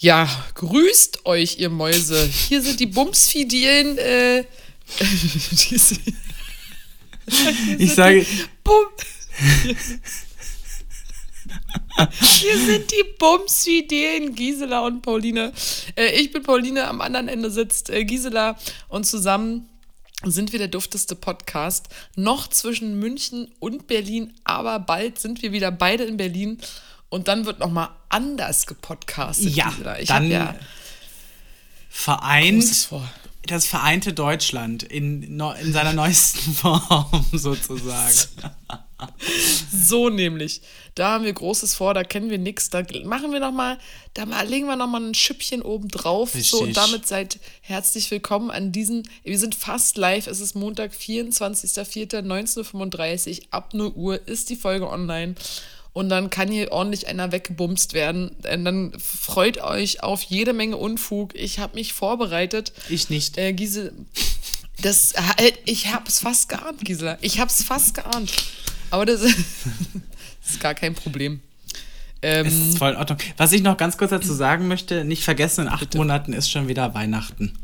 Ja, 0.00 0.28
grüßt 0.54 1.26
euch, 1.26 1.58
ihr 1.58 1.70
Mäuse. 1.70 2.24
Hier 2.24 2.62
sind 2.62 2.78
die 2.78 2.86
Bumsfidilen. 2.86 3.98
Äh, 3.98 4.44
ich 7.78 7.94
sage. 7.94 8.24
Bum 8.62 8.84
Hier 12.20 12.58
sind 12.58 12.92
die 12.92 13.04
Bumsfidilen, 13.18 14.36
Gisela 14.36 14.86
und 14.86 15.02
Pauline. 15.02 15.52
Äh, 15.96 16.20
ich 16.20 16.30
bin 16.30 16.44
Pauline, 16.44 16.86
am 16.86 17.00
anderen 17.00 17.26
Ende 17.26 17.50
sitzt 17.50 17.90
äh, 17.90 18.04
Gisela 18.04 18.56
und 18.86 19.04
zusammen 19.04 19.68
sind 20.24 20.52
wir 20.52 20.60
der 20.60 20.68
dufteste 20.68 21.16
Podcast. 21.16 21.88
Noch 22.14 22.46
zwischen 22.46 23.00
München 23.00 23.52
und 23.58 23.88
Berlin, 23.88 24.32
aber 24.44 24.78
bald 24.78 25.18
sind 25.18 25.42
wir 25.42 25.50
wieder 25.50 25.72
beide 25.72 26.04
in 26.04 26.16
Berlin 26.16 26.58
und 27.08 27.28
dann 27.28 27.46
wird 27.46 27.58
nochmal 27.58 27.88
anders 28.08 28.66
gepodcastet. 28.66 29.54
Ja, 29.54 29.72
ich 29.98 30.08
dann 30.08 30.30
ja 30.30 30.54
vereint 31.98 32.88
das 33.46 33.66
vereinte 33.66 34.12
Deutschland 34.12 34.84
in, 34.84 35.22
in 35.22 35.72
seiner 35.72 35.94
neuesten 35.94 36.52
Form 36.54 37.24
sozusagen. 37.32 38.14
so 39.72 40.10
nämlich. 40.10 40.60
Da 40.94 41.12
haben 41.12 41.24
wir 41.24 41.32
Großes 41.32 41.74
vor, 41.74 41.94
da 41.94 42.04
kennen 42.04 42.28
wir 42.30 42.38
nichts. 42.38 42.70
Da 42.70 42.84
machen 43.04 43.32
wir 43.32 43.40
nochmal, 43.40 43.78
da 44.14 44.24
legen 44.42 44.66
wir 44.66 44.76
nochmal 44.76 45.02
ein 45.02 45.14
Schüppchen 45.14 45.62
oben 45.62 45.88
drauf. 45.88 46.34
So, 46.34 46.62
und 46.62 46.76
damit 46.76 47.08
seid 47.08 47.40
herzlich 47.62 48.10
willkommen 48.10 48.50
an 48.50 48.70
diesen. 48.70 49.08
Wir 49.24 49.38
sind 49.38 49.54
fast 49.54 49.96
live. 49.96 50.26
Es 50.26 50.40
ist 50.40 50.54
Montag, 50.54 50.92
24.04.19.35 50.92 53.38
Uhr. 53.38 53.44
Ab 53.50 53.72
0 53.72 53.92
Uhr 53.94 54.28
ist 54.28 54.50
die 54.50 54.56
Folge 54.56 54.86
online 54.88 55.36
und 55.98 56.10
dann 56.10 56.30
kann 56.30 56.46
hier 56.48 56.70
ordentlich 56.70 57.08
einer 57.08 57.32
weggebumst 57.32 57.92
werden. 57.92 58.28
Und 58.28 58.64
dann 58.64 58.92
freut 59.00 59.60
euch 59.60 60.00
auf 60.04 60.22
jede 60.22 60.52
Menge 60.52 60.76
Unfug. 60.76 61.34
Ich 61.34 61.58
habe 61.58 61.74
mich 61.74 61.92
vorbereitet. 61.92 62.72
Ich 62.88 63.10
nicht. 63.10 63.36
Äh, 63.36 63.52
Gisela, 63.52 63.90
das, 64.80 65.10
äh, 65.10 65.50
ich 65.64 65.92
habe 65.92 66.04
es 66.06 66.20
fast 66.20 66.50
geahnt, 66.50 66.84
Gisela. 66.84 67.18
Ich 67.20 67.40
habe 67.40 67.50
es 67.50 67.64
fast 67.64 67.94
geahnt. 67.94 68.32
Aber 68.90 69.06
das, 69.06 69.22
das, 69.22 69.34
ist 70.48 70.60
gar 70.60 70.74
kein 70.74 70.94
Problem. 70.94 71.40
Ähm, 72.22 72.46
es 72.46 72.54
ist 72.54 72.78
voll 72.78 72.92
in 72.92 72.96
Ordnung. 72.96 73.18
Was 73.36 73.50
ich 73.50 73.62
noch 73.62 73.76
ganz 73.76 73.98
kurz 73.98 74.12
dazu 74.12 74.32
sagen 74.32 74.68
möchte, 74.68 75.04
nicht 75.04 75.24
vergessen, 75.24 75.62
in 75.62 75.68
acht 75.68 75.80
bitte. 75.80 75.98
Monaten 75.98 76.32
ist 76.32 76.48
schon 76.48 76.68
wieder 76.68 76.94
Weihnachten. 76.94 77.58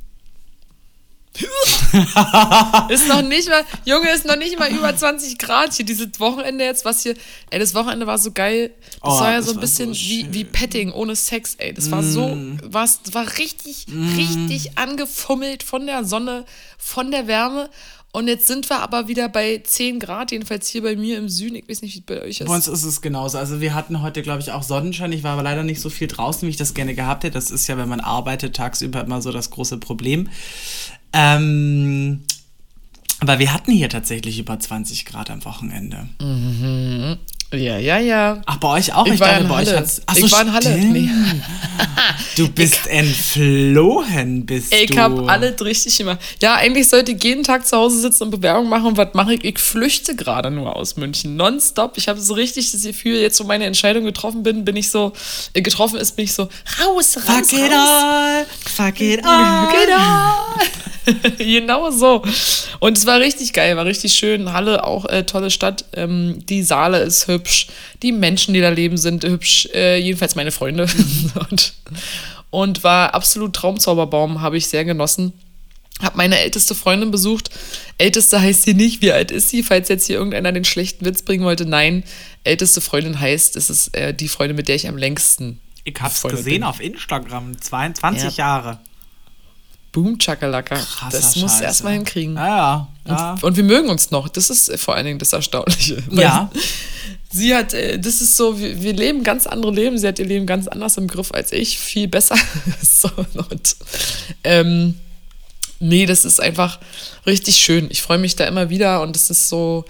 ist 2.88 3.08
noch 3.08 3.22
nicht 3.22 3.48
mal, 3.48 3.64
Junge, 3.84 4.10
ist 4.10 4.24
noch 4.24 4.36
nicht 4.36 4.58
mal 4.58 4.70
über 4.70 4.96
20 4.96 5.36
Grad 5.38 5.74
hier. 5.74 5.84
Dieses 5.84 6.20
Wochenende 6.20 6.64
jetzt, 6.64 6.84
was 6.84 7.02
hier, 7.02 7.14
ey, 7.50 7.58
das 7.58 7.74
Wochenende 7.74 8.06
war 8.06 8.18
so 8.18 8.30
geil. 8.30 8.70
Das 9.02 9.14
oh, 9.14 9.20
war 9.20 9.32
ja 9.32 9.42
so 9.42 9.52
ein 9.52 9.60
bisschen 9.60 9.94
so 9.94 10.00
wie, 10.00 10.32
wie 10.32 10.44
Petting 10.44 10.92
ohne 10.92 11.16
Sex, 11.16 11.56
ey. 11.56 11.74
Das 11.74 11.90
war 11.90 12.02
mm. 12.02 12.10
so, 12.12 12.38
was, 12.62 13.00
war 13.12 13.26
richtig, 13.38 13.86
mm. 13.88 14.14
richtig 14.16 14.78
angefummelt 14.78 15.64
von 15.64 15.86
der 15.86 16.04
Sonne, 16.04 16.44
von 16.78 17.10
der 17.10 17.26
Wärme. 17.26 17.68
Und 18.14 18.28
jetzt 18.28 18.46
sind 18.46 18.70
wir 18.70 18.78
aber 18.78 19.08
wieder 19.08 19.28
bei 19.28 19.58
10 19.58 19.98
Grad, 19.98 20.30
jedenfalls 20.30 20.68
hier 20.68 20.84
bei 20.84 20.94
mir 20.94 21.18
im 21.18 21.28
Süden. 21.28 21.56
Ich 21.56 21.68
weiß 21.68 21.82
nicht, 21.82 21.96
wie 21.96 21.98
es 21.98 22.04
bei 22.04 22.22
euch 22.22 22.40
ist. 22.40 22.46
Bei 22.46 22.54
uns 22.54 22.68
ist 22.68 22.84
es 22.84 23.02
genauso. 23.02 23.38
Also 23.38 23.60
wir 23.60 23.74
hatten 23.74 24.02
heute, 24.02 24.22
glaube 24.22 24.40
ich, 24.40 24.52
auch 24.52 24.62
Sonnenschein. 24.62 25.10
Ich 25.10 25.24
war 25.24 25.32
aber 25.32 25.42
leider 25.42 25.64
nicht 25.64 25.80
so 25.80 25.90
viel 25.90 26.06
draußen, 26.06 26.46
wie 26.46 26.50
ich 26.50 26.56
das 26.56 26.74
gerne 26.74 26.94
gehabt 26.94 27.24
hätte. 27.24 27.34
Das 27.34 27.50
ist 27.50 27.66
ja, 27.66 27.76
wenn 27.76 27.88
man 27.88 27.98
arbeitet, 27.98 28.54
tagsüber 28.54 29.00
immer 29.00 29.20
so 29.20 29.32
das 29.32 29.50
große 29.50 29.78
Problem. 29.78 30.28
Ähm, 31.14 32.24
aber 33.20 33.38
wir 33.38 33.54
hatten 33.54 33.72
hier 33.72 33.88
tatsächlich 33.88 34.38
über 34.38 34.58
20 34.58 35.06
Grad 35.06 35.30
am 35.30 35.44
Wochenende. 35.44 36.08
Mhm. 36.20 37.16
Ja, 37.52 37.78
ja, 37.78 37.98
ja. 37.98 38.42
Ach, 38.46 38.56
bei 38.56 38.68
euch 38.68 38.92
auch? 38.92 39.06
Ich, 39.06 39.14
ich 39.14 39.20
war 39.20 39.28
dachte, 39.28 39.44
bei 39.44 39.62
euch 39.62 39.72
hat's. 39.72 40.02
Ach 40.06 40.16
so, 40.16 40.26
ich 40.26 40.32
war 40.32 40.42
in 40.42 40.52
Halle. 40.52 40.76
Nee. 40.76 41.08
du 42.36 42.48
bist 42.48 42.80
ich, 42.86 42.90
entflohen, 42.90 44.44
bist 44.44 44.74
ich 44.74 44.86
du. 44.86 44.94
Ich 44.94 44.98
hab 44.98 45.28
alles 45.28 45.64
richtig 45.64 45.96
gemacht. 45.96 46.18
Ja, 46.42 46.56
eigentlich 46.56 46.88
sollte 46.88 47.12
ich 47.12 47.22
jeden 47.22 47.44
Tag 47.44 47.66
zu 47.66 47.76
Hause 47.76 48.00
sitzen 48.00 48.24
und 48.24 48.30
Bewerbung 48.30 48.68
machen. 48.68 48.86
Und 48.86 48.96
was 48.96 49.14
mache 49.14 49.34
ich? 49.34 49.44
Ich 49.44 49.58
flüchte 49.58 50.16
gerade 50.16 50.50
nur 50.50 50.74
aus 50.74 50.96
München. 50.96 51.36
Nonstop. 51.36 51.96
Ich 51.96 52.08
habe 52.08 52.20
so 52.20 52.34
richtig 52.34 52.72
das 52.72 52.82
Gefühl, 52.82 53.18
jetzt 53.18 53.38
wo 53.40 53.44
meine 53.44 53.66
Entscheidung 53.66 54.04
getroffen 54.04 54.42
bin, 54.42 54.64
bin 54.64 54.76
ich 54.76 54.90
so, 54.90 55.12
äh, 55.52 55.62
getroffen 55.62 55.98
ist, 55.98 56.16
bin 56.16 56.24
ich 56.24 56.32
so, 56.32 56.48
raus, 56.80 57.16
raus, 57.16 57.50
Fuck 57.50 57.52
it 57.52 57.72
all. 57.72 58.46
Fuck 58.64 59.00
it 59.00 59.24
all. 59.24 59.66
Fuck 59.70 59.82
it 59.82 59.94
all. 59.94 60.83
genau 61.38 61.90
so. 61.90 62.22
Und 62.80 62.98
es 62.98 63.06
war 63.06 63.20
richtig 63.20 63.52
geil, 63.52 63.76
war 63.76 63.84
richtig 63.84 64.14
schön. 64.14 64.52
Halle 64.52 64.84
auch 64.84 65.04
äh, 65.06 65.24
tolle 65.24 65.50
Stadt. 65.50 65.84
Ähm, 65.94 66.44
die 66.46 66.62
Saale 66.62 67.00
ist 67.00 67.28
hübsch. 67.28 67.68
Die 68.02 68.12
Menschen, 68.12 68.54
die 68.54 68.60
da 68.60 68.70
leben, 68.70 68.96
sind 68.96 69.24
hübsch. 69.24 69.68
Äh, 69.74 69.98
jedenfalls 69.98 70.34
meine 70.34 70.52
Freunde. 70.52 70.86
und, 71.50 71.74
und 72.50 72.84
war 72.84 73.14
absolut 73.14 73.54
Traumzauberbaum, 73.54 74.40
habe 74.40 74.56
ich 74.56 74.68
sehr 74.68 74.84
genossen. 74.84 75.32
Hab 76.00 76.16
meine 76.16 76.38
älteste 76.38 76.74
Freundin 76.74 77.10
besucht. 77.10 77.50
Älteste 77.98 78.40
heißt 78.40 78.64
sie 78.64 78.74
nicht. 78.74 79.00
Wie 79.00 79.12
alt 79.12 79.30
ist 79.30 79.50
sie? 79.50 79.62
Falls 79.62 79.88
jetzt 79.88 80.06
hier 80.06 80.16
irgendeiner 80.16 80.50
den 80.50 80.64
schlechten 80.64 81.04
Witz 81.04 81.22
bringen 81.22 81.44
wollte. 81.44 81.66
Nein, 81.66 82.02
älteste 82.42 82.80
Freundin 82.80 83.20
heißt, 83.20 83.56
es 83.56 83.70
ist 83.70 83.96
äh, 83.96 84.12
die 84.12 84.28
Freundin, 84.28 84.56
mit 84.56 84.66
der 84.66 84.74
ich 84.74 84.88
am 84.88 84.96
längsten. 84.96 85.60
Ich 85.84 85.94
hab's 86.00 86.22
gesehen 86.22 86.44
bin. 86.44 86.62
auf 86.64 86.80
Instagram. 86.80 87.60
22 87.60 88.36
ja. 88.36 88.44
Jahre. 88.44 88.78
Boom 89.94 90.18
Chakalaka. 90.18 90.76
Das 91.12 91.36
muss 91.36 91.60
erstmal 91.60 91.92
hinkriegen. 91.92 92.34
Ja, 92.34 92.88
ja. 93.06 93.32
Und, 93.34 93.44
und, 93.44 93.56
wir 93.56 93.62
mögen 93.62 93.88
uns 93.88 94.10
noch. 94.10 94.28
Das 94.28 94.50
ist 94.50 94.76
vor 94.80 94.96
allen 94.96 95.06
Dingen 95.06 95.18
das 95.20 95.32
Erstaunliche. 95.32 96.02
Ja. 96.10 96.50
Sie 97.30 97.54
hat, 97.54 97.74
äh, 97.74 97.98
das 97.98 98.20
ist 98.20 98.36
so, 98.36 98.58
wir, 98.58 98.82
wir, 98.82 98.92
leben 98.92 99.22
ganz 99.22 99.46
andere 99.46 99.70
Leben. 99.72 99.96
Sie 99.96 100.06
hat 100.06 100.18
ihr 100.18 100.26
Leben 100.26 100.46
ganz 100.46 100.66
anders 100.66 100.96
im 100.96 101.06
Griff 101.06 101.32
als 101.32 101.52
ich. 101.52 101.78
Viel 101.78 102.08
besser. 102.08 102.36
so, 102.82 103.08
und, 103.50 103.76
ähm, 104.42 104.98
nee, 105.78 106.06
das 106.06 106.24
ist 106.24 106.40
einfach 106.40 106.80
richtig 107.24 107.56
schön. 107.58 107.86
Ich 107.90 108.02
freue 108.02 108.18
mich 108.18 108.34
da 108.34 108.46
immer 108.46 108.70
wieder 108.70 109.00
und 109.00 109.14
es 109.14 109.30
ist 109.30 109.48
so, 109.48 109.84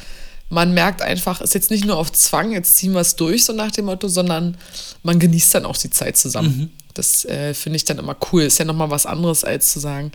man 0.50 0.74
merkt 0.74 1.00
einfach, 1.00 1.40
es 1.40 1.50
ist 1.50 1.54
jetzt 1.54 1.70
nicht 1.70 1.86
nur 1.86 1.96
auf 1.96 2.12
Zwang, 2.12 2.52
jetzt 2.52 2.76
ziehen 2.76 2.92
wir 2.92 3.00
es 3.00 3.16
durch, 3.16 3.44
so 3.44 3.54
nach 3.54 3.70
dem 3.70 3.86
Motto, 3.86 4.08
sondern 4.08 4.58
man 5.02 5.18
genießt 5.18 5.54
dann 5.54 5.64
auch 5.64 5.78
die 5.78 5.90
Zeit 5.90 6.18
zusammen. 6.18 6.58
Mhm. 6.58 6.83
Das 6.94 7.24
äh, 7.24 7.54
finde 7.54 7.76
ich 7.76 7.84
dann 7.84 7.98
immer 7.98 8.16
cool. 8.32 8.42
Ist 8.42 8.58
ja 8.58 8.64
nochmal 8.64 8.90
was 8.90 9.06
anderes, 9.06 9.44
als 9.44 9.72
zu 9.72 9.80
sagen, 9.80 10.12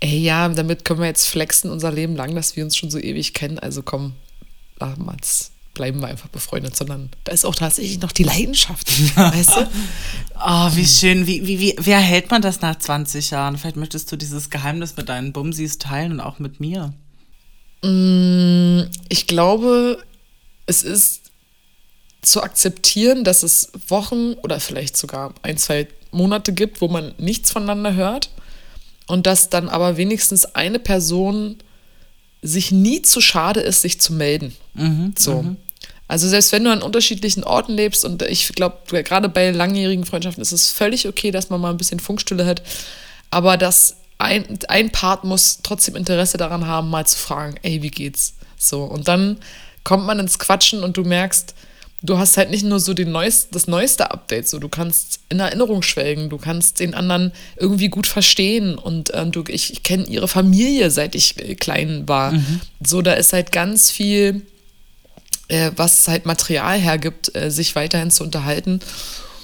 ey, 0.00 0.18
ja, 0.18 0.48
damit 0.48 0.84
können 0.84 1.00
wir 1.00 1.06
jetzt 1.06 1.28
flexen 1.28 1.70
unser 1.70 1.90
Leben 1.90 2.16
lang, 2.16 2.34
dass 2.34 2.54
wir 2.56 2.64
uns 2.64 2.76
schon 2.76 2.90
so 2.90 2.98
ewig 2.98 3.34
kennen. 3.34 3.58
Also 3.58 3.82
komm, 3.82 4.12
damals 4.78 5.50
bleiben 5.74 6.00
wir 6.00 6.08
einfach 6.08 6.28
befreundet, 6.28 6.76
sondern 6.76 7.08
da 7.24 7.32
ist 7.32 7.44
auch 7.44 7.54
tatsächlich 7.54 8.00
noch 8.00 8.12
die 8.12 8.24
Leidenschaft, 8.24 9.16
weißt 9.16 9.50
du? 9.50 9.68
Oh, 10.44 10.70
wie 10.74 10.86
schön. 10.86 11.26
Wie, 11.26 11.46
wie, 11.46 11.60
wie, 11.60 11.76
wie 11.78 11.90
erhält 11.90 12.30
man 12.30 12.42
das 12.42 12.60
nach 12.60 12.76
20 12.76 13.30
Jahren? 13.30 13.56
Vielleicht 13.56 13.76
möchtest 13.76 14.10
du 14.10 14.16
dieses 14.16 14.50
Geheimnis 14.50 14.96
mit 14.96 15.08
deinen 15.08 15.32
Bumsis 15.32 15.78
teilen 15.78 16.12
und 16.12 16.20
auch 16.20 16.40
mit 16.40 16.58
mir. 16.58 16.92
Mm, 17.82 18.90
ich 19.08 19.28
glaube, 19.28 20.02
es 20.66 20.82
ist 20.82 21.27
zu 22.22 22.42
akzeptieren, 22.42 23.24
dass 23.24 23.42
es 23.42 23.70
Wochen 23.88 24.34
oder 24.34 24.60
vielleicht 24.60 24.96
sogar 24.96 25.34
ein, 25.42 25.56
zwei 25.56 25.86
Monate 26.10 26.52
gibt, 26.52 26.80
wo 26.80 26.88
man 26.88 27.14
nichts 27.18 27.50
voneinander 27.50 27.94
hört 27.94 28.30
und 29.06 29.26
dass 29.26 29.50
dann 29.50 29.68
aber 29.68 29.96
wenigstens 29.96 30.44
eine 30.54 30.78
Person 30.78 31.56
sich 32.42 32.70
nie 32.70 33.02
zu 33.02 33.20
schade 33.20 33.60
ist, 33.60 33.82
sich 33.82 34.00
zu 34.00 34.12
melden. 34.12 34.54
Mhm, 34.74 35.14
so. 35.18 35.42
Mhm. 35.42 35.56
Also 36.06 36.26
selbst 36.28 36.52
wenn 36.52 36.64
du 36.64 36.72
an 36.72 36.82
unterschiedlichen 36.82 37.44
Orten 37.44 37.72
lebst 37.72 38.04
und 38.04 38.22
ich 38.22 38.48
glaube, 38.54 38.78
gerade 39.04 39.28
bei 39.28 39.50
langjährigen 39.50 40.06
Freundschaften 40.06 40.40
ist 40.40 40.52
es 40.52 40.70
völlig 40.70 41.06
okay, 41.06 41.30
dass 41.30 41.50
man 41.50 41.60
mal 41.60 41.70
ein 41.70 41.76
bisschen 41.76 42.00
Funkstille 42.00 42.46
hat, 42.46 42.62
aber 43.30 43.58
dass 43.58 43.96
ein, 44.16 44.58
ein 44.68 44.90
Part 44.90 45.24
muss 45.24 45.58
trotzdem 45.62 45.96
Interesse 45.96 46.38
daran 46.38 46.66
haben, 46.66 46.88
mal 46.88 47.06
zu 47.06 47.18
fragen, 47.18 47.56
ey, 47.62 47.82
wie 47.82 47.90
geht's? 47.90 48.34
So, 48.56 48.82
und 48.84 49.06
dann 49.06 49.38
kommt 49.84 50.06
man 50.06 50.18
ins 50.18 50.38
Quatschen 50.38 50.82
und 50.82 50.96
du 50.96 51.02
merkst, 51.02 51.54
du 52.02 52.18
hast 52.18 52.36
halt 52.36 52.50
nicht 52.50 52.64
nur 52.64 52.78
so 52.80 52.94
den 52.94 53.10
neuest, 53.10 53.54
das 53.54 53.66
neueste 53.66 54.10
Update, 54.10 54.48
so 54.48 54.58
du 54.58 54.68
kannst 54.68 55.20
in 55.28 55.40
Erinnerung 55.40 55.82
schwelgen, 55.82 56.28
du 56.30 56.38
kannst 56.38 56.80
den 56.80 56.94
anderen 56.94 57.32
irgendwie 57.56 57.88
gut 57.88 58.06
verstehen 58.06 58.78
und 58.78 59.10
äh, 59.10 59.26
du, 59.26 59.44
ich, 59.48 59.72
ich 59.72 59.82
kenne 59.82 60.04
ihre 60.04 60.28
Familie, 60.28 60.90
seit 60.90 61.14
ich 61.14 61.38
äh, 61.38 61.54
klein 61.54 62.06
war. 62.06 62.32
Mhm. 62.32 62.60
So, 62.84 63.02
da 63.02 63.14
ist 63.14 63.32
halt 63.32 63.50
ganz 63.50 63.90
viel, 63.90 64.42
äh, 65.48 65.72
was 65.74 66.06
halt 66.06 66.24
Material 66.24 66.78
hergibt, 66.78 67.34
äh, 67.34 67.50
sich 67.50 67.74
weiterhin 67.74 68.12
zu 68.12 68.22
unterhalten 68.22 68.80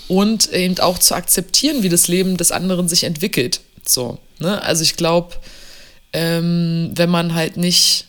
und 0.06 0.52
eben 0.52 0.78
auch 0.78 0.98
zu 0.98 1.14
akzeptieren, 1.14 1.82
wie 1.82 1.88
das 1.88 2.08
Leben 2.08 2.36
des 2.36 2.52
anderen 2.52 2.88
sich 2.88 3.04
entwickelt. 3.04 3.60
So, 3.86 4.18
ne? 4.38 4.62
Also 4.62 4.82
ich 4.82 4.96
glaube, 4.96 5.34
ähm, 6.12 6.92
wenn 6.94 7.10
man 7.10 7.34
halt 7.34 7.56
nicht 7.56 8.06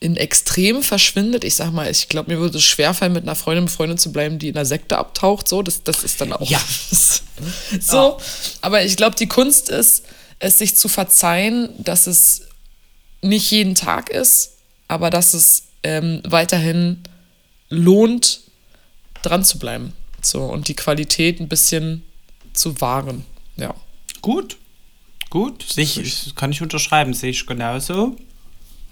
in 0.00 0.16
Extrem 0.16 0.82
verschwindet. 0.82 1.44
Ich 1.44 1.56
sag 1.56 1.72
mal, 1.72 1.90
ich 1.90 2.08
glaube, 2.08 2.32
mir 2.32 2.40
würde 2.40 2.56
es 2.56 2.64
schwerfallen, 2.64 3.12
mit 3.12 3.22
einer 3.22 3.36
Freundin 3.36 3.66
befreundet 3.66 4.00
zu 4.00 4.12
bleiben, 4.12 4.38
die 4.38 4.48
in 4.48 4.56
einer 4.56 4.64
Sekte 4.64 4.96
abtaucht. 4.96 5.46
So, 5.46 5.62
das, 5.62 5.84
das 5.84 6.02
ist 6.02 6.20
dann 6.22 6.32
auch. 6.32 6.48
Ja. 6.48 6.60
so. 7.80 7.96
Ja. 7.96 8.16
Aber 8.62 8.82
ich 8.82 8.96
glaube, 8.96 9.14
die 9.16 9.28
Kunst 9.28 9.68
ist, 9.68 10.04
es 10.38 10.58
sich 10.58 10.74
zu 10.76 10.88
verzeihen, 10.88 11.68
dass 11.78 12.06
es 12.06 12.48
nicht 13.20 13.50
jeden 13.50 13.74
Tag 13.74 14.08
ist, 14.08 14.56
aber 14.88 15.10
dass 15.10 15.34
es 15.34 15.64
ähm, 15.82 16.22
weiterhin 16.24 17.02
lohnt, 17.68 18.40
dran 19.22 19.44
zu 19.44 19.58
bleiben. 19.58 19.92
So, 20.22 20.42
und 20.44 20.68
die 20.68 20.74
Qualität 20.74 21.40
ein 21.40 21.48
bisschen 21.48 22.02
zu 22.54 22.80
wahren. 22.80 23.24
Ja. 23.56 23.74
Gut. 24.22 24.56
Gut. 25.28 25.64
Sehe 25.70 25.84
ich, 25.84 26.34
kann 26.34 26.52
ich 26.52 26.62
unterschreiben. 26.62 27.12
Sehe 27.12 27.30
ich 27.30 27.46
genauso. 27.46 28.16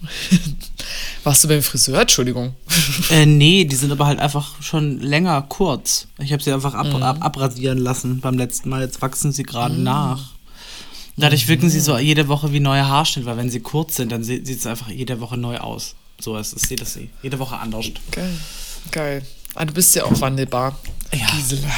Warst 1.24 1.44
du 1.44 1.48
beim 1.48 1.62
Friseur? 1.62 2.00
Entschuldigung. 2.00 2.54
Äh, 3.10 3.24
nee, 3.26 3.64
die 3.64 3.76
sind 3.76 3.90
aber 3.90 4.06
halt 4.06 4.18
einfach 4.18 4.60
schon 4.60 5.00
länger 5.00 5.40
kurz. 5.42 6.08
Ich 6.18 6.32
habe 6.32 6.42
sie 6.42 6.52
einfach 6.52 6.74
ab, 6.74 6.92
ab, 7.00 7.18
abrasieren 7.20 7.78
lassen 7.78 8.20
beim 8.20 8.36
letzten 8.36 8.68
Mal. 8.68 8.82
Jetzt 8.82 9.00
wachsen 9.00 9.32
sie 9.32 9.44
gerade 9.44 9.74
nach. 9.74 10.32
Dadurch 11.16 11.48
wirken 11.48 11.70
sie 11.70 11.80
so 11.80 11.96
jede 11.96 12.28
Woche 12.28 12.52
wie 12.52 12.60
neue 12.60 12.86
Haarschnitt, 12.86 13.24
weil 13.24 13.36
wenn 13.36 13.50
sie 13.50 13.60
kurz 13.60 13.96
sind, 13.96 14.12
dann 14.12 14.22
sieht 14.22 14.48
es 14.48 14.66
einfach 14.66 14.88
jede 14.88 15.20
Woche 15.20 15.36
neu 15.36 15.58
aus. 15.58 15.94
So 16.20 16.36
ist 16.36 16.54
es, 16.54 16.62
sieht 16.62 16.80
das 16.80 16.98
jede 17.22 17.38
Woche 17.38 17.56
anders. 17.56 17.86
Geil. 18.10 18.32
Geil. 18.90 19.22
Ah, 19.54 19.64
du 19.64 19.72
bist 19.72 19.94
ja 19.94 20.04
auch 20.04 20.20
wandelbar. 20.20 20.78
Ja. 21.12 21.26
Gisela. 21.36 21.72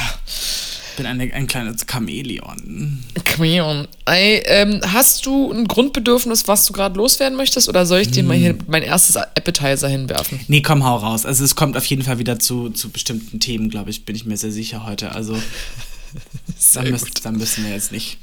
Ich 0.91 0.97
bin 0.97 1.05
eine, 1.05 1.33
ein 1.33 1.47
kleines 1.47 1.85
Chamäleon. 1.89 3.01
Chameleon. 3.23 3.87
Ey, 4.05 4.43
ähm, 4.45 4.81
hast 4.85 5.25
du 5.25 5.49
ein 5.49 5.65
Grundbedürfnis, 5.65 6.49
was 6.49 6.65
du 6.65 6.73
gerade 6.73 6.97
loswerden 6.97 7.37
möchtest? 7.37 7.69
Oder 7.69 7.85
soll 7.85 7.99
ich 7.99 8.11
dir 8.11 8.23
mal 8.23 8.35
hier 8.35 8.57
mein 8.67 8.83
erstes 8.83 9.15
Appetizer 9.15 9.87
hinwerfen? 9.87 10.41
Nee, 10.49 10.61
komm, 10.61 10.83
hau 10.83 10.97
raus. 10.97 11.25
Also 11.25 11.45
es 11.45 11.55
kommt 11.55 11.77
auf 11.77 11.85
jeden 11.85 12.01
Fall 12.01 12.19
wieder 12.19 12.39
zu, 12.39 12.71
zu 12.71 12.89
bestimmten 12.89 13.39
Themen, 13.39 13.69
glaube 13.69 13.89
ich, 13.89 14.03
bin 14.03 14.17
ich 14.17 14.25
mir 14.25 14.35
sehr 14.35 14.51
sicher 14.51 14.85
heute. 14.85 15.13
Also 15.13 15.33
dann, 16.73 16.89
müssen, 16.89 17.05
gut. 17.05 17.23
dann 17.23 17.37
müssen 17.37 17.63
wir 17.63 17.71
jetzt 17.71 17.93
nicht 17.93 18.17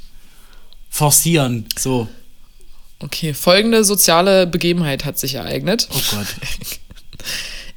forcieren. 0.90 1.64
So. 1.78 2.06
Okay, 2.98 3.32
folgende 3.32 3.82
soziale 3.82 4.46
Begebenheit 4.46 5.06
hat 5.06 5.18
sich 5.18 5.36
ereignet. 5.36 5.88
Oh 5.90 6.00
Gott. 6.10 6.26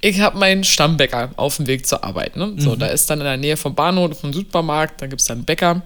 Ich 0.03 0.19
habe 0.19 0.37
meinen 0.37 0.63
Stammbäcker 0.63 1.31
auf 1.35 1.57
dem 1.57 1.67
Weg 1.67 1.85
zur 1.85 2.03
Arbeit. 2.03 2.35
Ne? 2.35 2.55
So, 2.57 2.75
da 2.75 2.87
ist 2.87 3.09
dann 3.09 3.19
in 3.19 3.25
der 3.25 3.37
Nähe 3.37 3.55
vom 3.55 3.75
Bahnhof, 3.75 4.19
vom 4.19 4.33
Supermarkt, 4.33 4.99
da 4.99 5.05
gibt 5.05 5.21
es 5.21 5.27
dann 5.27 5.39
einen 5.39 5.45
Bäcker. 5.45 5.83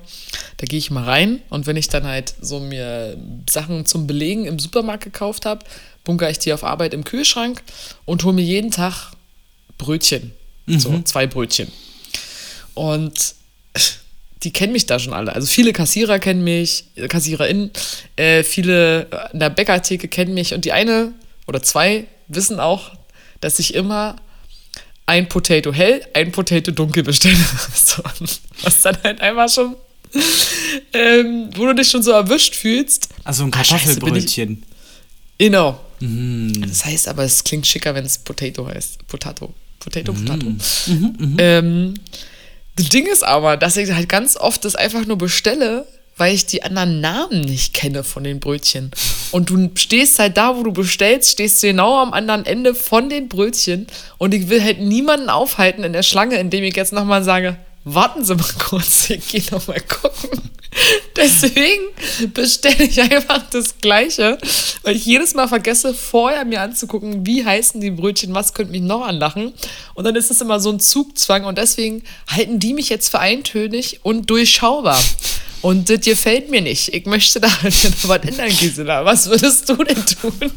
Da 0.57 0.65
gehe 0.65 0.79
ich 0.79 0.89
mal 0.89 1.03
rein 1.03 1.41
und 1.49 1.67
wenn 1.67 1.75
ich 1.75 1.89
dann 1.89 2.05
halt 2.05 2.33
so 2.39 2.61
mir 2.61 3.17
Sachen 3.49 3.85
zum 3.85 4.07
Belegen 4.07 4.45
im 4.45 4.57
Supermarkt 4.57 5.03
gekauft 5.03 5.45
habe, 5.45 5.65
bunkere 6.05 6.31
ich 6.31 6.39
die 6.39 6.53
auf 6.53 6.63
Arbeit 6.63 6.93
im 6.93 7.03
Kühlschrank 7.03 7.61
und 8.05 8.23
hole 8.23 8.33
mir 8.33 8.43
jeden 8.43 8.71
Tag 8.71 9.11
Brötchen. 9.77 10.31
So, 10.67 11.01
zwei 11.01 11.27
Brötchen. 11.27 11.71
Und 12.73 13.35
die 14.43 14.53
kennen 14.53 14.73
mich 14.73 14.85
da 14.85 14.99
schon 14.99 15.13
alle. 15.13 15.33
Also 15.33 15.47
viele 15.47 15.73
Kassierer 15.73 16.19
kennen 16.19 16.43
mich, 16.43 16.85
KassiererInnen, 17.07 17.71
äh, 18.15 18.43
viele 18.43 19.07
in 19.33 19.39
der 19.39 19.49
Bäckertheke 19.49 20.07
kennen 20.07 20.33
mich 20.33 20.53
und 20.53 20.65
die 20.65 20.71
eine 20.71 21.11
oder 21.47 21.61
zwei 21.61 22.05
wissen 22.27 22.59
auch, 22.59 22.91
dass 23.41 23.59
ich 23.59 23.73
immer 23.73 24.15
ein 25.05 25.29
Potato 25.29 25.71
hell, 25.73 26.05
ein 26.13 26.31
Potato 26.31 26.71
dunkel 26.71 27.03
bestelle. 27.03 27.37
So, 27.75 28.01
was 28.63 28.81
dann 28.81 28.97
halt 29.03 29.21
einfach 29.21 29.49
schon, 29.49 29.75
ähm, 30.93 31.49
wo 31.55 31.65
du 31.67 31.75
dich 31.75 31.89
schon 31.89 32.01
so 32.03 32.11
erwischt 32.11 32.55
fühlst. 32.55 33.09
Also 33.23 33.43
ein 33.43 33.53
Ah, 33.53 33.57
Kartoffelbrötchen. 33.57 34.63
Genau. 35.37 35.79
Mm. 35.99 36.51
Das 36.67 36.85
heißt 36.85 37.07
aber, 37.07 37.23
es 37.23 37.43
klingt 37.43 37.67
schicker, 37.67 37.93
wenn 37.95 38.05
es 38.05 38.17
Potato 38.17 38.67
heißt. 38.67 39.07
Potato. 39.07 39.53
Potato, 39.79 40.13
Mm. 40.13 40.25
Potato. 40.25 40.45
Mhm, 40.87 41.35
Ähm, 41.37 41.93
das 42.77 42.89
Ding 42.89 43.05
ist 43.05 43.23
aber, 43.23 43.55
dass 43.57 43.77
ich 43.77 43.91
halt 43.91 44.09
ganz 44.09 44.35
oft 44.35 44.65
das 44.65 44.75
einfach 44.75 45.05
nur 45.05 45.17
bestelle, 45.17 45.87
weil 46.17 46.33
ich 46.33 46.45
die 46.45 46.63
anderen 46.63 47.01
Namen 47.01 47.41
nicht 47.41 47.73
kenne 47.73 48.03
von 48.03 48.23
den 48.23 48.39
Brötchen. 48.39 48.91
Und 49.31 49.49
du 49.49 49.69
stehst 49.75 50.19
halt 50.19 50.37
da, 50.37 50.55
wo 50.55 50.63
du 50.63 50.71
bestellst, 50.71 51.31
stehst 51.31 51.61
du 51.61 51.67
genau 51.67 51.99
am 52.01 52.13
anderen 52.13 52.45
Ende 52.45 52.73
von 52.73 53.09
den 53.09 53.27
Brötchen. 53.27 53.87
Und 54.17 54.33
ich 54.33 54.49
will 54.49 54.63
halt 54.63 54.79
niemanden 54.79 55.29
aufhalten 55.29 55.83
in 55.83 55.93
der 55.93 56.03
Schlange, 56.03 56.37
indem 56.37 56.63
ich 56.63 56.75
jetzt 56.75 56.93
nochmal 56.93 57.23
sage, 57.23 57.57
warten 57.83 58.23
Sie 58.23 58.35
mal 58.35 58.45
kurz, 58.59 59.09
ich 59.09 59.27
gehe 59.27 59.43
nochmal 59.51 59.81
gucken. 59.81 60.51
Deswegen 61.15 61.83
bestelle 62.33 62.83
ich 62.83 62.99
einfach 62.99 63.43
das 63.49 63.77
Gleiche, 63.77 64.37
weil 64.83 64.95
ich 64.95 65.05
jedes 65.05 65.33
Mal 65.33 65.47
vergesse, 65.47 65.93
vorher 65.93 66.45
mir 66.45 66.61
anzugucken, 66.61 67.25
wie 67.25 67.45
heißen 67.45 67.79
die 67.79 67.91
Brötchen, 67.91 68.33
was 68.33 68.53
könnte 68.53 68.71
mich 68.71 68.81
noch 68.81 69.05
anlachen. 69.05 69.53
Und 69.93 70.03
dann 70.05 70.15
ist 70.15 70.31
es 70.31 70.41
immer 70.41 70.59
so 70.59 70.71
ein 70.71 70.79
Zugzwang 70.79 71.45
und 71.45 71.57
deswegen 71.57 72.03
halten 72.27 72.59
die 72.59 72.73
mich 72.73 72.89
jetzt 72.89 73.09
für 73.09 73.19
eintönig 73.19 74.01
und 74.03 74.29
durchschaubar. 74.29 75.01
Und 75.65 75.89
das 75.89 76.01
gefällt 76.01 76.51
mir 76.51 76.61
nicht. 76.61 76.93
Ich 76.93 77.07
möchte 77.07 77.39
da 77.39 77.47
halt 77.63 78.07
was 78.07 78.19
ändern, 78.19 78.49
Gisela. 78.49 79.03
Was 79.03 79.27
würdest 79.27 79.67
du 79.67 79.75
denn 79.83 80.05
tun? 80.05 80.51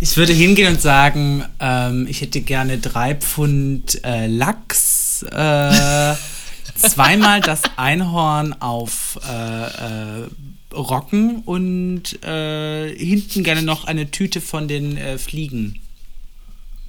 Ich 0.00 0.16
würde 0.16 0.32
hingehen 0.32 0.72
und 0.72 0.82
sagen, 0.82 1.44
ähm, 1.60 2.08
ich 2.10 2.20
hätte 2.20 2.40
gerne 2.40 2.78
drei 2.78 3.14
Pfund 3.14 4.02
äh, 4.02 4.26
Lachs, 4.26 5.22
äh, 5.22 6.14
zweimal 6.88 7.42
das 7.42 7.60
Einhorn 7.76 8.54
auf 8.54 9.20
äh, 9.30 10.22
äh, 10.22 10.28
Rocken 10.74 11.42
und 11.44 12.24
äh, 12.24 12.92
hinten 12.92 13.44
gerne 13.44 13.62
noch 13.62 13.84
eine 13.84 14.10
Tüte 14.10 14.40
von 14.40 14.66
den 14.66 14.96
äh, 14.96 15.16
Fliegen. 15.16 15.78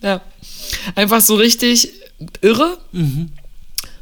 Ja. 0.01 0.21
Einfach 0.95 1.21
so 1.21 1.35
richtig 1.35 1.89
irre. 2.41 2.79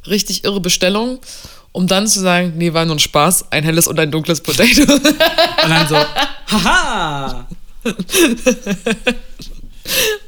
Richtig 0.07 0.45
irre 0.45 0.61
Bestellung. 0.61 1.19
Um 1.79 1.87
dann 1.87 2.07
zu 2.07 2.19
sagen, 2.19 2.55
nee, 2.57 2.73
war 2.73 2.83
nur 2.83 2.97
ein 2.97 2.99
Spaß, 2.99 3.53
ein 3.53 3.63
helles 3.63 3.87
und 3.87 3.97
ein 4.01 4.11
dunkles 4.11 4.41
Potato. 4.41 4.81
Und 4.93 5.69
dann 5.69 5.87
so, 5.87 5.95
haha! 6.51 7.47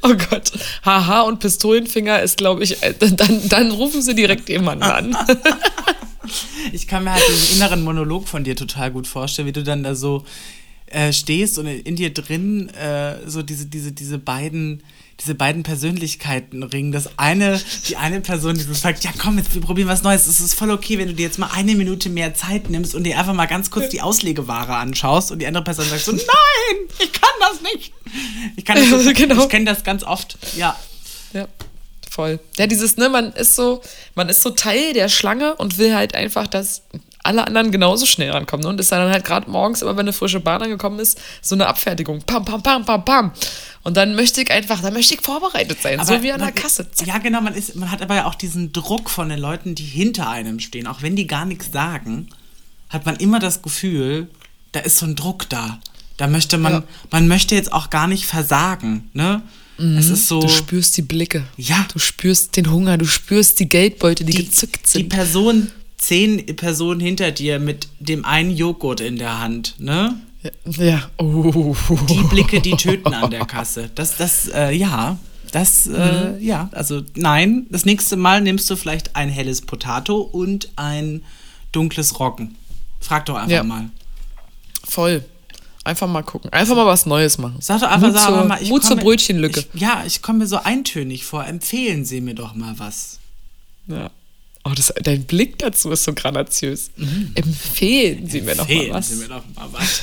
Oh 0.00 0.14
Gott. 0.30 0.50
Haha 0.84 1.20
und 1.20 1.38
Pistolenfinger 1.38 2.20
ist, 2.22 2.38
glaube 2.38 2.64
ich, 2.64 2.82
äh, 2.82 2.94
dann, 2.98 3.48
dann 3.48 3.70
rufen 3.70 4.02
sie 4.02 4.14
direkt 4.14 4.48
jemanden 4.48 4.82
an. 4.82 5.16
Ich 6.72 6.88
kann 6.88 7.04
mir 7.04 7.12
halt 7.12 7.22
den 7.28 7.56
inneren 7.56 7.84
Monolog 7.84 8.26
von 8.26 8.44
dir 8.44 8.56
total 8.56 8.90
gut 8.90 9.06
vorstellen, 9.06 9.46
wie 9.46 9.52
du 9.52 9.62
dann 9.62 9.82
da 9.84 9.94
so 9.94 10.24
äh, 10.86 11.12
stehst 11.12 11.58
und 11.58 11.66
in 11.66 11.96
dir 11.96 12.14
drin 12.14 12.70
äh, 12.70 13.16
so 13.26 13.42
diese, 13.42 13.66
diese, 13.66 13.92
diese 13.92 14.18
beiden 14.18 14.82
diese 15.22 15.34
beiden 15.34 15.62
Persönlichkeiten 15.62 16.62
ringen. 16.62 16.92
Das 16.92 17.10
eine, 17.18 17.60
die 17.88 17.96
eine 17.96 18.20
Person, 18.20 18.54
die 18.54 18.62
so 18.62 18.74
sagt, 18.74 19.04
ja 19.04 19.10
komm, 19.18 19.38
jetzt 19.38 19.54
wir 19.54 19.62
probieren 19.62 19.88
was 19.88 20.02
Neues. 20.02 20.26
Es 20.26 20.40
ist 20.40 20.54
voll 20.54 20.70
okay, 20.70 20.98
wenn 20.98 21.08
du 21.08 21.14
dir 21.14 21.24
jetzt 21.26 21.38
mal 21.38 21.50
eine 21.54 21.74
Minute 21.74 22.08
mehr 22.10 22.34
Zeit 22.34 22.70
nimmst 22.70 22.94
und 22.94 23.04
dir 23.04 23.18
einfach 23.18 23.34
mal 23.34 23.46
ganz 23.46 23.70
kurz 23.70 23.88
die 23.90 24.00
Auslegeware 24.00 24.74
anschaust 24.76 25.30
und 25.30 25.38
die 25.38 25.46
andere 25.46 25.64
Person 25.64 25.84
sagt 25.86 26.04
so, 26.04 26.12
nein, 26.12 26.24
ich 26.98 27.12
kann 27.12 27.30
das 27.40 27.60
nicht. 27.62 27.92
Ich 28.56 28.64
kann 28.64 28.76
das, 28.76 28.88
so, 29.04 29.12
Genau. 29.12 29.42
ich 29.44 29.48
kenne 29.48 29.64
das 29.64 29.84
ganz 29.84 30.02
oft. 30.02 30.36
Ja. 30.56 30.78
Ja, 31.32 31.46
voll. 32.10 32.40
Ja, 32.58 32.66
dieses, 32.66 32.96
ne, 32.96 33.08
man 33.08 33.32
ist 33.32 33.54
so, 33.56 33.80
man 34.14 34.28
ist 34.28 34.42
so 34.42 34.50
Teil 34.50 34.92
der 34.92 35.08
Schlange 35.08 35.54
und 35.56 35.78
will 35.78 35.94
halt 35.94 36.14
einfach, 36.14 36.46
dass 36.46 36.82
alle 37.22 37.46
anderen 37.46 37.70
genauso 37.70 38.06
schnell 38.06 38.30
rankommen. 38.30 38.64
Ne? 38.64 38.70
Und 38.70 38.80
ist 38.80 38.90
dann 38.92 39.10
halt 39.10 39.24
gerade 39.24 39.50
morgens, 39.50 39.82
immer 39.82 39.92
wenn 39.92 40.00
eine 40.00 40.12
frische 40.12 40.40
Bahn 40.40 40.62
angekommen 40.62 40.98
ist, 40.98 41.20
so 41.40 41.54
eine 41.54 41.66
Abfertigung. 41.66 42.22
Pam, 42.22 42.44
pam, 42.44 42.62
pam, 42.62 42.84
pam, 42.84 43.04
pam. 43.04 43.32
Und 43.84 43.96
dann 43.96 44.14
möchte 44.14 44.40
ich 44.42 44.50
einfach, 44.50 44.80
dann 44.80 44.92
möchte 44.94 45.14
ich 45.14 45.20
vorbereitet 45.20 45.78
sein, 45.82 46.04
so 46.04 46.22
wie 46.22 46.32
an 46.32 46.40
der 46.40 46.52
Kasse. 46.52 46.90
Zack. 46.90 47.06
Ja, 47.06 47.18
genau, 47.18 47.40
man, 47.40 47.54
ist, 47.54 47.76
man 47.76 47.90
hat 47.90 48.02
aber 48.02 48.14
ja 48.16 48.26
auch 48.26 48.34
diesen 48.34 48.72
Druck 48.72 49.10
von 49.10 49.28
den 49.28 49.38
Leuten, 49.38 49.74
die 49.74 49.84
hinter 49.84 50.28
einem 50.28 50.60
stehen. 50.60 50.86
Auch 50.86 51.02
wenn 51.02 51.16
die 51.16 51.26
gar 51.26 51.44
nichts 51.44 51.72
sagen, 51.72 52.28
hat 52.88 53.06
man 53.06 53.16
immer 53.16 53.38
das 53.38 53.62
Gefühl, 53.62 54.28
da 54.72 54.80
ist 54.80 54.98
so 54.98 55.06
ein 55.06 55.16
Druck 55.16 55.48
da. 55.48 55.80
Da 56.16 56.26
möchte 56.26 56.58
man, 56.58 56.72
Ja. 56.72 56.82
man 57.10 57.26
möchte 57.28 57.54
jetzt 57.54 57.72
auch 57.72 57.90
gar 57.90 58.06
nicht 58.06 58.26
versagen, 58.26 59.10
ne? 59.14 59.42
Es 59.78 60.10
ist 60.10 60.28
so. 60.28 60.40
Du 60.40 60.48
spürst 60.48 60.96
die 60.96 61.02
Blicke. 61.02 61.42
Ja. 61.56 61.86
Du 61.92 61.98
spürst 61.98 62.56
den 62.56 62.70
Hunger, 62.70 62.98
du 62.98 63.06
spürst 63.06 63.58
die 63.58 63.68
Geldbeute, 63.68 64.22
die, 64.24 64.32
die, 64.32 64.44
gezückt 64.44 64.84
die 64.84 64.98
sind. 64.98 65.08
Person, 65.08 65.72
zehn 66.02 66.44
Personen 66.56 67.00
hinter 67.00 67.30
dir 67.30 67.58
mit 67.58 67.88
dem 68.00 68.24
einen 68.24 68.50
Joghurt 68.50 69.00
in 69.00 69.16
der 69.16 69.40
Hand, 69.40 69.76
ne? 69.78 70.20
ja. 70.66 71.08
Oh. 71.18 71.76
Die 72.08 72.24
Blicke, 72.24 72.60
die 72.60 72.72
töten 72.76 73.14
an 73.14 73.30
der 73.30 73.46
Kasse. 73.46 73.90
Das, 73.94 74.16
das, 74.16 74.48
äh, 74.48 74.72
ja. 74.72 75.18
Das, 75.52 75.86
äh, 75.86 76.38
ja, 76.38 76.68
also 76.72 77.02
nein. 77.14 77.66
Das 77.70 77.84
nächste 77.84 78.16
Mal 78.16 78.40
nimmst 78.40 78.68
du 78.68 78.74
vielleicht 78.74 79.14
ein 79.14 79.28
helles 79.28 79.60
Potato 79.60 80.16
und 80.20 80.70
ein 80.76 81.22
dunkles 81.70 82.18
Roggen. 82.18 82.56
Frag 83.00 83.26
doch 83.26 83.36
einfach 83.36 83.50
Ja. 83.52 83.62
mal. 83.62 83.90
Voll. 84.84 85.24
Einfach 85.84 86.08
mal 86.08 86.22
gucken. 86.22 86.52
Einfach 86.52 86.74
mal 86.74 86.86
was 86.86 87.06
Neues 87.06 87.38
machen. 87.38 87.56
Sag 87.60 87.80
doch 87.80 87.88
einfach 87.88 88.08
Mut 88.08 88.16
sag 88.16 88.26
zur, 88.28 88.44
mal, 88.44 88.62
ich 88.62 88.68
Mut 88.70 88.84
zur 88.84 88.96
Brötchenlücke. 88.96 89.64
Ich, 89.74 89.80
ja, 89.80 90.02
ich 90.06 90.22
komme 90.22 90.40
mir 90.40 90.46
so 90.46 90.56
eintönig 90.56 91.24
vor. 91.24 91.44
Empfehlen 91.46 92.04
Sie 92.04 92.20
mir 92.20 92.34
doch 92.34 92.54
mal 92.54 92.74
was. 92.78 93.18
Ja. 93.88 94.10
Oh, 94.64 94.70
das, 94.76 94.92
dein 95.02 95.24
Blick 95.24 95.58
dazu 95.58 95.90
ist 95.90 96.04
so 96.04 96.12
granatiös. 96.12 96.90
Empfehlen 97.34 98.28
Sie 98.28 98.42
mir 98.42 98.54
doch 98.54 98.68
mal 98.68 98.74
Mhm. 98.74 98.80
Empfehlen 98.80 98.94
was. 98.94 99.08
Sie 99.08 99.16
mir 99.16 99.28
doch 99.28 99.42
mal 99.56 99.68
was. 99.72 100.00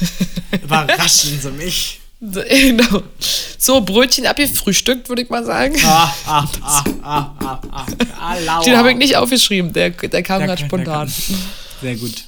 Überraschen 0.62 1.40
Sie 1.42 1.52
mich. 1.52 2.00
Genau. 2.22 3.04
So, 3.58 3.80
Brötchen 3.80 4.26
abgefrühstückt, 4.26 5.08
würde 5.08 5.22
ich 5.22 5.30
mal 5.30 5.46
sagen. 5.46 5.76
Ah, 5.86 6.14
ah, 6.26 6.52
ah, 6.62 6.84
ah, 7.02 7.36
ah, 7.40 7.62
ah. 7.72 7.86
ah. 8.50 8.62
Den 8.62 8.76
habe 8.76 8.92
ich 8.92 8.98
nicht 8.98 9.16
aufgeschrieben, 9.16 9.72
der, 9.72 9.92
der 9.92 10.22
kam 10.22 10.46
gerade 10.46 10.62
spontan. 10.62 11.08
kann. 11.08 11.14
Sehr 11.82 11.96
gut. 11.96 12.26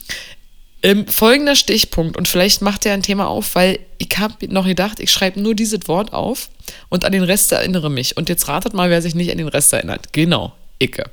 Ähm, 0.83 1.07
folgender 1.07 1.55
Stichpunkt, 1.55 2.17
und 2.17 2.27
vielleicht 2.27 2.61
macht 2.61 2.85
er 2.85 2.93
ein 2.93 3.03
Thema 3.03 3.27
auf, 3.27 3.53
weil 3.53 3.79
ich 3.97 4.17
habe 4.17 4.47
noch 4.47 4.65
gedacht, 4.65 4.99
ich 4.99 5.11
schreibe 5.11 5.39
nur 5.39 5.53
dieses 5.53 5.87
Wort 5.87 6.11
auf 6.13 6.49
und 6.89 7.05
an 7.05 7.11
den 7.11 7.23
Rest 7.23 7.51
erinnere 7.51 7.91
mich. 7.91 8.17
Und 8.17 8.29
jetzt 8.29 8.47
ratet 8.47 8.73
mal, 8.73 8.89
wer 8.89 9.01
sich 9.01 9.13
nicht 9.13 9.29
an 9.29 9.37
den 9.37 9.47
Rest 9.49 9.73
erinnert. 9.73 10.13
Genau, 10.13 10.53
Icke. 10.81 11.09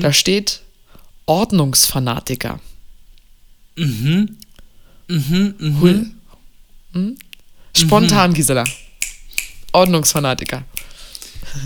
Da 0.00 0.12
steht 0.12 0.60
Ordnungsfanatiker. 1.26 2.60
Mhm. 3.76 4.36
Mhm, 5.08 5.54
mhm. 5.58 5.80
Hui. 5.80 6.06
Hm? 6.92 7.16
Spontan, 7.76 8.32
Gisela. 8.34 8.64
Ordnungsfanatiker. 9.72 10.62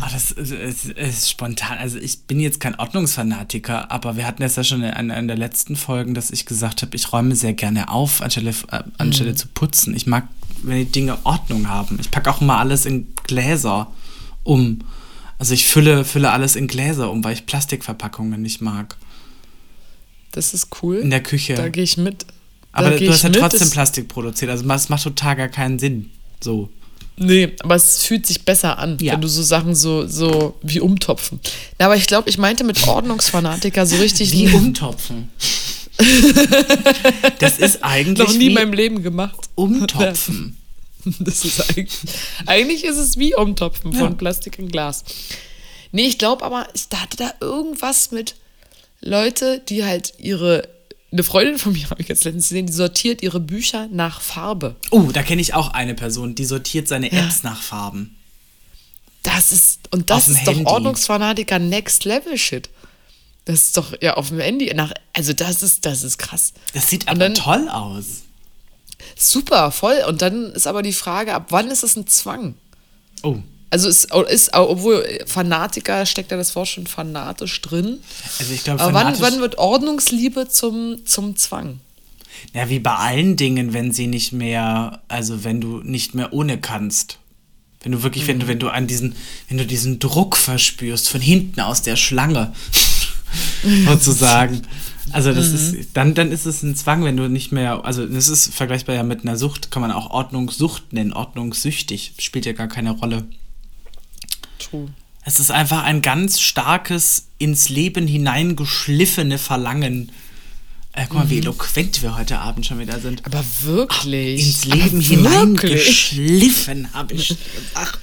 Oh, 0.02 0.06
das 0.12 0.30
ist, 0.32 0.52
ist, 0.52 0.84
ist 0.86 1.30
spontan. 1.30 1.78
Also 1.78 1.98
ich 1.98 2.22
bin 2.22 2.40
jetzt 2.40 2.60
kein 2.60 2.74
Ordnungsfanatiker, 2.78 3.90
aber 3.90 4.16
wir 4.16 4.26
hatten 4.26 4.42
es 4.42 4.56
ja 4.56 4.64
schon 4.64 4.82
in 4.82 5.10
einer 5.10 5.22
der 5.22 5.36
letzten 5.36 5.76
Folgen, 5.76 6.14
dass 6.14 6.30
ich 6.30 6.46
gesagt 6.46 6.82
habe, 6.82 6.94
ich 6.94 7.12
räume 7.12 7.34
sehr 7.34 7.54
gerne 7.54 7.88
auf, 7.88 8.20
anstelle, 8.20 8.50
äh, 8.70 8.82
anstelle 8.98 9.34
zu 9.34 9.48
putzen. 9.48 9.94
Ich 9.94 10.06
mag, 10.06 10.28
wenn 10.62 10.78
die 10.78 10.92
Dinge 10.92 11.18
Ordnung 11.24 11.68
haben. 11.68 11.98
Ich 12.00 12.10
packe 12.10 12.30
auch 12.30 12.40
immer 12.40 12.58
alles 12.58 12.86
in 12.86 13.14
Gläser 13.24 13.90
um. 14.44 14.80
Also 15.38 15.54
ich 15.54 15.66
fülle, 15.66 16.04
fülle 16.04 16.30
alles 16.32 16.56
in 16.56 16.66
Gläser 16.66 17.10
um, 17.10 17.22
weil 17.24 17.32
ich 17.34 17.46
Plastikverpackungen 17.46 18.42
nicht 18.42 18.60
mag. 18.60 18.96
Das 20.32 20.52
ist 20.52 20.68
cool. 20.82 20.96
In 20.96 21.10
der 21.10 21.22
Küche. 21.22 21.54
Da 21.54 21.68
gehe 21.68 21.84
ich 21.84 21.96
mit. 21.96 22.26
aber 22.72 22.90
da 22.90 22.96
geh 22.98 23.06
du 23.06 23.12
hast 23.12 23.22
ja 23.22 23.28
mit. 23.30 23.38
trotzdem 23.38 23.70
Plastik 23.70 24.08
produziert. 24.08 24.50
Also 24.50 24.64
das 24.66 24.88
macht 24.88 25.02
total 25.02 25.36
gar 25.36 25.48
keinen 25.48 25.78
Sinn. 25.78 26.10
So. 26.40 26.68
Nee, 27.16 27.52
aber 27.60 27.74
es 27.74 28.04
fühlt 28.04 28.26
sich 28.26 28.44
besser 28.44 28.78
an, 28.78 28.96
Ja. 29.00 29.14
wenn 29.14 29.20
du 29.20 29.26
so 29.28 29.42
Sachen 29.42 29.74
so, 29.74 30.06
so 30.06 30.56
wie 30.62 30.78
umtopfen. 30.80 31.40
Na, 31.78 31.86
aber 31.86 31.96
ich 31.96 32.06
glaube, 32.06 32.28
ich 32.28 32.38
meinte 32.38 32.62
mit 32.62 32.86
Ordnungsfanatiker 32.86 33.86
so 33.86 33.96
richtig 33.96 34.30
Wie 34.32 34.48
umtopfen. 34.48 35.28
das 37.40 37.58
ist 37.58 37.82
eigentlich 37.82 38.28
noch 38.28 38.34
nie 38.34 38.46
in 38.48 38.54
meinem 38.54 38.72
Leben 38.72 39.02
gemacht. 39.02 39.48
umtopfen. 39.56 40.57
Das 41.20 41.44
ist 41.44 41.60
eigentlich, 41.70 41.98
eigentlich 42.46 42.84
ist 42.84 42.96
es 42.96 43.16
wie 43.18 43.34
Umtopfen 43.34 43.92
Ja. 43.92 44.00
von 44.00 44.16
Plastik 44.16 44.58
in 44.58 44.68
Glas. 44.68 45.04
Nee, 45.92 46.06
ich 46.06 46.18
glaube 46.18 46.44
aber, 46.44 46.66
ich 46.74 46.88
da 46.88 47.00
hatte 47.00 47.16
da 47.16 47.32
irgendwas 47.40 48.10
mit 48.10 48.34
Leute, 49.00 49.60
die 49.68 49.84
halt 49.84 50.14
ihre, 50.18 50.68
eine 51.12 51.22
Freundin 51.22 51.58
von 51.58 51.72
mir 51.72 51.88
habe 51.90 52.02
ich 52.02 52.08
jetzt 52.08 52.24
letztens 52.24 52.48
gesehen, 52.48 52.66
die 52.66 52.72
sortiert 52.72 53.22
ihre 53.22 53.40
Bücher 53.40 53.88
nach 53.90 54.20
Farbe. 54.20 54.76
Oh, 54.90 55.10
da 55.12 55.22
kenne 55.22 55.40
ich 55.40 55.54
auch 55.54 55.68
eine 55.72 55.94
Person, 55.94 56.34
die 56.34 56.44
sortiert 56.44 56.88
seine 56.88 57.10
Apps 57.12 57.42
nach 57.42 57.62
Farben. 57.62 58.14
Das 59.22 59.52
ist, 59.52 59.80
und 59.92 60.10
das 60.10 60.28
ist 60.28 60.46
doch 60.46 60.52
Handy. 60.54 60.64
Ordnungsfanatiker 60.66 61.58
Next 61.58 62.04
Level 62.04 62.38
Shit. 62.38 62.68
Das 63.46 63.62
ist 63.62 63.76
doch, 63.76 63.94
ja, 64.02 64.14
auf 64.14 64.28
dem 64.28 64.40
Handy, 64.40 64.72
nach, 64.74 64.92
also 65.14 65.32
das 65.32 65.62
ist, 65.62 65.86
das 65.86 66.02
ist 66.02 66.18
krass. 66.18 66.52
Das 66.74 66.88
sieht 66.90 67.08
aber 67.08 67.18
dann- 67.20 67.34
toll 67.34 67.68
aus. 67.68 68.22
Super, 69.18 69.72
voll. 69.72 69.96
Und 70.06 70.22
dann 70.22 70.52
ist 70.52 70.66
aber 70.66 70.82
die 70.82 70.92
Frage, 70.92 71.34
ab 71.34 71.46
wann 71.50 71.70
ist 71.70 71.82
es 71.82 71.96
ein 71.96 72.06
Zwang? 72.06 72.54
Oh. 73.22 73.38
Also 73.70 73.88
ist, 73.88 74.14
ist 74.30 74.54
obwohl 74.54 75.04
Fanatiker 75.26 76.06
steckt 76.06 76.30
ja 76.30 76.36
das 76.36 76.56
Wort 76.56 76.68
schon 76.68 76.86
fanatisch 76.86 77.60
drin. 77.60 77.98
Also 78.38 78.54
ich 78.54 78.64
glaube, 78.64 78.80
Aber 78.80 78.94
wann, 78.94 79.20
wann 79.20 79.40
wird 79.40 79.58
Ordnungsliebe 79.58 80.48
zum, 80.48 81.04
zum 81.04 81.36
Zwang? 81.36 81.80
Ja, 82.54 82.68
wie 82.70 82.78
bei 82.78 82.94
allen 82.94 83.36
Dingen, 83.36 83.72
wenn 83.72 83.92
sie 83.92 84.06
nicht 84.06 84.32
mehr, 84.32 85.02
also 85.08 85.44
wenn 85.44 85.60
du 85.60 85.80
nicht 85.82 86.14
mehr 86.14 86.32
ohne 86.32 86.58
kannst. 86.58 87.18
Wenn 87.82 87.92
du 87.92 88.02
wirklich, 88.02 88.26
wenn 88.26 88.40
du, 88.40 88.48
wenn 88.48 88.58
du 88.58 88.68
an 88.68 88.86
diesen, 88.86 89.16
wenn 89.48 89.58
du 89.58 89.66
diesen 89.66 89.98
Druck 89.98 90.36
verspürst 90.36 91.08
von 91.08 91.20
hinten 91.20 91.60
aus 91.60 91.82
der 91.82 91.96
Schlange, 91.96 92.52
sozusagen. 93.86 94.62
Also 95.12 95.32
das 95.32 95.48
ist, 95.48 95.90
dann, 95.94 96.14
dann 96.14 96.32
ist 96.32 96.46
es 96.46 96.62
ein 96.62 96.76
Zwang, 96.76 97.04
wenn 97.04 97.16
du 97.16 97.28
nicht 97.28 97.52
mehr, 97.52 97.84
also 97.84 98.06
das 98.06 98.28
ist 98.28 98.54
vergleichbar 98.54 98.94
ja 98.94 99.02
mit 99.02 99.22
einer 99.22 99.36
Sucht, 99.36 99.70
kann 99.70 99.82
man 99.82 99.92
auch 99.92 100.10
Ordnungssucht 100.10 100.92
nennen, 100.92 101.12
ordnungssüchtig, 101.12 102.14
spielt 102.18 102.46
ja 102.46 102.52
gar 102.52 102.68
keine 102.68 102.90
Rolle. 102.92 103.26
True. 104.58 104.88
Es 105.24 105.40
ist 105.40 105.50
einfach 105.50 105.82
ein 105.82 106.00
ganz 106.00 106.40
starkes, 106.40 107.26
ins 107.38 107.68
Leben 107.68 108.06
hineingeschliffene 108.06 109.38
Verlangen. 109.38 110.10
Äh, 110.92 111.04
guck 111.08 111.18
mal, 111.18 111.30
wie 111.30 111.38
eloquent 111.38 112.02
wir 112.02 112.16
heute 112.16 112.38
Abend 112.38 112.66
schon 112.66 112.78
wieder 112.78 112.98
sind. 112.98 113.24
Aber 113.26 113.44
wirklich. 113.62 114.40
Ins 114.46 114.64
Leben 114.64 115.00
hineingeschliffen, 115.00 116.92
habe 116.94 117.14
ich 117.14 117.28
gesagt. 117.28 117.98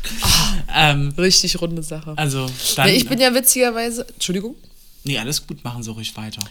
Ähm, 0.74 1.14
Richtig 1.18 1.60
runde 1.60 1.84
Sache. 1.84 2.14
also, 2.16 2.50
dann. 2.76 2.88
nee, 2.88 2.96
ich 2.96 3.10
bin 3.10 3.20
ja 3.20 3.34
witzigerweise, 3.34 4.08
Entschuldigung, 4.08 4.56
nee, 5.04 5.18
alles 5.18 5.46
gut, 5.46 5.64
machen 5.64 5.84
Sie 5.84 5.92
ruhig 5.92 6.16
weiter. 6.16 6.44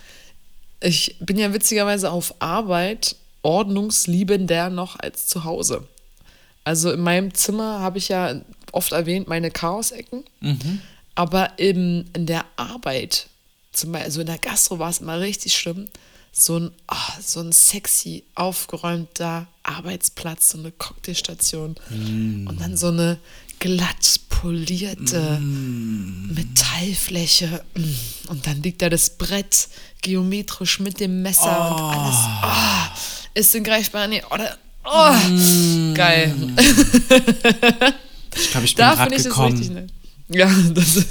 Ich 0.80 1.16
bin 1.20 1.38
ja 1.38 1.52
witzigerweise 1.52 2.10
auf 2.10 2.34
Arbeit 2.40 3.16
ordnungsliebender 3.42 4.70
noch 4.70 4.98
als 4.98 5.26
zu 5.26 5.44
Hause. 5.44 5.86
Also 6.64 6.92
in 6.92 7.00
meinem 7.00 7.34
Zimmer 7.34 7.80
habe 7.80 7.98
ich 7.98 8.08
ja 8.08 8.40
oft 8.72 8.92
erwähnt 8.92 9.28
meine 9.28 9.50
Chaosecken, 9.50 10.24
aber 11.14 11.58
im, 11.58 12.06
in 12.14 12.26
der 12.26 12.44
Arbeit, 12.56 13.28
zum 13.72 13.92
Beispiel, 13.92 14.06
also 14.06 14.20
in 14.22 14.26
der 14.26 14.38
Gastro 14.38 14.78
war 14.78 14.90
es 14.90 14.98
immer 15.00 15.20
richtig 15.20 15.54
schlimm, 15.54 15.88
so 16.32 16.58
ein, 16.58 16.70
ah, 16.88 17.12
so 17.20 17.40
ein 17.40 17.52
sexy, 17.52 18.24
aufgeräumter 18.34 19.46
Arbeitsplatz, 19.62 20.48
so 20.48 20.58
eine 20.58 20.72
Cocktailstation. 20.72 21.76
Und 22.48 22.60
dann 22.60 22.76
so 22.76 22.88
eine 22.88 23.18
glatt 23.64 24.20
polierte 24.28 25.40
Metallfläche 25.40 27.64
mm. 27.74 28.28
und 28.28 28.46
dann 28.46 28.62
liegt 28.62 28.82
da 28.82 28.90
das 28.90 29.16
Brett 29.16 29.68
geometrisch 30.02 30.80
mit 30.80 31.00
dem 31.00 31.22
Messer 31.22 31.70
und 31.70 31.80
alles. 31.80 32.16
Ah, 32.42 32.90
ist 33.32 33.54
in 33.54 33.64
greifbar. 33.64 34.06
Nee, 34.06 34.22
oder, 34.30 34.58
oh, 34.84 35.14
geil. 35.94 36.34
Ich 38.36 38.50
glaube, 38.50 38.66
ich 38.66 38.74
bin 38.74 38.84
Da 38.84 38.94
gerade 38.94 39.02
finde 39.02 39.16
ich 39.16 39.22
das 39.22 39.32
gekommen. 39.32 39.56
richtig 39.56 39.70
nett. 39.70 39.90
Ja, 40.28 40.50
das, 40.74 41.06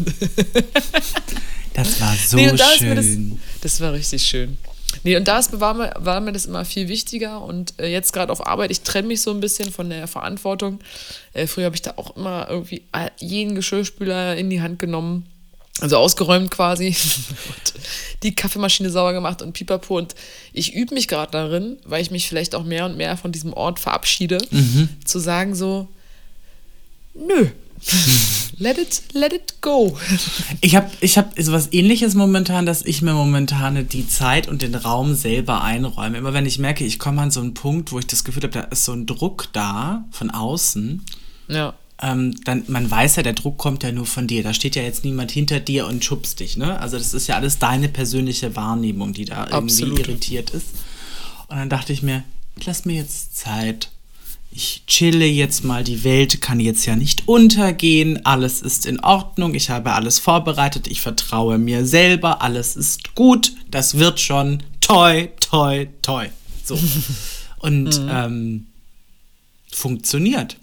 Das 1.74 2.02
war 2.02 2.16
so 2.16 2.38
nee, 2.38 2.52
da 2.52 2.68
mir 2.82 2.96
das, 2.96 3.06
schön. 3.06 3.40
das 3.62 3.82
war 3.82 3.94
richtig 3.94 4.22
schön. 4.22 4.60
Nee, 5.04 5.18
und 5.18 5.28
da 5.28 5.40
ist, 5.40 5.60
war, 5.60 5.74
mir, 5.74 5.94
war 5.98 6.22
mir 6.22 6.32
das 6.32 6.46
immer 6.46 6.66
viel 6.66 6.88
wichtiger. 6.88 7.42
Und 7.42 7.80
äh, 7.80 7.88
jetzt 7.88 8.14
gerade 8.14 8.32
auf 8.32 8.46
Arbeit, 8.46 8.72
ich 8.72 8.82
trenne 8.82 9.08
mich 9.08 9.22
so 9.22 9.32
ein 9.32 9.40
bisschen 9.40 9.72
von 9.72 9.90
der 9.90 10.08
Verantwortung. 10.08 10.80
Äh, 11.34 11.48
früher 11.48 11.66
habe 11.66 11.76
ich 11.76 11.82
da 11.82 11.94
auch 11.98 12.16
immer 12.16 12.48
irgendwie 12.50 12.84
jeden 13.18 13.56
Geschirrspüler 13.56 14.36
in 14.36 14.50
die 14.50 14.62
Hand 14.62 14.80
genommen. 14.80 15.26
Also 15.82 15.98
ausgeräumt 15.98 16.52
quasi. 16.52 16.88
und 16.88 17.74
die 18.24 18.36
Kaffeemaschine 18.36 18.90
sauber 18.90 19.14
gemacht 19.14 19.42
und 19.42 19.54
pipapo. 19.54 19.98
Und 19.98 20.16
ich 20.52 20.74
übe 20.74 20.94
mich 20.94 21.08
gerade 21.08 21.32
darin, 21.32 21.78
weil 21.86 22.02
ich 22.02 22.12
mich 22.12 22.28
vielleicht 22.28 22.56
auch 22.56 22.64
mehr 22.64 22.86
und 22.86 22.98
mehr 22.98 23.18
von 23.18 23.32
diesem 23.32 23.54
Ort 23.54 23.80
verabschiede, 23.80 24.38
zu 25.06 25.20
sagen 25.20 25.56
so, 25.56 25.88
nö. 27.14 27.48
Let 28.58 28.78
it, 28.78 29.02
let 29.14 29.34
it 29.34 29.56
go. 29.62 29.98
Ich 30.62 30.76
habe 30.76 30.90
ich 31.02 31.18
hab 31.18 31.34
sowas 31.40 31.70
ähnliches 31.72 32.14
momentan, 32.16 32.66
dass 32.66 32.82
ich 32.84 33.02
mir 33.02 33.14
momentan 33.14 33.88
die 33.88 34.08
Zeit 34.08 34.48
und 34.48 34.62
den 34.62 34.76
Raum 34.76 35.16
selber 35.16 35.62
einräume. 35.64 36.18
Immer 36.18 36.34
wenn 36.34 36.46
ich 36.46 36.60
merke, 36.60 36.84
ich 36.86 37.00
komme 37.00 37.22
an 37.22 37.32
so 37.32 37.40
einen 37.42 37.54
Punkt, 37.54 37.92
wo 37.92 38.00
ich 38.00 38.08
das 38.08 38.24
Gefühl 38.24 38.44
habe, 38.44 38.54
da 38.54 38.62
ist 38.62 38.86
so 38.86 38.94
ein 38.94 39.06
Druck 39.06 39.50
da 39.54 40.06
von 40.12 40.32
außen, 40.32 41.04
Ja. 41.50 41.74
ähm, 42.02 42.36
dann, 42.46 42.64
man 42.68 42.90
weiß 42.90 43.18
ja, 43.18 43.24
der 43.24 43.34
Druck 43.34 43.58
kommt 43.58 43.84
ja 43.84 43.92
nur 43.92 44.06
von 44.06 44.28
dir. 44.28 44.44
Da 44.44 44.54
steht 44.54 44.76
ja 44.76 44.84
jetzt 44.84 45.04
niemand 45.04 45.32
hinter 45.32 45.60
dir 45.60 45.88
und 45.88 46.04
schubst 46.06 46.40
dich, 46.40 46.58
ne? 46.58 46.80
Also 46.80 46.98
das 46.98 47.14
ist 47.14 47.28
ja 47.28 47.36
alles 47.36 47.60
deine 47.60 47.90
persönliche 47.90 48.56
Wahrnehmung, 48.56 49.14
die 49.14 49.26
da 49.26 49.46
irgendwie 49.48 49.84
Absolut. 49.84 50.00
irritiert 50.00 50.50
ist. 50.52 50.68
Und 51.48 51.58
dann 51.58 51.70
dachte 51.70 51.92
ich 51.94 52.02
mir, 52.02 52.24
ich 52.58 52.66
lass 52.66 52.86
mir 52.86 52.96
jetzt 52.96 53.36
Zeit. 53.36 53.90
Ich 54.56 54.84
chille 54.86 55.26
jetzt 55.26 55.64
mal, 55.64 55.84
die 55.84 56.04
Welt 56.04 56.40
kann 56.40 56.60
jetzt 56.60 56.86
ja 56.86 56.96
nicht 56.96 57.28
untergehen, 57.28 58.24
alles 58.24 58.62
ist 58.62 58.86
in 58.86 59.00
Ordnung, 59.00 59.56
ich 59.56 59.72
habe 59.72 59.94
alles 59.94 60.20
vorbereitet, 60.20 60.86
ich 60.86 61.02
vertraue 61.02 61.58
mir 61.58 61.88
selber, 61.88 62.44
alles 62.44 62.76
ist 62.76 63.16
gut, 63.16 63.54
das 63.72 63.98
wird 63.98 64.20
schon, 64.20 64.62
toi, 64.80 65.28
toi, 65.40 65.88
toi. 66.04 66.28
So. 66.64 66.80
Und 67.58 68.00
ähm, 68.08 68.68
funktioniert. 69.72 70.58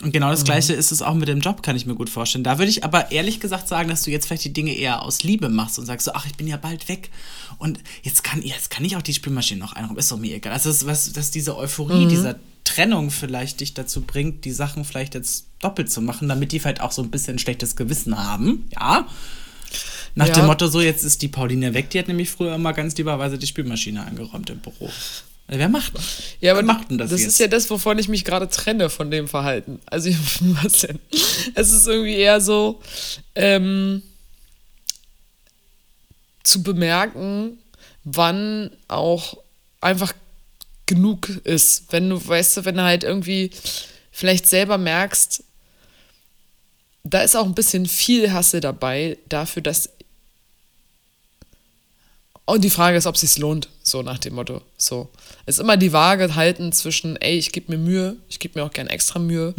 Und 0.00 0.12
genau 0.12 0.30
das 0.30 0.44
Gleiche 0.44 0.72
ist 0.74 0.92
es 0.92 1.02
auch 1.02 1.14
mit 1.14 1.26
dem 1.26 1.40
Job, 1.40 1.64
kann 1.64 1.74
ich 1.74 1.86
mir 1.86 1.96
gut 1.96 2.10
vorstellen. 2.10 2.44
Da 2.44 2.58
würde 2.58 2.70
ich 2.70 2.84
aber 2.84 3.10
ehrlich 3.10 3.40
gesagt 3.40 3.66
sagen, 3.66 3.88
dass 3.88 4.02
du 4.02 4.12
jetzt 4.12 4.26
vielleicht 4.26 4.44
die 4.44 4.52
Dinge 4.52 4.74
eher 4.74 5.02
aus 5.02 5.24
Liebe 5.24 5.48
machst 5.48 5.80
und 5.80 5.86
sagst 5.86 6.04
so, 6.04 6.12
ach, 6.14 6.26
ich 6.26 6.36
bin 6.36 6.46
ja 6.46 6.56
bald 6.56 6.88
weg 6.88 7.10
und 7.58 7.80
jetzt 8.02 8.22
kann, 8.22 8.42
jetzt 8.42 8.70
kann 8.70 8.84
ich 8.84 8.96
auch 8.96 9.02
die 9.02 9.14
Spülmaschine 9.14 9.58
noch 9.58 9.72
einräumen, 9.72 9.98
ist 9.98 10.12
doch 10.12 10.18
mir 10.18 10.36
egal. 10.36 10.52
Also, 10.52 10.68
das, 10.68 10.86
was, 10.86 11.12
dass 11.12 11.32
diese 11.32 11.56
Euphorie, 11.56 12.06
dieser 12.06 12.36
Trennung 12.64 13.10
vielleicht 13.10 13.60
dich 13.60 13.74
dazu 13.74 14.00
bringt, 14.00 14.44
die 14.44 14.52
Sachen 14.52 14.84
vielleicht 14.84 15.14
jetzt 15.14 15.46
doppelt 15.60 15.90
zu 15.90 16.00
machen, 16.00 16.28
damit 16.28 16.52
die 16.52 16.60
vielleicht 16.60 16.80
auch 16.80 16.92
so 16.92 17.02
ein 17.02 17.10
bisschen 17.10 17.38
schlechtes 17.38 17.76
Gewissen 17.76 18.16
haben, 18.18 18.66
ja. 18.72 19.06
Nach 20.16 20.28
Ja. 20.28 20.34
dem 20.34 20.46
Motto, 20.46 20.68
so 20.68 20.80
jetzt 20.80 21.04
ist 21.04 21.22
die 21.22 21.28
Pauline 21.28 21.74
weg, 21.74 21.90
die 21.90 21.98
hat 21.98 22.08
nämlich 22.08 22.30
früher 22.30 22.54
immer 22.54 22.72
ganz 22.72 22.96
lieberweise 22.96 23.36
die 23.38 23.46
Spülmaschine 23.46 24.04
eingeräumt 24.04 24.48
im 24.50 24.58
Büro. 24.60 24.86
Also, 25.46 25.58
Wer 25.58 25.68
macht 25.68 25.92
Ja, 26.40 26.52
aber 26.52 26.60
Wer 26.60 26.66
macht 26.66 26.90
denn 26.90 26.98
das, 26.98 27.10
das 27.10 27.20
jetzt? 27.20 27.28
ist 27.30 27.38
ja 27.40 27.48
das, 27.48 27.68
wovon 27.68 27.98
ich 27.98 28.08
mich 28.08 28.24
gerade 28.24 28.48
trenne 28.48 28.88
von 28.90 29.10
dem 29.10 29.28
Verhalten. 29.28 29.80
Also, 29.86 30.10
was 30.62 30.80
denn? 30.82 30.98
Es 31.54 31.70
ist 31.72 31.86
irgendwie 31.86 32.14
eher 32.14 32.40
so, 32.40 32.80
ähm, 33.34 34.02
zu 36.42 36.62
bemerken, 36.62 37.58
wann 38.04 38.70
auch 38.88 39.38
einfach 39.80 40.12
genug 40.86 41.28
ist. 41.44 41.92
Wenn 41.92 42.10
du, 42.10 42.26
weißt 42.26 42.56
du, 42.58 42.64
wenn 42.64 42.76
du 42.76 42.82
halt 42.82 43.04
irgendwie 43.04 43.50
vielleicht 44.10 44.46
selber 44.46 44.78
merkst, 44.78 45.42
da 47.04 47.20
ist 47.20 47.36
auch 47.36 47.44
ein 47.44 47.54
bisschen 47.54 47.86
viel 47.86 48.32
Hasse 48.32 48.60
dabei, 48.60 49.18
dafür, 49.28 49.62
dass 49.62 49.90
Und 52.46 52.62
die 52.62 52.70
Frage 52.70 52.96
ist, 52.96 53.06
ob 53.06 53.14
es 53.14 53.22
sich 53.22 53.38
lohnt, 53.38 53.68
so 53.82 54.02
nach 54.02 54.18
dem 54.18 54.34
Motto. 54.34 54.60
So. 54.76 55.08
Es 55.46 55.56
ist 55.56 55.60
immer 55.60 55.76
die 55.76 55.92
Waage 55.92 56.34
halten 56.34 56.72
zwischen, 56.72 57.16
ey, 57.16 57.38
ich 57.38 57.52
gebe 57.52 57.72
mir 57.72 57.78
Mühe, 57.78 58.16
ich 58.28 58.38
gebe 58.38 58.58
mir 58.58 58.66
auch 58.66 58.72
gern 58.72 58.86
extra 58.86 59.18
Mühe. 59.18 59.54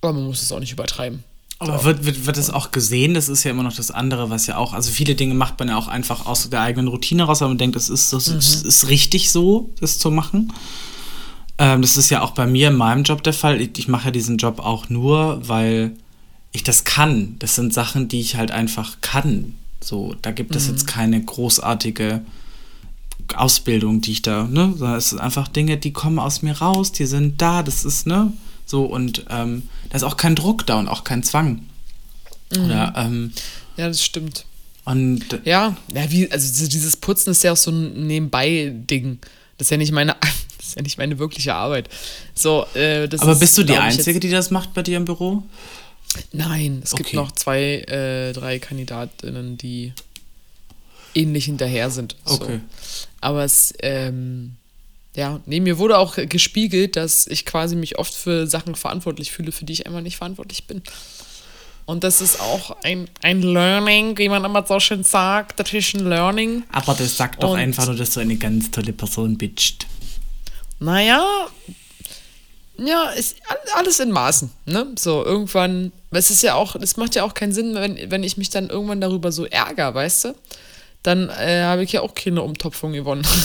Aber 0.00 0.12
man 0.12 0.24
muss 0.24 0.42
es 0.42 0.52
auch 0.52 0.60
nicht 0.60 0.72
übertreiben. 0.72 1.24
Aber 1.58 1.84
wird, 1.84 2.04
wird, 2.04 2.26
wird 2.26 2.36
das 2.36 2.50
auch 2.50 2.72
gesehen? 2.72 3.14
Das 3.14 3.28
ist 3.28 3.44
ja 3.44 3.50
immer 3.50 3.62
noch 3.62 3.74
das 3.74 3.90
andere, 3.90 4.28
was 4.28 4.46
ja 4.46 4.56
auch, 4.56 4.72
also 4.72 4.90
viele 4.90 5.14
Dinge 5.14 5.34
macht 5.34 5.58
man 5.58 5.68
ja 5.68 5.76
auch 5.76 5.88
einfach 5.88 6.26
aus 6.26 6.48
der 6.50 6.60
eigenen 6.60 6.88
Routine 6.88 7.24
raus, 7.24 7.42
aber 7.42 7.50
man 7.50 7.58
denkt, 7.58 7.76
das 7.76 7.88
ist, 7.88 8.12
das 8.12 8.28
ist, 8.28 8.64
ist 8.64 8.88
richtig 8.88 9.30
so, 9.30 9.70
das 9.80 9.98
zu 9.98 10.10
machen. 10.10 10.52
Ähm, 11.58 11.82
das 11.82 11.96
ist 11.96 12.10
ja 12.10 12.22
auch 12.22 12.32
bei 12.32 12.46
mir 12.46 12.68
in 12.68 12.76
meinem 12.76 13.04
Job 13.04 13.22
der 13.22 13.32
Fall. 13.32 13.60
Ich, 13.60 13.78
ich 13.78 13.88
mache 13.88 14.06
ja 14.06 14.10
diesen 14.10 14.36
Job 14.36 14.58
auch 14.58 14.88
nur, 14.88 15.40
weil 15.48 15.92
ich 16.52 16.64
das 16.64 16.84
kann. 16.84 17.36
Das 17.38 17.54
sind 17.54 17.72
Sachen, 17.72 18.08
die 18.08 18.20
ich 18.20 18.36
halt 18.36 18.50
einfach 18.50 18.96
kann. 19.00 19.54
So, 19.80 20.14
da 20.22 20.32
gibt 20.32 20.56
es 20.56 20.66
jetzt 20.66 20.86
keine 20.86 21.22
großartige 21.22 22.22
Ausbildung, 23.36 24.00
die 24.00 24.12
ich 24.12 24.22
da, 24.22 24.44
ne, 24.44 24.72
sondern 24.76 24.96
es 24.96 25.10
sind 25.10 25.18
einfach 25.18 25.48
Dinge, 25.48 25.76
die 25.76 25.92
kommen 25.92 26.18
aus 26.18 26.42
mir 26.42 26.58
raus, 26.58 26.92
die 26.92 27.06
sind 27.06 27.40
da, 27.40 27.62
das 27.62 27.84
ist, 27.84 28.06
ne, 28.06 28.32
so 28.66 28.84
und 28.84 29.24
ähm, 29.30 29.68
da 29.90 29.96
ist 29.96 30.02
auch 30.04 30.16
kein 30.16 30.34
Druck 30.36 30.66
da 30.66 30.78
und 30.78 30.88
auch 30.88 31.04
kein 31.04 31.22
Zwang. 31.22 31.66
Oder, 32.52 32.92
ähm, 32.96 33.32
Ja, 33.76 33.88
das 33.88 34.04
stimmt. 34.04 34.44
und 34.84 35.24
Ja, 35.44 35.76
ja 35.92 36.10
wie, 36.10 36.30
also 36.30 36.46
diese- 36.46 36.68
dieses 36.68 36.96
Putzen 36.96 37.30
ist 37.30 37.42
ja 37.42 37.52
auch 37.52 37.56
so 37.56 37.70
ein 37.70 38.06
Nebenbei-Ding. 38.06 39.18
Das 39.58 39.66
ist 39.66 39.70
ja 39.70 39.76
nicht 39.76 39.92
meine, 39.92 40.16
das 40.58 40.68
ist 40.68 40.76
ja 40.76 40.82
nicht 40.82 40.98
meine 40.98 41.18
wirkliche 41.18 41.54
Arbeit. 41.54 41.88
So, 42.34 42.66
äh, 42.74 43.08
aber 43.18 43.32
ist, 43.32 43.40
bist 43.40 43.58
du 43.58 43.64
die 43.64 43.76
Einzige, 43.76 44.20
die 44.20 44.30
das 44.30 44.50
macht 44.50 44.74
bei 44.74 44.82
dir 44.82 44.96
im 44.96 45.04
Büro? 45.04 45.42
nein, 46.32 46.80
es 46.84 46.92
gibt 46.92 47.08
Okay. 47.08 47.16
noch 47.16 47.32
zwei, 47.32 47.78
äh, 47.88 48.32
drei 48.32 48.60
Kandidatinnen, 48.60 49.58
die 49.58 49.92
ähnlich 51.14 51.46
hinterher 51.46 51.90
sind. 51.90 52.14
So. 52.24 52.34
Okay. 52.36 52.60
Aber 53.20 53.42
es, 53.44 53.74
ähm, 53.80 54.56
ja, 55.16 55.40
nee, 55.46 55.60
mir 55.60 55.78
wurde 55.78 55.98
auch 55.98 56.16
gespiegelt, 56.16 56.96
dass 56.96 57.26
ich 57.26 57.44
quasi 57.46 57.76
mich 57.76 57.98
oft 57.98 58.14
für 58.14 58.46
Sachen 58.46 58.74
verantwortlich 58.74 59.30
fühle, 59.32 59.52
für 59.52 59.64
die 59.64 59.72
ich 59.74 59.86
einfach 59.86 60.00
nicht 60.00 60.16
verantwortlich 60.16 60.66
bin. 60.66 60.82
Und 61.86 62.02
das 62.02 62.20
ist 62.22 62.40
auch 62.40 62.76
ein, 62.82 63.08
ein 63.22 63.42
Learning, 63.42 64.16
wie 64.16 64.28
man 64.30 64.44
immer 64.44 64.64
so 64.66 64.80
schön 64.80 65.04
sagt. 65.04 65.60
Das 65.60 65.72
ist 65.72 65.94
ein 65.94 66.08
Learning. 66.08 66.64
Aber 66.72 66.94
das 66.94 67.16
sagt 67.16 67.42
doch 67.42 67.50
Und- 67.50 67.58
einfach 67.58 67.86
nur, 67.86 67.94
dass 67.96 68.10
du 68.14 68.20
eine 68.20 68.36
ganz 68.36 68.70
tolle 68.70 68.92
Person 68.94 69.36
bist. 69.36 69.86
Naja, 70.80 71.22
ja, 72.78 73.10
ist 73.10 73.36
all- 73.48 73.58
alles 73.78 74.00
in 74.00 74.10
Maßen, 74.10 74.50
ne? 74.66 74.86
So, 74.98 75.24
irgendwann, 75.24 75.92
es 76.10 76.30
ist 76.30 76.42
ja 76.42 76.54
auch, 76.54 76.74
es 76.74 76.96
macht 76.96 77.14
ja 77.14 77.22
auch 77.22 77.34
keinen 77.34 77.52
Sinn, 77.52 77.74
wenn, 77.74 78.10
wenn 78.10 78.24
ich 78.24 78.36
mich 78.36 78.50
dann 78.50 78.68
irgendwann 78.68 79.00
darüber 79.00 79.30
so 79.30 79.44
ärgere, 79.46 79.94
weißt 79.94 80.24
du? 80.24 80.34
Dann 81.04 81.28
äh, 81.28 81.62
habe 81.62 81.84
ich 81.84 81.92
ja 81.92 82.00
auch 82.00 82.14
keine 82.14 82.42
Umtopfung 82.42 82.92
gewonnen. 82.92 83.24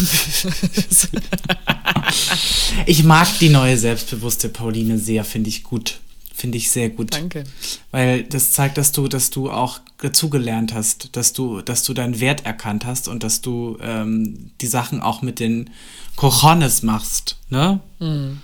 Ich 2.86 3.04
mag 3.04 3.28
die 3.40 3.50
neue 3.50 3.78
selbstbewusste 3.78 4.50
Pauline 4.50 4.98
sehr, 4.98 5.24
finde 5.24 5.50
ich 5.50 5.64
gut. 5.64 6.00
Finde 6.34 6.58
ich 6.58 6.72
sehr 6.72 6.90
gut. 6.90 7.14
Danke. 7.14 7.44
Weil 7.92 8.24
das 8.24 8.54
zeigt, 8.54 8.78
dass 8.78 8.92
du, 8.92 9.08
dass 9.08 9.30
du 9.30 9.52
auch 9.52 9.80
dazugelernt 10.02 10.74
hast, 10.74 11.16
dass 11.16 11.34
du, 11.34 11.62
dass 11.62 11.84
du 11.84 11.94
deinen 11.94 12.20
Wert 12.20 12.46
erkannt 12.46 12.86
hast 12.86 13.08
und 13.08 13.24
dass 13.24 13.42
du 13.42 13.78
ähm, 13.82 14.52
die 14.62 14.68
Sachen 14.68 15.02
auch 15.02 15.22
mit 15.22 15.40
den 15.40 15.70
Cojones 16.16 16.82
machst, 16.82 17.36
ne? 17.50 17.80
So. 18.00 18.06
Hm. 18.06 18.42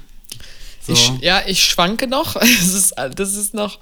Ich, 0.88 1.12
ja, 1.22 1.42
ich 1.48 1.64
schwanke 1.64 2.08
noch. 2.08 2.36
Das 2.40 2.74
ist, 2.74 2.94
das 3.16 3.36
ist 3.36 3.54
noch 3.54 3.80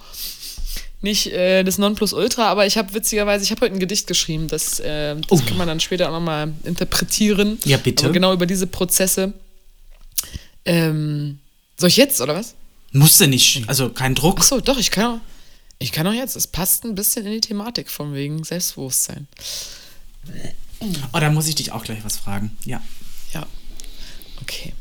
nicht 1.04 1.28
äh, 1.28 1.64
das 1.64 1.78
Nonplusultra, 1.78 2.48
aber 2.50 2.66
ich 2.66 2.78
habe 2.78 2.94
witzigerweise, 2.94 3.44
ich 3.44 3.52
habe 3.52 3.62
heute 3.62 3.76
ein 3.76 3.80
Gedicht 3.80 4.08
geschrieben, 4.08 4.48
das, 4.48 4.80
äh, 4.80 5.16
das 5.16 5.24
Oh. 5.30 5.38
kann 5.46 5.58
man 5.58 5.68
dann 5.68 5.80
später 5.80 6.08
auch 6.08 6.14
nochmal 6.14 6.54
interpretieren. 6.64 7.60
Ja, 7.66 7.78
bitte. 7.78 8.06
Aber 8.06 8.14
genau 8.14 8.34
über 8.34 8.46
diese 8.46 8.68
Prozesse. 8.68 9.34
Ähm, 10.66 11.40
soll 11.78 11.90
ich 11.90 11.98
jetzt, 11.98 12.22
oder 12.22 12.36
was? 12.36 12.56
Musste 12.92 13.28
nicht, 13.28 13.64
also 13.68 13.90
kein 13.90 14.16
Druck. 14.16 14.40
Achso, 14.40 14.62
doch, 14.62 14.78
ich 14.78 14.92
kann 14.92 15.06
auch. 15.16 15.20
Ich 15.80 15.92
kann 15.92 16.08
auch 16.08 16.14
jetzt. 16.14 16.36
Es 16.36 16.48
passt 16.48 16.86
ein 16.86 16.96
bisschen 16.96 17.26
in 17.26 17.34
die 17.34 17.42
Thematik 17.42 17.90
von 17.90 18.14
wegen 18.14 18.44
Selbstbewusstsein. 18.44 19.28
Oh, 21.12 21.20
da 21.20 21.30
muss 21.30 21.48
ich 21.48 21.56
dich 21.56 21.72
auch 21.72 21.84
gleich 21.84 22.06
was 22.06 22.18
fragen. 22.18 22.56
Ja. 22.64 22.82
Ja. 23.34 23.46
Okay. 24.42 24.74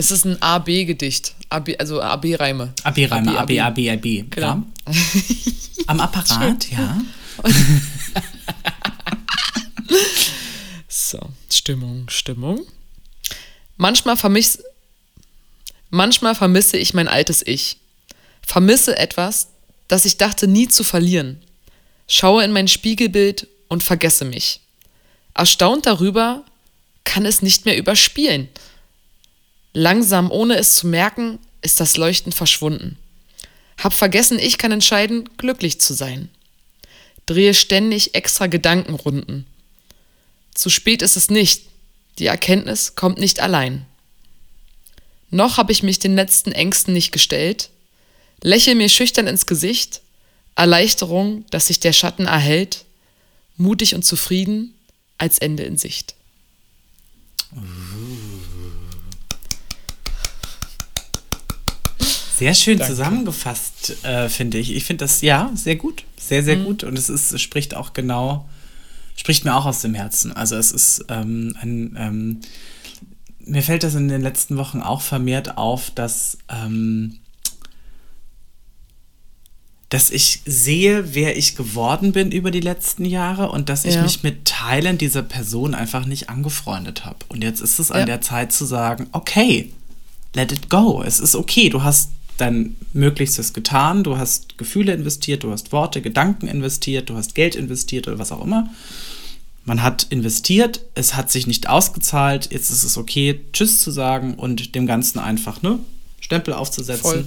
Es 0.00 0.12
ist 0.12 0.24
ein 0.24 0.40
AB-Gedicht. 0.40 1.34
AB, 1.50 1.70
also 1.78 2.00
AB-Reime. 2.00 2.72
AB-Reime, 2.84 3.36
AB, 3.36 3.58
AB. 3.58 3.78
AB. 3.90 4.30
Genau. 4.30 4.46
Ja. 4.46 4.64
Am 5.88 6.00
Apparat, 6.00 6.70
ja. 6.70 7.00
So, 10.86 11.18
Stimmung, 11.50 12.08
Stimmung. 12.08 12.64
Manchmal 13.76 14.16
vermiss, 14.16 14.62
manchmal 15.90 16.36
vermisse 16.36 16.76
ich 16.76 16.94
mein 16.94 17.08
altes 17.08 17.44
Ich. 17.44 17.78
Vermisse 18.40 18.96
etwas, 18.96 19.48
das 19.88 20.04
ich 20.04 20.16
dachte 20.16 20.46
nie 20.46 20.68
zu 20.68 20.84
verlieren. 20.84 21.42
Schaue 22.06 22.44
in 22.44 22.52
mein 22.52 22.68
Spiegelbild 22.68 23.48
und 23.66 23.82
vergesse 23.82 24.24
mich. 24.24 24.60
Erstaunt 25.34 25.86
darüber, 25.86 26.44
kann 27.02 27.26
es 27.26 27.42
nicht 27.42 27.64
mehr 27.64 27.76
überspielen. 27.76 28.48
Langsam, 29.72 30.30
ohne 30.30 30.56
es 30.56 30.76
zu 30.76 30.86
merken, 30.86 31.38
ist 31.62 31.80
das 31.80 31.96
Leuchten 31.96 32.32
verschwunden. 32.32 32.98
Hab 33.78 33.92
vergessen, 33.92 34.38
ich 34.38 34.58
kann 34.58 34.72
entscheiden, 34.72 35.28
glücklich 35.36 35.80
zu 35.80 35.94
sein. 35.94 36.30
Drehe 37.26 37.54
ständig 37.54 38.14
extra 38.14 38.46
Gedankenrunden. 38.46 39.46
Zu 40.54 40.70
spät 40.70 41.02
ist 41.02 41.16
es 41.16 41.30
nicht. 41.30 41.64
Die 42.18 42.26
Erkenntnis 42.26 42.94
kommt 42.96 43.18
nicht 43.18 43.40
allein. 43.40 43.86
Noch 45.30 45.58
habe 45.58 45.72
ich 45.72 45.82
mich 45.82 45.98
den 45.98 46.16
letzten 46.16 46.52
Ängsten 46.52 46.94
nicht 46.94 47.12
gestellt. 47.12 47.70
Lächel 48.42 48.74
mir 48.74 48.88
schüchtern 48.88 49.26
ins 49.26 49.46
Gesicht. 49.46 50.00
Erleichterung, 50.56 51.44
dass 51.50 51.68
sich 51.68 51.78
der 51.80 51.92
Schatten 51.92 52.26
erhält. 52.26 52.84
Mutig 53.56 53.94
und 53.94 54.04
zufrieden, 54.04 54.74
als 55.18 55.38
Ende 55.38 55.64
in 55.64 55.76
Sicht. 55.76 56.14
Sehr 62.38 62.54
schön 62.54 62.78
Danke. 62.78 62.92
zusammengefasst, 62.92 64.04
äh, 64.04 64.28
finde 64.28 64.58
ich. 64.58 64.74
Ich 64.74 64.84
finde 64.84 65.04
das, 65.04 65.22
ja, 65.22 65.50
sehr 65.54 65.76
gut. 65.76 66.04
Sehr, 66.16 66.42
Mhm. 66.42 66.44
sehr 66.46 66.56
gut. 66.56 66.84
Und 66.84 66.96
es 66.98 67.08
ist, 67.08 67.32
es 67.32 67.40
spricht 67.42 67.74
auch 67.74 67.92
genau, 67.94 68.48
spricht 69.16 69.44
mir 69.44 69.54
auch 69.56 69.66
aus 69.66 69.80
dem 69.80 69.94
Herzen. 69.94 70.32
Also 70.32 70.54
es 70.56 70.70
ist 70.70 71.04
ähm, 71.08 71.56
ein, 71.60 71.96
ähm, 71.98 72.40
mir 73.40 73.62
fällt 73.62 73.82
das 73.82 73.94
in 73.94 74.08
den 74.08 74.20
letzten 74.22 74.56
Wochen 74.56 74.80
auch 74.80 75.00
vermehrt 75.00 75.56
auf, 75.58 75.90
dass, 75.90 76.38
ähm, 76.48 77.18
dass 79.88 80.10
ich 80.10 80.42
sehe, 80.44 81.14
wer 81.14 81.36
ich 81.38 81.56
geworden 81.56 82.12
bin 82.12 82.30
über 82.30 82.50
die 82.50 82.60
letzten 82.60 83.04
Jahre 83.06 83.50
und 83.50 83.70
dass 83.70 83.84
ich 83.86 83.94
Ja. 83.94 84.02
mich 84.02 84.22
mit 84.22 84.44
Teilen 84.44 84.98
dieser 84.98 85.22
Person 85.22 85.74
einfach 85.74 86.04
nicht 86.04 86.28
angefreundet 86.28 87.04
habe. 87.06 87.18
Und 87.28 87.42
jetzt 87.42 87.60
ist 87.62 87.78
es 87.78 87.90
an 87.90 88.00
Ja. 88.00 88.04
der 88.06 88.20
Zeit 88.20 88.52
zu 88.52 88.66
sagen, 88.66 89.06
okay, 89.12 89.72
let 90.34 90.52
it 90.52 90.68
go. 90.68 91.02
Es 91.02 91.20
ist 91.20 91.34
okay. 91.34 91.70
Du 91.70 91.82
hast 91.82 92.10
dein 92.38 92.76
Möglichstes 92.92 93.52
getan. 93.52 94.04
Du 94.04 94.16
hast 94.16 94.56
Gefühle 94.56 94.92
investiert, 94.92 95.42
du 95.44 95.50
hast 95.50 95.72
Worte, 95.72 96.00
Gedanken 96.00 96.48
investiert, 96.48 97.10
du 97.10 97.16
hast 97.16 97.34
Geld 97.34 97.54
investiert 97.54 98.08
oder 98.08 98.18
was 98.18 98.32
auch 98.32 98.42
immer. 98.42 98.70
Man 99.64 99.82
hat 99.82 100.06
investiert, 100.08 100.80
es 100.94 101.14
hat 101.14 101.30
sich 101.30 101.46
nicht 101.46 101.68
ausgezahlt. 101.68 102.48
Jetzt 102.50 102.70
ist 102.70 102.84
es 102.84 102.96
okay, 102.96 103.40
Tschüss 103.52 103.82
zu 103.82 103.90
sagen 103.90 104.34
und 104.34 104.74
dem 104.74 104.86
Ganzen 104.86 105.18
einfach 105.18 105.60
ne 105.60 105.78
Stempel 106.20 106.54
aufzusetzen 106.54 107.02
Voll. 107.02 107.24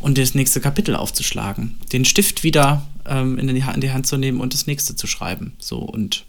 und 0.00 0.18
das 0.18 0.34
nächste 0.34 0.60
Kapitel 0.60 0.96
aufzuschlagen. 0.96 1.76
Den 1.92 2.04
Stift 2.04 2.42
wieder 2.44 2.86
ähm, 3.06 3.38
in, 3.38 3.48
die, 3.48 3.64
in 3.74 3.80
die 3.80 3.92
Hand 3.92 4.06
zu 4.06 4.16
nehmen 4.16 4.40
und 4.40 4.54
das 4.54 4.66
nächste 4.66 4.96
zu 4.96 5.06
schreiben. 5.06 5.52
So 5.58 5.78
und 5.78 6.24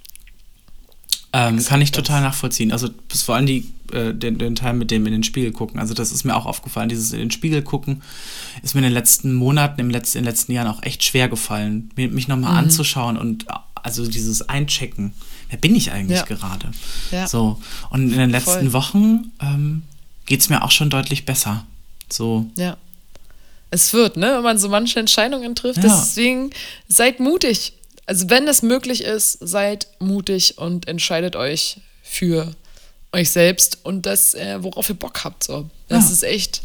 ähm, 1.36 1.64
kann 1.64 1.82
ich 1.82 1.92
total 1.92 2.22
nachvollziehen. 2.22 2.72
Also 2.72 2.90
bis 3.10 3.24
vor 3.24 3.36
allem 3.36 3.46
die, 3.46 3.68
äh, 3.92 4.14
den, 4.14 4.38
den 4.38 4.56
Teil 4.56 4.74
mit 4.74 4.90
dem 4.92 5.06
in 5.06 5.12
den 5.12 5.24
Spiegel 5.24 5.52
gucken. 5.52 5.80
Also 5.80 5.94
das 5.94 6.12
ist 6.12 6.24
mir 6.24 6.36
auch 6.36 6.46
aufgefallen. 6.46 6.90
Dieses 6.90 7.12
in 7.14 7.20
den 7.20 7.32
Spiegel 7.32 7.62
gucken 7.62 8.02
ist 8.64 8.74
mir 8.76 8.80
in 8.80 8.86
den 8.86 8.94
letzten 8.94 9.34
Monaten, 9.36 9.80
im 9.82 9.90
letzten, 9.90 10.20
in 10.20 10.24
den 10.24 10.30
letzten 10.32 10.52
Jahren 10.54 10.68
auch 10.68 10.82
echt 10.84 11.04
schwer 11.04 11.28
gefallen, 11.28 11.90
mir, 11.96 12.08
mich 12.10 12.28
nochmal 12.28 12.52
Mhm. 12.52 12.58
anzuschauen 12.60 13.18
und 13.18 13.46
also 13.74 14.08
dieses 14.08 14.48
Einchecken. 14.50 15.14
Wer 15.50 15.60
bin 15.60 15.76
ich 15.76 15.92
eigentlich 15.92 16.20
Ja. 16.20 16.26
gerade? 16.26 16.72
Ja. 17.12 17.28
So. 17.28 17.62
Und 17.92 18.12
in 18.12 18.18
den 18.18 18.30
letzten 18.32 18.72
Voll. 18.72 18.74
Wochen 18.74 19.32
ähm, 19.42 19.84
geht 20.26 20.40
es 20.42 20.50
mir 20.50 20.64
auch 20.64 20.72
schon 20.72 20.90
deutlich 20.90 21.26
besser. 21.26 21.66
So. 22.10 22.46
Ja. 22.58 22.78
Es 23.72 23.94
wird, 23.94 24.16
ne, 24.18 24.34
wenn 24.38 24.44
man 24.44 24.58
so 24.58 24.70
manche 24.70 25.00
Entscheidungen 25.00 25.54
trifft. 25.54 25.78
Ja. 25.78 25.84
Deswegen 25.84 26.52
seid 26.88 27.20
mutig. 27.20 27.74
Also, 28.06 28.30
wenn 28.30 28.48
es 28.48 28.62
möglich 28.62 29.04
ist, 29.04 29.38
seid 29.42 29.88
mutig 30.00 30.58
und 30.58 30.88
entscheidet 30.88 31.36
euch 31.36 31.78
für 32.04 32.52
euch 33.12 33.32
selbst 33.32 33.80
und 33.84 34.06
das, 34.06 34.34
äh, 34.34 34.58
worauf 34.62 34.90
ihr 34.90 34.96
Bock 34.96 35.24
habt. 35.24 35.44
So. 35.44 35.70
Das 35.88 36.06
Ja. 36.06 36.12
ist 36.12 36.24
echt 36.24 36.62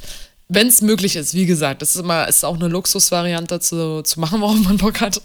wenn 0.53 0.67
es 0.67 0.83
möglich 0.83 1.15
ist, 1.15 1.33
wie 1.35 1.47
gesagt, 1.47 1.81
das 1.81 1.95
ist 1.95 2.01
immer 2.01 2.27
ist 2.27 2.45
auch 2.45 2.57
eine 2.57 2.67
Luxusvariante 2.67 3.61
zu, 3.61 4.03
zu 4.03 4.19
machen, 4.19 4.41
worauf 4.41 4.57
man 4.59 4.79
Bock 4.79 5.01
hat. 5.01 5.23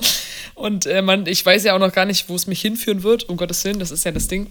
Und 0.54 0.86
äh, 0.86 1.01
man, 1.01 1.25
ich 1.25 1.43
weiß 1.43 1.63
ja 1.63 1.73
auch 1.73 1.80
noch 1.80 1.91
gar 1.91 2.06
nicht, 2.06 2.30
wo 2.30 2.36
es 2.36 2.45
mich 2.45 2.62
hinführen 2.62 3.01
wird, 3.01 3.28
um 3.28 3.36
Gottes 3.36 3.63
Willen, 3.63 3.80
das 3.80 3.89
ist 3.89 4.06
ja 4.06 4.12
das 4.12 4.28
Ding. 4.28 4.45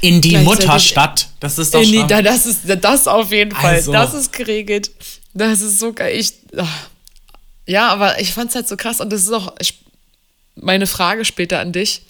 In 0.00 0.22
die 0.22 0.38
Mutterstadt, 0.38 1.28
das 1.38 1.58
ist 1.58 1.74
doch 1.74 1.82
in 1.82 1.92
die, 1.92 1.98
schon. 1.98 2.08
da, 2.08 2.22
das 2.22 2.46
ist 2.46 2.60
das 2.80 3.06
auf 3.06 3.30
jeden 3.30 3.50
Fall, 3.52 3.74
Also. 3.74 3.92
das 3.92 4.14
ist 4.14 4.32
geregelt. 4.32 4.90
Das 5.34 5.60
ist 5.60 5.78
so 5.78 5.92
geil. 5.92 6.18
Ich, 6.18 6.32
ach. 6.56 6.88
ja, 7.66 7.88
aber 7.88 8.18
ich 8.20 8.32
fand 8.32 8.48
es 8.48 8.56
halt 8.56 8.66
so 8.68 8.78
krass 8.78 9.02
und 9.02 9.12
das 9.12 9.20
ist 9.24 9.32
auch 9.32 9.52
ich, 9.60 9.80
meine 10.54 10.86
Frage 10.86 11.24
später 11.24 11.60
an 11.60 11.72
dich. 11.72 12.02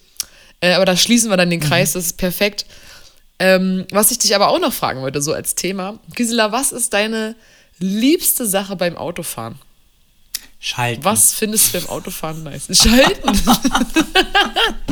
Äh, 0.61 0.73
aber 0.75 0.85
da 0.85 0.97
schließen 0.97 1.31
wir 1.31 1.37
dann 1.37 1.51
den 1.51 1.61
Kreis, 1.61 1.93
das 1.93 2.07
ist 2.07 2.17
perfekt. 2.17 2.67
Ähm, 3.39 3.87
was 3.91 4.11
ich 4.11 4.19
dich 4.19 4.35
aber 4.35 4.49
auch 4.49 4.61
noch 4.61 4.73
fragen 4.73 5.03
würde, 5.03 5.21
so 5.21 5.33
als 5.33 5.55
Thema. 5.55 5.99
Gisela, 6.15 6.53
was 6.53 6.73
ist 6.73 6.93
deine 6.93 7.35
liebste 7.79 8.47
Sache 8.47 8.77
beim 8.77 8.97
Autofahren? 8.97 9.59
Schalten. 10.61 11.05
Was 11.05 11.35
findest 11.35 11.75
du 11.75 11.81
beim 11.81 11.89
Autofahren 11.91 12.43
nice? 12.43 12.69
Schalten. 12.71 13.29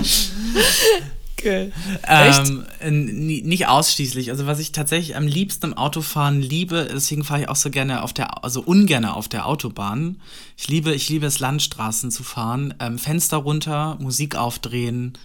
Geil. 1.37 1.73
Ähm, 2.07 3.27
nicht 3.27 3.67
ausschließlich. 3.67 4.31
Also 4.31 4.47
was 4.47 4.59
ich 4.59 4.73
tatsächlich 4.73 5.17
am 5.17 5.27
liebsten 5.27 5.67
im 5.67 5.75
Autofahren 5.75 6.41
liebe, 6.41 6.89
deswegen 6.93 7.25
fahre 7.25 7.43
ich 7.43 7.49
auch 7.49 7.57
so 7.57 7.71
gerne 7.71 8.03
auf 8.03 8.13
der, 8.13 8.45
also 8.45 8.61
ungerne 8.61 9.15
auf 9.15 9.29
der 9.29 9.47
Autobahn. 9.47 10.21
Ich 10.57 10.69
liebe, 10.69 10.95
ich 10.95 11.09
liebe 11.09 11.27
es, 11.27 11.41
Landstraßen 11.41 12.11
zu 12.11 12.23
fahren, 12.23 12.75
ähm, 12.81 12.99
Fenster 12.99 13.39
runter, 13.39 13.97
Musik 14.01 14.37
aufdrehen 14.37 15.19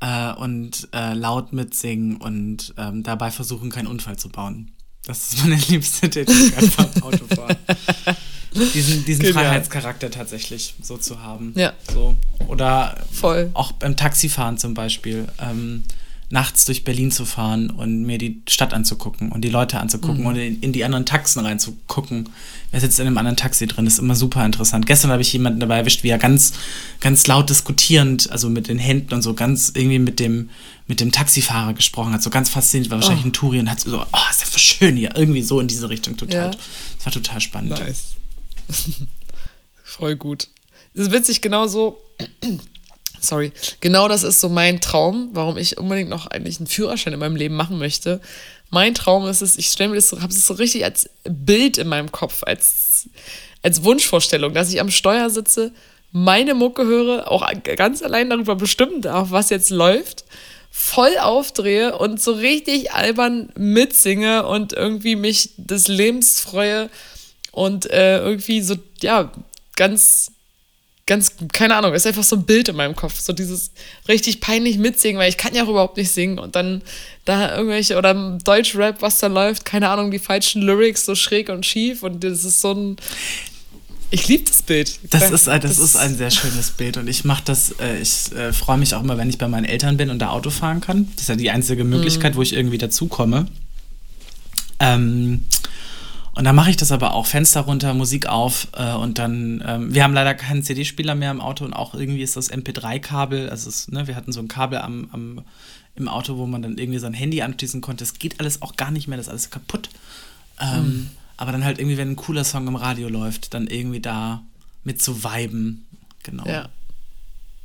äh, 0.00 0.32
und 0.32 0.88
äh, 0.92 1.14
laut 1.14 1.52
mitsingen 1.52 2.16
und 2.16 2.74
ähm, 2.78 3.02
dabei 3.02 3.30
versuchen, 3.30 3.70
keinen 3.70 3.86
Unfall 3.86 4.18
zu 4.18 4.28
bauen. 4.28 4.72
Das 5.04 5.32
ist 5.32 5.42
meine 5.42 5.56
liebste 5.68 6.08
Tätigkeit 6.08 6.76
beim 6.76 7.02
Autofahren. 7.02 7.56
Diesen, 8.54 9.04
diesen 9.04 9.24
Genial. 9.24 9.44
Freiheitscharakter 9.44 10.10
tatsächlich 10.10 10.74
so 10.82 10.98
zu 10.98 11.22
haben. 11.22 11.54
Ja. 11.56 11.72
So. 11.92 12.16
Oder 12.48 13.02
Voll. 13.10 13.50
auch 13.54 13.72
beim 13.72 13.96
Taxifahren 13.96 14.58
zum 14.58 14.74
Beispiel, 14.74 15.26
ähm, 15.40 15.84
nachts 16.32 16.64
durch 16.64 16.82
Berlin 16.82 17.10
zu 17.10 17.26
fahren 17.26 17.68
und 17.68 18.04
mir 18.04 18.16
die 18.16 18.40
Stadt 18.48 18.72
anzugucken 18.72 19.30
und 19.30 19.42
die 19.42 19.50
Leute 19.50 19.78
anzugucken 19.78 20.20
Mhm. 20.22 20.26
und 20.26 20.36
in, 20.36 20.60
in 20.60 20.72
die 20.72 20.82
anderen 20.82 21.04
Taxen 21.04 21.44
reinzugucken. 21.44 22.30
Wer 22.70 22.80
sitzt 22.80 22.98
in 22.98 23.06
einem 23.06 23.18
anderen 23.18 23.36
Taxi 23.36 23.66
drin? 23.66 23.86
ist 23.86 23.98
immer 23.98 24.14
super 24.14 24.44
interessant. 24.46 24.86
Gestern 24.86 25.10
habe 25.10 25.20
ich 25.20 25.30
jemanden 25.32 25.60
dabei 25.60 25.76
erwischt, 25.76 26.02
wie 26.04 26.08
er 26.08 26.16
ganz, 26.16 26.54
ganz 27.00 27.26
laut 27.26 27.50
diskutierend, 27.50 28.30
also 28.30 28.48
mit 28.48 28.68
den 28.68 28.78
Händen 28.78 29.12
und 29.12 29.20
so 29.20 29.34
ganz 29.34 29.72
irgendwie 29.74 29.98
mit 29.98 30.20
dem, 30.20 30.48
mit 30.86 31.00
dem 31.00 31.12
Taxifahrer 31.12 31.74
gesprochen 31.74 32.14
hat. 32.14 32.22
So 32.22 32.30
ganz 32.30 32.48
fasziniert, 32.48 32.90
war 32.90 32.96
wahrscheinlich 32.98 33.24
Oh. 33.24 33.28
in 33.28 33.32
Touri 33.34 33.58
und 33.58 33.70
hat 33.70 33.80
so, 33.80 34.00
oh, 34.00 34.30
ist 34.30 34.40
ja 34.40 34.46
voll 34.46 34.58
schön 34.58 34.96
hier. 34.96 35.14
Irgendwie 35.14 35.42
so 35.42 35.60
in 35.60 35.68
diese 35.68 35.90
Richtung 35.90 36.16
total. 36.16 36.46
Ja. 36.46 36.50
Das 36.96 37.04
war 37.04 37.12
total 37.12 37.42
spannend. 37.42 37.72
Nice. 37.78 38.14
Voll 39.84 40.16
gut. 40.16 40.48
Das 40.94 41.06
ist 41.08 41.12
witzig, 41.12 41.42
genau 41.42 41.66
so. 41.66 41.98
Sorry. 43.22 43.52
Genau 43.80 44.08
das 44.08 44.24
ist 44.24 44.40
so 44.40 44.48
mein 44.48 44.80
Traum, 44.80 45.30
warum 45.32 45.56
ich 45.56 45.78
unbedingt 45.78 46.10
noch 46.10 46.26
eigentlich 46.26 46.58
einen 46.58 46.66
Führerschein 46.66 47.12
in 47.12 47.20
meinem 47.20 47.36
Leben 47.36 47.54
machen 47.54 47.78
möchte. 47.78 48.20
Mein 48.70 48.94
Traum 48.94 49.26
ist 49.28 49.42
es, 49.42 49.56
ich 49.56 49.68
stelle 49.68 49.90
mir 49.90 49.96
das 49.96 50.08
so, 50.08 50.20
habe 50.20 50.32
es 50.32 50.46
so 50.46 50.54
richtig 50.54 50.84
als 50.84 51.08
Bild 51.24 51.78
in 51.78 51.88
meinem 51.88 52.10
Kopf, 52.10 52.42
als, 52.44 53.08
als 53.62 53.84
Wunschvorstellung, 53.84 54.54
dass 54.54 54.72
ich 54.72 54.80
am 54.80 54.90
Steuer 54.90 55.30
sitze, 55.30 55.72
meine 56.10 56.54
Mucke 56.54 56.84
höre, 56.84 57.30
auch 57.30 57.46
ganz 57.76 58.02
allein 58.02 58.28
darüber 58.28 58.56
bestimmen 58.56 59.00
darf, 59.02 59.30
was 59.30 59.50
jetzt 59.50 59.70
läuft, 59.70 60.24
voll 60.70 61.16
aufdrehe 61.18 61.96
und 61.96 62.20
so 62.20 62.32
richtig 62.32 62.92
albern 62.92 63.52
mitsinge 63.56 64.46
und 64.46 64.72
irgendwie 64.72 65.16
mich 65.16 65.50
des 65.56 65.86
Lebens 65.86 66.40
freue 66.40 66.90
und 67.52 67.90
äh, 67.90 68.18
irgendwie 68.18 68.62
so, 68.62 68.76
ja, 69.00 69.30
ganz, 69.76 70.32
ganz, 71.06 71.34
keine 71.52 71.76
Ahnung, 71.76 71.94
ist 71.94 72.06
einfach 72.06 72.22
so 72.22 72.36
ein 72.36 72.44
Bild 72.44 72.68
in 72.68 72.76
meinem 72.76 72.94
Kopf, 72.94 73.18
so 73.18 73.32
dieses 73.32 73.72
richtig 74.08 74.40
peinlich 74.40 74.78
mitsingen, 74.78 75.18
weil 75.20 75.28
ich 75.28 75.36
kann 75.36 75.54
ja 75.54 75.64
auch 75.64 75.68
überhaupt 75.68 75.96
nicht 75.96 76.10
singen 76.10 76.38
und 76.38 76.54
dann 76.54 76.82
da 77.24 77.56
irgendwelche, 77.56 77.96
oder 77.96 78.38
Deutschrap, 78.44 79.02
was 79.02 79.18
da 79.18 79.26
läuft, 79.26 79.64
keine 79.64 79.88
Ahnung, 79.88 80.10
die 80.10 80.18
falschen 80.18 80.62
Lyrics 80.62 81.04
so 81.04 81.14
schräg 81.14 81.48
und 81.48 81.66
schief 81.66 82.02
und 82.02 82.22
das 82.22 82.44
ist 82.44 82.60
so 82.60 82.72
ein, 82.72 82.96
ich 84.10 84.28
liebe 84.28 84.44
das 84.44 84.60
Bild. 84.62 84.98
Das 85.10 85.30
ist, 85.30 85.48
ein, 85.48 85.60
das, 85.62 85.78
ist 85.78 85.96
ein 85.96 86.16
sehr 86.16 86.30
schönes 86.30 86.70
Bild 86.70 86.98
und 86.98 87.08
ich 87.08 87.24
mache 87.24 87.42
das, 87.46 87.74
äh, 87.80 87.98
ich 87.98 88.30
äh, 88.32 88.52
freue 88.52 88.76
mich 88.76 88.94
auch 88.94 89.02
immer, 89.02 89.16
wenn 89.16 89.30
ich 89.30 89.38
bei 89.38 89.48
meinen 89.48 89.64
Eltern 89.64 89.96
bin 89.96 90.10
und 90.10 90.18
da 90.18 90.28
Auto 90.28 90.50
fahren 90.50 90.82
kann. 90.82 91.08
Das 91.14 91.22
ist 91.22 91.28
ja 91.28 91.36
die 91.36 91.50
einzige 91.50 91.84
Möglichkeit, 91.84 92.36
wo 92.36 92.42
ich 92.42 92.52
irgendwie 92.52 92.76
dazukomme. 92.76 93.46
Ähm, 94.80 95.44
und 96.34 96.44
dann 96.44 96.54
mache 96.54 96.70
ich 96.70 96.76
das 96.76 96.92
aber 96.92 97.14
auch, 97.14 97.26
Fenster 97.26 97.60
runter, 97.62 97.94
Musik 97.94 98.26
auf 98.26 98.68
äh, 98.74 98.94
und 98.94 99.18
dann, 99.18 99.62
ähm, 99.66 99.94
wir 99.94 100.02
haben 100.04 100.14
leider 100.14 100.34
keinen 100.34 100.62
CD-Spieler 100.62 101.14
mehr 101.14 101.30
im 101.30 101.40
Auto 101.40 101.64
und 101.64 101.74
auch 101.74 101.94
irgendwie 101.94 102.22
ist 102.22 102.36
das 102.36 102.50
MP3-Kabel, 102.50 103.50
also 103.50 103.68
es, 103.68 103.88
ne, 103.88 104.06
wir 104.06 104.16
hatten 104.16 104.32
so 104.32 104.40
ein 104.40 104.48
Kabel 104.48 104.78
am, 104.78 105.08
am, 105.12 105.44
im 105.94 106.08
Auto, 106.08 106.38
wo 106.38 106.46
man 106.46 106.62
dann 106.62 106.78
irgendwie 106.78 106.98
sein 106.98 107.12
Handy 107.12 107.42
anschließen 107.42 107.80
konnte. 107.82 108.02
Das 108.02 108.14
geht 108.14 108.40
alles 108.40 108.62
auch 108.62 108.76
gar 108.76 108.90
nicht 108.90 109.08
mehr, 109.08 109.18
das 109.18 109.26
ist 109.26 109.30
alles 109.30 109.50
kaputt. 109.50 109.90
Ähm, 110.60 111.10
Aber 111.36 111.52
dann 111.52 111.64
halt 111.64 111.78
irgendwie, 111.78 111.98
wenn 111.98 112.12
ein 112.12 112.16
cooler 112.16 112.44
Song 112.44 112.66
im 112.66 112.76
Radio 112.76 113.08
läuft, 113.08 113.52
dann 113.52 113.66
irgendwie 113.66 114.00
da 114.00 114.42
mit 114.84 115.02
zu 115.02 115.24
viben. 115.24 115.86
Genau. 116.22 116.46
Ja. 116.46 116.68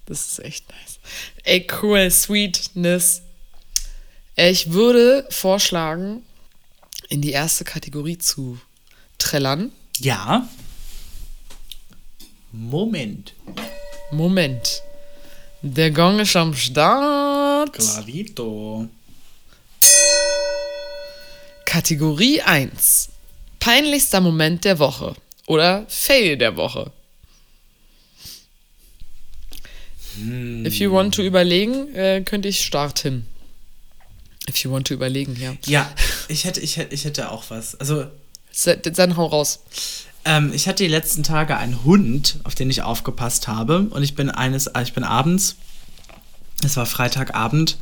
Das 0.08 0.26
ist 0.26 0.40
echt 0.40 0.66
nice. 0.70 1.00
Ey, 1.44 1.68
cool, 1.82 2.10
Sweetness. 2.10 3.22
Äh, 4.36 4.52
Ich 4.52 4.72
würde 4.72 5.26
vorschlagen, 5.30 6.22
in 7.10 7.22
die 7.22 7.32
erste 7.32 7.64
Kategorie 7.64 8.18
zu 8.18 8.60
trällern. 9.18 9.72
Ja. 10.00 10.48
Moment. 12.52 13.34
Moment. 14.12 14.82
Der 15.62 15.92
Gong 15.92 16.20
ist 16.20 16.36
am 16.36 16.54
Start. 16.54 17.74
Clarito. 17.74 18.88
Kategorie 21.66 22.42
1. 22.42 23.10
Peinlichster 23.60 24.22
Moment 24.22 24.64
der 24.66 24.80
Woche. 24.80 25.16
Oder 25.48 25.86
Fail 25.88 26.38
der 26.38 26.56
Woche. 26.56 26.92
If 30.66 30.76
you 30.80 30.92
want 30.92 31.14
to 31.16 31.22
überlegen, 31.22 31.94
äh, 31.94 32.22
könnte 32.22 32.48
ich 32.48 32.64
starten. 32.66 33.28
If 34.50 34.58
you 34.58 34.72
want 34.72 34.88
to 34.88 34.94
überlegen, 34.94 35.36
ja. 35.40 35.54
Ja, 35.66 35.90
ich 36.28 36.46
hätte, 36.46 36.60
ich, 36.62 36.78
hätte, 36.78 36.94
ich 36.94 37.06
hätte 37.06 37.32
auch 37.32 37.46
was. 37.50 37.76
Also, 37.80 38.06
Dann 38.74 39.18
hau 39.18 39.26
raus. 39.26 39.60
ähm, 40.26 40.52
ich 40.54 40.68
hatte 40.68 40.84
die 40.84 40.90
letzten 40.90 41.24
Tage 41.24 41.58
einen 41.58 41.84
Hund, 41.84 42.40
auf 42.44 42.56
den 42.56 42.70
ich 42.70 42.82
aufgepasst 42.82 43.48
habe. 43.48 43.82
Und 43.90 44.04
ich 44.04 44.16
bin 44.16 44.30
eines, 44.30 44.68
äh, 44.68 44.82
ich 44.84 44.94
bin 44.94 45.04
abends, 45.04 45.58
es 46.64 46.78
war 46.78 46.86
Freitagabend, 46.86 47.78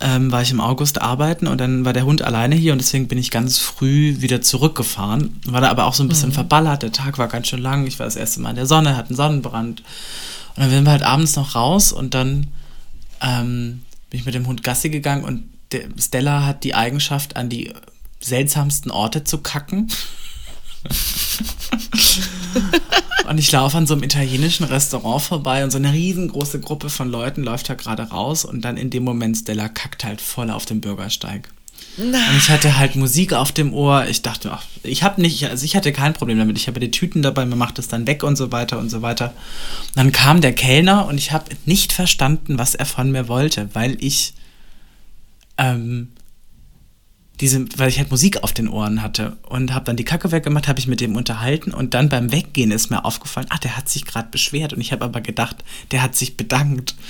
ähm, 0.00 0.32
war 0.32 0.42
ich 0.42 0.50
im 0.50 0.60
August 0.60 1.00
arbeiten 1.00 1.46
und 1.46 1.58
dann 1.58 1.84
war 1.84 1.92
der 1.92 2.04
Hund 2.04 2.20
alleine 2.22 2.56
hier 2.56 2.72
und 2.72 2.78
deswegen 2.78 3.06
bin 3.06 3.16
ich 3.16 3.30
ganz 3.30 3.58
früh 3.58 4.16
wieder 4.20 4.42
zurückgefahren. 4.42 5.40
War 5.46 5.60
da 5.60 5.70
aber 5.70 5.86
auch 5.86 5.94
so 5.94 6.02
ein 6.02 6.08
bisschen 6.08 6.32
verballert, 6.32 6.82
der 6.82 6.92
Tag 6.92 7.16
war 7.18 7.28
ganz 7.28 7.46
schön 7.46 7.62
lang. 7.62 7.86
Ich 7.86 7.98
war 8.00 8.06
das 8.06 8.16
erste 8.16 8.40
Mal 8.40 8.50
in 8.50 8.56
der 8.56 8.66
Sonne, 8.66 8.96
hatte 8.96 9.10
einen 9.10 9.16
Sonnenbrand. 9.16 9.80
Und 10.56 10.62
dann 10.62 10.70
sind 10.70 10.84
wir 10.84 10.90
halt 10.90 11.04
abends 11.04 11.36
noch 11.36 11.54
raus 11.54 11.92
und 11.92 12.14
dann 12.14 12.48
ähm, 13.22 13.82
bin 14.10 14.20
ich 14.20 14.26
mit 14.26 14.34
dem 14.34 14.46
Hund 14.46 14.62
Gassi 14.64 14.90
gegangen 14.90 15.24
und 15.24 15.44
Stella 15.98 16.46
hat 16.46 16.64
die 16.64 16.74
Eigenschaft, 16.74 17.36
an 17.36 17.48
die 17.48 17.72
seltsamsten 18.20 18.90
Orte 18.90 19.24
zu 19.24 19.38
kacken. 19.38 19.90
und 23.28 23.38
ich 23.38 23.50
laufe 23.52 23.76
an 23.76 23.86
so 23.86 23.94
einem 23.94 24.02
italienischen 24.02 24.64
Restaurant 24.64 25.22
vorbei 25.22 25.64
und 25.64 25.70
so 25.70 25.78
eine 25.78 25.92
riesengroße 25.92 26.60
Gruppe 26.60 26.90
von 26.90 27.10
Leuten 27.10 27.42
läuft 27.42 27.68
da 27.68 27.74
gerade 27.74 28.02
raus 28.02 28.44
und 28.44 28.62
dann 28.62 28.76
in 28.76 28.90
dem 28.90 29.04
Moment 29.04 29.36
Stella 29.36 29.68
kackt 29.68 30.04
halt 30.04 30.20
voll 30.20 30.50
auf 30.50 30.66
dem 30.66 30.80
Bürgersteig. 30.80 31.48
Und 31.96 32.14
ich 32.36 32.50
hatte 32.50 32.76
halt 32.76 32.96
Musik 32.96 33.32
auf 33.32 33.52
dem 33.52 33.72
Ohr. 33.72 34.06
Ich 34.08 34.22
dachte, 34.22 34.50
ach, 34.52 34.64
ich 34.82 35.04
habe 35.04 35.20
nicht, 35.20 35.48
also 35.48 35.64
ich 35.64 35.76
hatte 35.76 35.92
kein 35.92 36.12
Problem 36.12 36.38
damit. 36.38 36.58
Ich 36.58 36.66
habe 36.66 36.80
die 36.80 36.90
Tüten 36.90 37.22
dabei, 37.22 37.46
man 37.46 37.58
macht 37.58 37.78
es 37.78 37.86
dann 37.86 38.06
weg 38.06 38.24
und 38.24 38.36
so 38.36 38.50
weiter 38.50 38.78
und 38.78 38.90
so 38.90 39.00
weiter. 39.00 39.26
Und 39.26 39.96
dann 39.96 40.12
kam 40.12 40.40
der 40.40 40.52
Kellner 40.52 41.06
und 41.06 41.18
ich 41.18 41.30
habe 41.30 41.44
nicht 41.66 41.92
verstanden, 41.92 42.58
was 42.58 42.74
er 42.74 42.86
von 42.86 43.12
mir 43.12 43.28
wollte, 43.28 43.68
weil 43.74 43.96
ich 44.00 44.34
ähm, 45.58 46.08
diese, 47.40 47.66
weil 47.76 47.88
ich 47.88 47.98
halt 47.98 48.10
Musik 48.10 48.42
auf 48.44 48.52
den 48.52 48.68
Ohren 48.68 49.02
hatte 49.02 49.36
und 49.48 49.74
habe 49.74 49.84
dann 49.86 49.96
die 49.96 50.04
Kacke 50.04 50.30
weggemacht, 50.30 50.68
habe 50.68 50.78
ich 50.78 50.86
mit 50.86 51.00
dem 51.00 51.16
unterhalten 51.16 51.74
und 51.74 51.94
dann 51.94 52.08
beim 52.08 52.30
Weggehen 52.30 52.70
ist 52.70 52.90
mir 52.90 53.04
aufgefallen, 53.04 53.48
ah, 53.50 53.58
der 53.58 53.76
hat 53.76 53.88
sich 53.88 54.04
gerade 54.04 54.28
beschwert 54.30 54.72
und 54.72 54.80
ich 54.80 54.92
habe 54.92 55.04
aber 55.04 55.20
gedacht, 55.20 55.56
der 55.90 56.02
hat 56.02 56.14
sich 56.14 56.36
bedankt. 56.36 56.94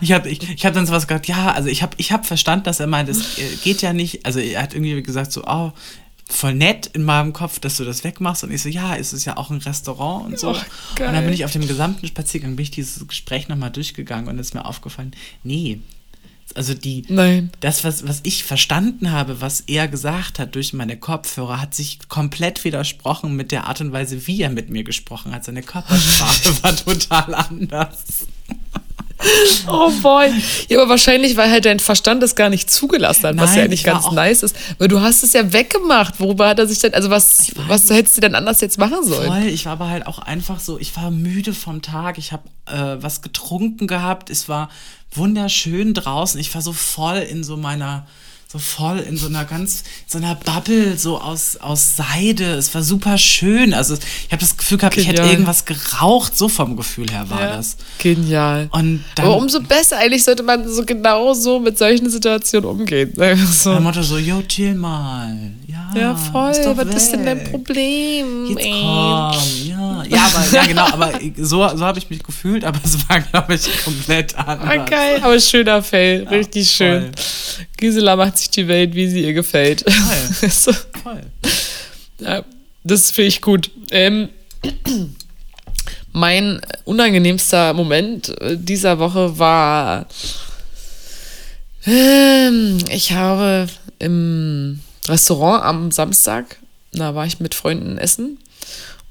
ich 0.00 0.12
habe 0.12 0.28
ich, 0.28 0.48
ich 0.48 0.64
hab 0.64 0.74
dann 0.74 0.86
sowas 0.86 1.08
gesagt, 1.08 1.26
ja, 1.26 1.52
also 1.52 1.68
ich 1.68 1.82
habe 1.82 1.94
ich 1.98 2.12
hab 2.12 2.24
verstanden, 2.26 2.64
dass 2.64 2.80
er 2.80 2.86
meint, 2.86 3.08
es 3.08 3.38
äh, 3.38 3.56
geht 3.62 3.82
ja 3.82 3.92
nicht, 3.92 4.24
also 4.24 4.38
er 4.38 4.62
hat 4.62 4.74
irgendwie 4.74 5.02
gesagt 5.02 5.32
so, 5.32 5.42
oh, 5.44 5.72
voll 6.32 6.54
nett 6.54 6.86
in 6.86 7.02
meinem 7.02 7.32
Kopf, 7.32 7.58
dass 7.60 7.76
du 7.76 7.84
das 7.84 8.04
wegmachst 8.04 8.42
und 8.44 8.50
ich 8.50 8.62
so, 8.62 8.68
ja, 8.68 8.96
es 8.96 9.12
ist 9.12 9.24
ja 9.24 9.36
auch 9.36 9.50
ein 9.50 9.58
Restaurant 9.58 10.26
und 10.26 10.38
so. 10.38 10.52
Geil. 10.96 11.08
und 11.08 11.14
dann 11.14 11.24
bin 11.24 11.34
ich 11.34 11.44
auf 11.44 11.52
dem 11.52 11.66
gesamten 11.66 12.06
Spaziergang, 12.06 12.56
bin 12.56 12.64
ich 12.64 12.70
dieses 12.70 13.06
Gespräch 13.06 13.48
nochmal 13.48 13.70
durchgegangen 13.70 14.28
und 14.28 14.38
ist 14.38 14.54
mir 14.54 14.64
aufgefallen, 14.64 15.12
nee, 15.44 15.80
Also 16.54 16.74
die, 16.74 17.04
Nein. 17.08 17.50
das, 17.60 17.84
was, 17.84 18.06
was 18.06 18.20
ich 18.24 18.44
verstanden 18.44 19.10
habe, 19.10 19.40
was 19.40 19.60
er 19.60 19.88
gesagt 19.88 20.38
hat 20.38 20.54
durch 20.54 20.72
meine 20.72 20.96
Kopfhörer, 20.98 21.60
hat 21.60 21.74
sich 21.74 21.98
komplett 22.08 22.64
widersprochen 22.64 23.36
mit 23.36 23.52
der 23.52 23.66
Art 23.68 23.80
und 23.80 23.92
Weise, 23.92 24.26
wie 24.26 24.42
er 24.42 24.50
mit 24.50 24.68
mir 24.68 24.84
gesprochen 24.84 25.32
hat. 25.34 25.44
Seine 25.44 25.62
Körpersprache 25.62 26.62
war 26.62 26.76
total 26.76 27.34
anders. 27.34 28.26
Oh 29.68 29.90
boy. 30.02 30.32
Ja, 30.68 30.78
aber 30.80 30.90
wahrscheinlich, 30.90 31.36
weil 31.36 31.50
halt 31.50 31.64
dein 31.64 31.78
Verstand 31.78 32.22
das 32.22 32.34
gar 32.34 32.50
nicht 32.50 32.70
zugelassen 32.70 33.24
hat, 33.24 33.36
was 33.36 33.50
Nein, 33.50 33.58
ja 33.58 33.64
eigentlich 33.64 33.84
ganz 33.84 34.10
nice 34.10 34.42
ist. 34.42 34.56
Weil 34.78 34.88
du 34.88 35.00
hast 35.00 35.22
es 35.22 35.32
ja 35.32 35.52
weggemacht. 35.52 36.20
Worüber 36.20 36.48
hat 36.48 36.58
er 36.58 36.66
sich 36.66 36.80
denn, 36.80 36.94
also 36.94 37.10
was, 37.10 37.52
was 37.68 37.88
hättest 37.90 38.16
du 38.16 38.20
denn 38.20 38.34
anders 38.34 38.60
jetzt 38.60 38.78
machen 38.78 39.04
sollen? 39.04 39.28
Voll, 39.28 39.46
ich 39.46 39.66
war 39.66 39.72
aber 39.72 39.88
halt 39.88 40.06
auch 40.06 40.18
einfach 40.18 40.60
so, 40.60 40.78
ich 40.78 40.96
war 40.96 41.10
müde 41.10 41.54
vom 41.54 41.82
Tag, 41.82 42.18
ich 42.18 42.32
habe 42.32 42.42
äh, 42.66 43.02
was 43.02 43.22
getrunken 43.22 43.86
gehabt, 43.86 44.30
es 44.30 44.48
war 44.48 44.68
wunderschön 45.14 45.94
draußen, 45.94 46.40
ich 46.40 46.54
war 46.54 46.62
so 46.62 46.72
voll 46.72 47.18
in 47.18 47.44
so 47.44 47.56
meiner, 47.56 48.06
so 48.52 48.58
voll 48.58 48.98
in 48.98 49.16
so 49.16 49.28
einer 49.28 49.46
ganz, 49.46 49.82
so 50.06 50.18
einer 50.18 50.34
Bubble, 50.34 50.98
so 50.98 51.18
aus, 51.18 51.56
aus 51.56 51.96
Seide, 51.96 52.52
es 52.56 52.74
war 52.74 52.82
super 52.82 53.16
schön, 53.16 53.72
also 53.72 53.94
ich 53.94 54.30
habe 54.30 54.40
das 54.40 54.58
Gefühl 54.58 54.76
gehabt, 54.76 54.98
ich 54.98 55.06
hätte 55.06 55.16
Genial. 55.22 55.32
irgendwas 55.32 55.64
geraucht, 55.64 56.36
so 56.36 56.48
vom 56.50 56.76
Gefühl 56.76 57.10
her 57.10 57.30
war 57.30 57.40
Ja. 57.40 57.56
das. 57.56 57.76
Genial. 57.96 58.68
Und 58.72 59.04
dann, 59.14 59.24
aber 59.26 59.36
umso 59.38 59.60
besser, 59.62 59.96
eigentlich 59.98 60.24
sollte 60.24 60.42
man 60.42 60.68
so 60.68 60.84
genau 60.84 61.32
so 61.32 61.60
mit 61.60 61.78
solchen 61.78 62.10
Situationen 62.10 62.68
umgehen. 62.68 63.12
So. 63.50 63.72
mein 63.72 63.82
Motto 63.84 64.02
so, 64.02 64.18
yo, 64.18 64.42
chill 64.42 64.74
mal, 64.74 65.34
ja, 65.66 65.81
Ja, 65.94 66.14
voll. 66.16 66.50
ist 66.50 66.64
Was 66.64 66.94
ist 66.94 67.12
denn 67.12 67.24
dein 67.24 67.40
weg. 67.40 67.50
Problem? 67.50 68.46
Jetzt 68.46 68.64
ey? 68.64 68.70
komm, 68.70 69.68
ja. 69.68 70.04
Ja, 70.08 70.26
aber, 70.26 70.52
ja, 70.52 70.66
genau, 70.66 70.86
aber 70.86 71.12
so, 71.36 71.68
so 71.76 71.84
habe 71.84 71.98
ich 71.98 72.10
mich 72.10 72.22
gefühlt, 72.22 72.64
aber 72.64 72.78
es 72.84 73.08
war, 73.08 73.20
glaube 73.20 73.54
ich, 73.54 73.84
komplett 73.84 74.36
anders. 74.36 74.68
Ah, 74.68 74.76
geil, 74.84 75.20
aber 75.22 75.38
schöner 75.40 75.82
Fail. 75.82 76.26
Richtig 76.28 76.70
schön. 76.70 77.10
Gisela 77.76 78.16
macht 78.16 78.38
sich 78.38 78.50
die 78.50 78.68
Welt, 78.68 78.94
wie 78.94 79.08
sie 79.08 79.22
ihr 79.24 79.32
gefällt. 79.32 79.84
Voll. 79.90 80.50
so, 80.50 80.72
Voll. 81.02 81.22
ja, 82.20 82.44
das 82.84 83.10
finde 83.10 83.28
ich 83.28 83.40
gut. 83.40 83.70
Ähm, 83.90 84.28
mein 86.12 86.60
unangenehmster 86.84 87.72
Moment 87.74 88.28
äh, 88.40 88.56
dieser 88.56 88.98
Woche 88.98 89.38
war, 89.38 90.06
ähm, 91.86 92.78
ich 92.90 93.12
habe 93.12 93.66
im 93.98 94.80
Restaurant 95.08 95.64
am 95.64 95.90
Samstag, 95.90 96.58
da 96.92 97.14
war 97.14 97.26
ich 97.26 97.40
mit 97.40 97.54
Freunden 97.54 97.98
essen 97.98 98.38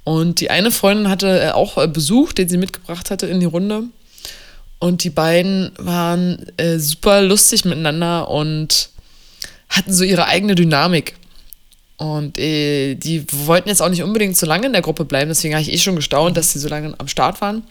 und 0.04 0.39
die 0.39 0.49
eine 0.49 0.71
Freundin 0.71 1.10
hatte 1.10 1.41
äh, 1.41 1.51
auch 1.51 1.77
äh, 1.77 1.88
Besuch, 1.88 2.34
den 2.34 2.49
sie 2.49 2.58
mitgebracht 2.58 3.12
hatte 3.12 3.27
in 3.27 3.39
die 3.39 3.45
Runde. 3.45 3.84
Und 4.80 5.04
die 5.04 5.12
beiden 5.12 5.71
waren 5.77 6.47
äh, 6.58 6.80
super 6.80 7.21
lustig 7.21 7.65
miteinander 7.65 8.30
und 8.30 8.89
hatten 9.69 9.93
so 9.93 10.04
ihre 10.04 10.25
eigene 10.25 10.56
Dynamik. 10.56 11.15
Und 11.97 12.39
äh, 12.39 12.95
die 12.95 13.25
wollten 13.45 13.69
jetzt 13.69 13.82
auch 13.82 13.89
nicht 13.89 14.01
unbedingt 14.01 14.36
so 14.36 14.47
lange 14.47 14.65
in 14.65 14.73
der 14.73 14.82
Gruppe 14.82 15.06
bleiben, 15.06 15.30
deswegen 15.30 15.54
habe 15.54 15.62
ich 15.62 15.71
eh 15.71 15.77
schon 15.77 15.95
gestaunt, 15.95 16.36
dass 16.36 16.51
sie 16.51 16.60
so 16.60 16.67
lange 16.67 16.95
am 16.97 17.08
Start 17.08 17.41
waren. 17.41 17.63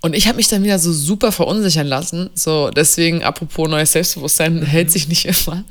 Und 0.00 0.14
ich 0.14 0.28
habe 0.28 0.36
mich 0.36 0.48
dann 0.48 0.62
wieder 0.62 0.78
so 0.78 0.92
super 0.92 1.32
verunsichern 1.32 1.86
lassen. 1.86 2.30
So, 2.34 2.70
deswegen, 2.70 3.24
apropos 3.24 3.68
neues 3.68 3.92
Selbstbewusstsein, 3.92 4.62
hält 4.66 4.90
sich 4.90 5.08
nicht 5.08 5.24
immer. 5.24 5.64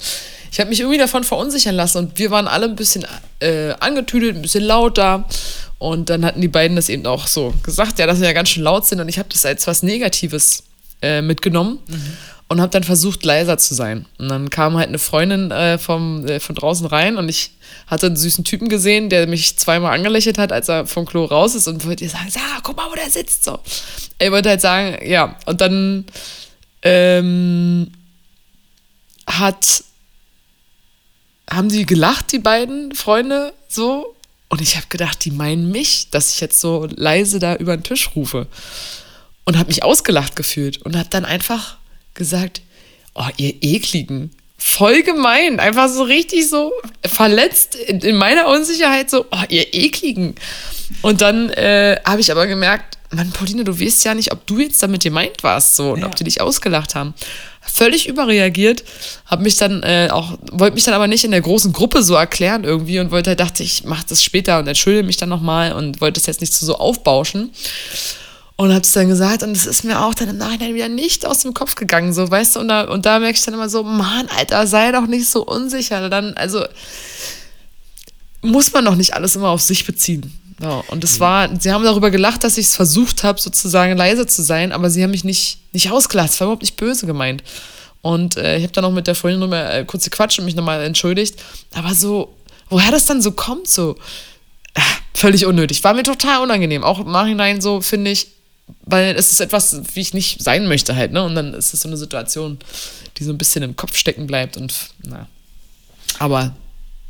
Ich 0.52 0.60
habe 0.60 0.70
mich 0.70 0.80
irgendwie 0.80 0.98
davon 0.98 1.24
verunsichern 1.24 1.76
lassen 1.76 1.98
und 1.98 2.20
wir 2.20 2.32
waren 2.32 2.48
alle 2.48 2.66
ein 2.66 2.76
bisschen 2.76 3.06
äh, 3.40 3.72
angetüdelt, 3.80 4.36
ein 4.36 4.42
bisschen 4.42 4.64
lauter. 4.64 5.26
Und 5.78 6.10
dann 6.10 6.26
hatten 6.26 6.42
die 6.42 6.48
beiden 6.48 6.76
das 6.76 6.90
eben 6.90 7.06
auch 7.06 7.28
so 7.28 7.54
gesagt, 7.64 8.00
ja, 8.00 8.08
dass 8.08 8.20
wir 8.20 8.28
ja 8.28 8.34
ganz 8.34 8.50
schön 8.50 8.64
laut 8.64 8.86
sind. 8.86 9.00
Und 9.00 9.10
ich 9.10 9.20
habe 9.20 9.30
das 9.32 9.46
als 9.46 9.68
was 9.68 9.84
Negatives 9.84 10.64
äh, 11.02 11.22
mitgenommen 11.22 11.80
und 12.50 12.62
habe 12.62 12.72
dann 12.72 12.84
versucht, 12.84 13.26
leiser 13.26 13.58
zu 13.58 13.74
sein. 13.76 14.06
Und 14.18 14.30
dann 14.30 14.50
kam 14.50 14.78
halt 14.78 14.88
eine 14.88 15.00
Freundin 15.00 15.52
äh, 15.52 15.78
vom, 15.78 16.26
äh, 16.26 16.40
von 16.40 16.56
draußen 16.56 16.86
rein 16.88 17.18
und 17.18 17.28
ich 17.28 17.52
hatte 17.88 18.06
einen 18.08 18.16
süßen 18.16 18.44
Typen 18.46 18.70
gesehen, 18.70 19.10
der 19.10 19.28
mich 19.28 19.58
zweimal 19.58 19.94
angelächelt 19.94 20.38
hat, 20.38 20.52
als 20.52 20.70
er 20.70 20.88
vom 20.88 21.06
Klo 21.06 21.26
raus 21.26 21.56
ist 21.56 21.68
und 21.68 21.86
wollte 21.86 22.06
ihr 22.06 22.10
sagen, 22.10 22.30
ja, 22.34 22.60
guck 22.64 22.78
mal, 22.78 22.90
wo 22.90 22.96
der 22.96 23.10
sitzt. 23.10 23.44
So. 23.44 23.60
Er 24.18 24.32
wollte 24.32 24.50
halt 24.50 24.62
sagen, 24.62 24.98
ja. 25.06 25.36
Und 25.46 25.60
dann 25.60 26.06
ähm, 26.84 27.92
hat 29.30 29.84
haben 31.50 31.70
die 31.70 31.86
gelacht, 31.86 32.32
die 32.32 32.40
beiden 32.40 32.94
Freunde, 32.94 33.54
so. 33.68 34.16
Und 34.50 34.62
ich 34.62 34.76
habe 34.76 34.88
gedacht, 34.88 35.24
die 35.26 35.32
meinen 35.32 35.72
mich, 35.72 36.10
dass 36.10 36.34
ich 36.34 36.42
jetzt 36.42 36.62
so 36.62 36.88
leise 36.96 37.40
da 37.40 37.56
über 37.56 37.76
den 37.76 37.84
Tisch 37.84 38.16
rufe. 38.16 38.48
Und 39.46 39.58
habe 39.58 39.68
mich 39.68 39.84
ausgelacht 39.84 40.36
gefühlt 40.36 40.82
und 40.82 40.96
habe 40.98 41.10
dann 41.10 41.26
einfach 41.26 41.77
gesagt, 42.18 42.62
oh, 43.16 43.24
ihr 43.38 43.54
ekligen. 43.62 44.32
Voll 44.60 45.04
gemein, 45.04 45.60
einfach 45.60 45.88
so 45.88 46.04
richtig 46.04 46.50
so 46.50 46.74
verletzt 47.06 47.76
in, 47.76 48.00
in 48.00 48.16
meiner 48.18 48.48
Unsicherheit, 48.48 49.10
so, 49.10 49.26
oh, 49.32 49.44
ihr 49.50 49.74
ekligen. 49.74 50.36
Und 51.04 51.22
dann 51.22 51.50
äh, 51.52 52.00
habe 52.04 52.22
ich 52.22 52.32
aber 52.32 52.48
gemerkt, 52.48 52.98
Mann, 53.12 53.32
Pauline, 53.32 53.64
du 53.64 53.80
weißt 53.80 54.04
ja 54.04 54.14
nicht, 54.16 54.34
ob 54.34 54.46
du 54.48 54.60
jetzt 54.60 54.82
damit 54.84 55.04
gemeint 55.04 55.42
warst, 55.44 55.76
so, 55.78 55.92
und 55.94 56.02
Ja. 56.02 56.08
ob 56.08 56.16
die 56.16 56.24
dich 56.26 56.42
ausgelacht 56.42 56.96
haben. 56.96 57.14
Völlig 57.62 58.08
überreagiert, 58.08 58.84
habe 59.28 59.44
mich 59.44 59.58
dann 59.58 59.84
äh, 59.84 60.10
auch, 60.12 60.38
wollte 60.52 60.74
mich 60.76 60.84
dann 60.86 60.94
aber 60.94 61.08
nicht 61.08 61.24
in 61.24 61.32
der 61.32 61.42
großen 61.42 61.72
Gruppe 61.72 62.02
so 62.02 62.16
erklären 62.16 62.64
irgendwie 62.64 63.00
und 63.00 63.12
wollte, 63.12 63.36
dachte 63.36 63.62
ich, 63.64 63.84
mach 63.86 64.04
das 64.04 64.24
später 64.24 64.58
und 64.60 64.68
entschuldige 64.68 65.06
mich 65.06 65.18
dann 65.18 65.30
nochmal 65.30 65.74
und 65.74 66.02
wollte 66.02 66.20
es 66.20 66.26
jetzt 66.26 66.42
nicht 66.42 66.54
so 66.54 66.76
aufbauschen. 66.78 67.52
Und 68.60 68.74
hab's 68.74 68.92
dann 68.92 69.08
gesagt 69.08 69.44
und 69.44 69.56
es 69.56 69.68
ist 69.68 69.84
mir 69.84 70.04
auch 70.04 70.16
dann 70.16 70.30
im 70.30 70.38
Nachhinein 70.38 70.74
wieder 70.74 70.90
nicht 70.90 71.28
aus 71.28 71.44
dem 71.44 71.54
Kopf 71.54 71.76
gegangen, 71.76 72.12
so, 72.12 72.30
weißt 72.30 72.56
du, 72.56 72.60
und 72.60 72.70
da, 72.70 72.86
und 72.86 73.06
da 73.06 73.20
merke 73.20 73.38
ich 73.38 73.46
dann 73.46 73.54
immer 73.54 73.70
so, 73.70 73.84
Mann, 73.84 74.28
Alter, 74.36 74.66
sei 74.66 74.92
doch 74.92 75.06
nicht 75.06 75.30
so 75.30 75.46
unsicher. 75.46 76.10
Dann, 76.10 76.34
also, 76.34 76.66
muss 78.42 78.74
man 78.74 78.84
doch 78.86 78.96
nicht 78.96 79.14
alles 79.14 79.36
immer 79.36 79.50
auf 79.50 79.62
sich 79.62 79.86
beziehen. 79.86 80.34
Ja, 80.60 80.84
und 80.88 81.04
es 81.04 81.20
war, 81.20 81.50
sie 81.60 81.72
haben 81.72 81.84
darüber 81.84 82.10
gelacht, 82.10 82.44
dass 82.44 82.58
ich 82.58 82.66
es 82.66 82.76
versucht 82.76 83.24
habe, 83.24 83.40
sozusagen 83.40 83.96
leise 83.96 84.26
zu 84.26 84.42
sein, 84.42 84.72
aber 84.72 84.90
sie 84.90 85.04
haben 85.04 85.12
mich 85.12 85.24
nicht, 85.24 85.60
nicht 85.72 85.92
ausgelacht. 85.92 86.32
Es 86.32 86.40
war 86.40 86.48
überhaupt 86.48 86.64
nicht 86.64 86.78
böse 86.78 87.06
gemeint. 87.06 87.44
Und 88.02 88.38
äh, 88.38 88.58
ich 88.58 88.64
habe 88.64 88.74
dann 88.74 88.86
auch 88.86 88.92
mit 88.92 89.06
der 89.06 89.14
Freundin 89.14 89.42
drüber 89.42 89.72
äh, 89.72 89.86
kurz 89.86 90.06
gequatscht 90.06 90.40
und 90.40 90.46
mich 90.46 90.56
nochmal 90.56 90.84
entschuldigt. 90.84 91.40
Aber 91.76 91.94
so, 91.94 92.36
woher 92.70 92.90
das 92.90 93.06
dann 93.06 93.22
so 93.22 93.32
kommt, 93.34 93.68
so 93.68 93.98
ah, 94.74 94.82
völlig 95.14 95.46
unnötig. 95.46 95.84
War 95.84 95.94
mir 95.94 96.04
total 96.04 96.42
unangenehm. 96.42 96.84
Auch 96.84 97.00
im 97.00 97.12
Nachhinein 97.12 97.62
so, 97.62 97.82
finde 97.82 98.10
ich, 98.10 98.37
weil 98.86 99.16
es 99.16 99.32
ist 99.32 99.40
etwas, 99.40 99.82
wie 99.94 100.00
ich 100.00 100.14
nicht 100.14 100.42
sein 100.42 100.68
möchte 100.68 100.96
halt, 100.96 101.12
ne? 101.12 101.24
Und 101.24 101.36
dann 101.36 101.54
ist 101.54 101.74
es 101.74 101.82
so 101.82 101.90
eine 101.90 101.98
Situation, 101.98 102.58
die 103.18 103.24
so 103.24 103.32
ein 103.32 103.38
bisschen 103.38 103.64
im 103.64 103.76
Kopf 103.76 103.96
stecken 103.96 104.28
bleibt 104.28 104.58
und 104.58 104.92
na. 105.04 105.28
Aber 106.20 106.56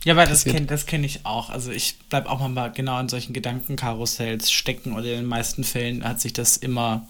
Ja, 0.06 0.16
weil 0.16 0.28
das 0.28 0.44
kenne 0.44 0.66
das 0.66 0.86
kenn 0.86 1.04
ich 1.04 1.26
auch. 1.26 1.50
Also 1.50 1.72
ich 1.72 1.96
bleibe 2.10 2.30
auch 2.30 2.46
mal 2.48 2.72
genau 2.72 3.00
in 3.00 3.10
solchen 3.10 3.34
Gedankenkarussells 3.34 4.52
stecken 4.52 4.94
oder 4.94 5.06
in 5.06 5.18
den 5.18 5.26
meisten 5.26 5.64
Fällen 5.64 6.04
hat 6.04 6.22
sich 6.22 6.34
das 6.34 6.58
immer 6.58 7.08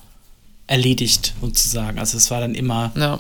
erledigt, 0.68 1.34
sozusagen. 1.42 1.98
Also 1.98 2.18
es 2.18 2.30
war 2.30 2.42
dann 2.42 2.54
immer 2.54 2.92
ja. 2.96 3.20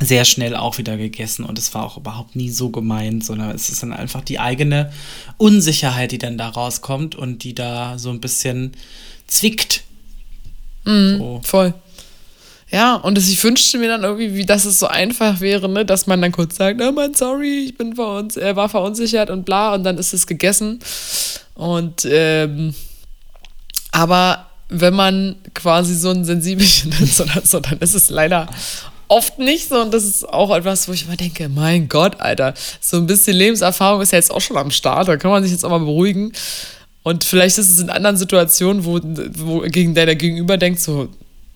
sehr 0.00 0.24
schnell 0.24 0.54
auch 0.54 0.78
wieder 0.78 0.96
gegessen 0.96 1.44
und 1.44 1.58
es 1.58 1.74
war 1.74 1.84
auch 1.84 1.96
überhaupt 1.96 2.36
nie 2.36 2.50
so 2.50 2.68
gemeint, 2.68 3.24
sondern 3.24 3.50
es 3.50 3.70
ist 3.70 3.82
dann 3.82 3.92
einfach 3.92 4.20
die 4.20 4.38
eigene 4.38 4.92
Unsicherheit, 5.38 6.12
die 6.12 6.18
dann 6.18 6.38
da 6.38 6.48
rauskommt 6.48 7.14
und 7.14 7.44
die 7.44 7.54
da 7.54 7.98
so 7.98 8.10
ein 8.10 8.20
bisschen 8.20 8.72
zwickt. 9.26 9.84
So. 11.18 11.40
Voll. 11.44 11.74
Ja, 12.70 12.94
und 12.94 13.18
ich 13.18 13.42
wünschte 13.42 13.78
mir 13.78 13.88
dann 13.88 14.04
irgendwie, 14.04 14.34
wie, 14.34 14.46
dass 14.46 14.64
es 14.64 14.78
so 14.78 14.86
einfach 14.86 15.40
wäre, 15.40 15.68
ne, 15.68 15.84
dass 15.84 16.06
man 16.06 16.22
dann 16.22 16.30
kurz 16.30 16.56
sagt, 16.56 16.80
oh 16.80 16.92
Mann, 16.92 17.14
sorry, 17.14 17.64
ich 17.64 17.76
bin 17.76 17.96
verunz 17.96 18.36
er 18.36 18.54
war 18.54 18.68
verunsichert 18.68 19.28
und 19.28 19.44
bla, 19.44 19.74
und 19.74 19.82
dann 19.82 19.98
ist 19.98 20.14
es 20.14 20.26
gegessen. 20.26 20.78
Und 21.54 22.06
ähm, 22.08 22.74
aber 23.90 24.46
wenn 24.68 24.94
man 24.94 25.34
quasi 25.52 25.96
so 25.96 26.10
ein 26.10 26.24
Sensibelchen 26.24 26.92
ist 27.00 27.20
oder 27.20 27.42
so, 27.44 27.58
dann 27.58 27.78
ist 27.80 27.94
es 27.94 28.08
leider 28.08 28.48
oft 29.08 29.40
nicht 29.40 29.68
so. 29.68 29.80
Und 29.80 29.92
das 29.92 30.04
ist 30.04 30.28
auch 30.28 30.54
etwas, 30.54 30.88
wo 30.88 30.92
ich 30.92 31.06
immer 31.06 31.16
denke, 31.16 31.48
mein 31.48 31.88
Gott, 31.88 32.20
Alter, 32.20 32.54
so 32.80 32.96
ein 32.98 33.06
bisschen 33.06 33.36
Lebenserfahrung 33.36 34.00
ist 34.00 34.12
ja 34.12 34.18
jetzt 34.18 34.30
auch 34.30 34.40
schon 34.40 34.56
am 34.56 34.70
Start, 34.70 35.08
da 35.08 35.16
kann 35.16 35.32
man 35.32 35.42
sich 35.42 35.52
jetzt 35.52 35.64
auch 35.64 35.70
mal 35.70 35.80
beruhigen. 35.80 36.32
Und 37.02 37.24
vielleicht 37.24 37.58
ist 37.58 37.70
es 37.70 37.80
in 37.80 37.90
anderen 37.90 38.16
Situationen, 38.16 38.84
wo, 38.84 39.00
wo 39.38 39.60
gegen 39.60 39.94
der, 39.94 40.06
der 40.06 40.16
Gegenüber 40.16 40.58
denkt, 40.58 40.80
so, 40.80 41.08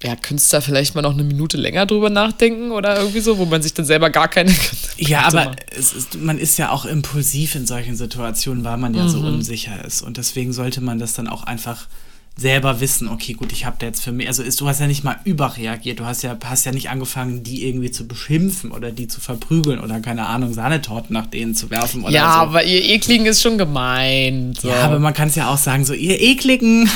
ja, 0.02 0.16
könntest 0.16 0.52
du 0.52 0.57
da 0.57 0.61
vielleicht 0.61 0.94
mal 0.94 1.02
noch 1.02 1.14
eine 1.14 1.22
Minute 1.22 1.57
länger 1.57 1.87
drüber 1.87 2.11
nachdenken 2.11 2.72
oder 2.72 2.98
irgendwie 2.98 3.20
so, 3.20 3.38
wo 3.38 3.46
man 3.46 3.62
sich 3.62 3.72
dann 3.72 3.87
selber 3.87 4.11
gar 4.11 4.28
keine. 4.28 4.54
Ja, 4.96 5.22
aber 5.22 5.57
ist, 5.76 6.14
man 6.20 6.38
ist 6.38 6.57
ja 6.57 6.70
auch 6.70 6.85
impulsiv 6.85 7.57
in 7.57 7.66
solchen 7.66 7.96
Situationen, 7.96 8.62
weil 8.62 8.76
man 8.76 8.94
ja 8.94 9.09
so 9.09 9.18
unsicher 9.18 9.85
ist. 9.85 10.02
Und 10.02 10.18
deswegen 10.18 10.52
sollte 10.52 10.80
man 10.80 11.00
das 11.00 11.14
dann 11.14 11.26
auch 11.26 11.42
einfach 11.42 11.88
selber 12.37 12.81
wissen, 12.81 13.09
okay, 13.09 13.35
gut, 13.35 13.53
ich 13.53 13.64
habe 13.64 13.77
da 13.79 13.87
jetzt 13.87 14.03
für 14.03 14.11
mich, 14.11 14.27
also 14.27 14.42
ist, 14.42 14.61
du 14.61 14.66
hast 14.66 14.81
ja 14.81 14.88
nicht 14.88 15.05
mal 15.05 15.20
überreagiert, 15.25 16.01
du 16.01 16.05
hast 16.05 16.23
ja, 16.23 16.37
hast 16.44 16.66
ja 16.66 16.73
nicht 16.73 16.90
angefangen, 16.90 17.44
die 17.44 17.64
irgendwie 17.68 17.92
zu 17.92 18.09
beschimpfen 18.09 18.73
oder 18.73 18.90
die 18.90 19.07
zu 19.07 19.20
verprügeln 19.20 19.79
oder 19.79 20.01
keine 20.01 20.27
Ahnung, 20.27 20.53
Sahnetorten 20.53 21.14
nach 21.14 21.27
denen 21.27 21.55
zu 21.55 21.70
werfen 21.70 22.03
oder 22.03 22.12
ja, 22.12 22.35
so. 22.35 22.40
aber 22.40 22.64
ihr 22.64 22.83
Ekligen 22.85 23.27
ist 23.27 23.40
schon 23.40 23.57
gemein. 23.57 24.53
So. 24.61 24.68
Ja, 24.68 24.83
aber 24.83 24.99
man 24.99 25.14
kann 25.14 25.29
es 25.29 25.37
ja 25.37 25.49
auch 25.49 25.59
sagen, 25.59 25.85
so, 25.85 25.92
ihr 25.92 26.20
Ekligen. 26.20 26.85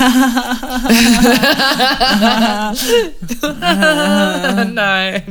Nein. 4.74 5.22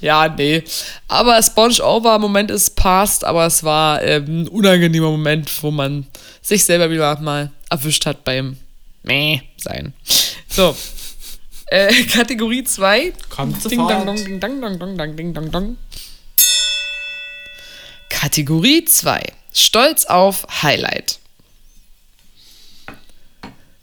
Ja, 0.00 0.28
nee. 0.28 0.62
Aber 1.08 1.42
Sponge-Over-Moment 1.42 2.52
ist 2.52 2.76
past, 2.76 3.24
aber 3.24 3.46
es 3.46 3.64
war 3.64 4.00
ähm, 4.02 4.42
ein 4.42 4.48
unangenehmer 4.48 5.10
Moment, 5.10 5.50
wo 5.62 5.72
man 5.72 6.06
sich 6.40 6.64
selber 6.64 6.88
wieder 6.90 7.18
mal 7.20 7.50
erwischt 7.68 8.06
hat 8.06 8.22
beim 8.22 8.56
Meh 9.02 9.40
sein. 9.56 9.94
So. 10.48 10.76
Äh, 11.66 11.92
Kategorie 12.10 12.64
2. 12.64 13.12
Kommt 13.28 13.70
Ding 13.70 13.78
dong 13.78 13.88
sofort. 13.88 14.06
dong 14.06 14.16
ding 14.16 14.40
dong 14.40 14.60
dong 14.60 14.78
dong 14.78 14.96
dong 14.98 15.16
ding 15.16 15.34
dong 15.34 15.50
dong. 15.50 15.76
Kategorie 18.08 18.84
2. 18.84 19.22
Stolz 19.52 20.04
auf 20.04 20.46
Highlight. 20.62 21.18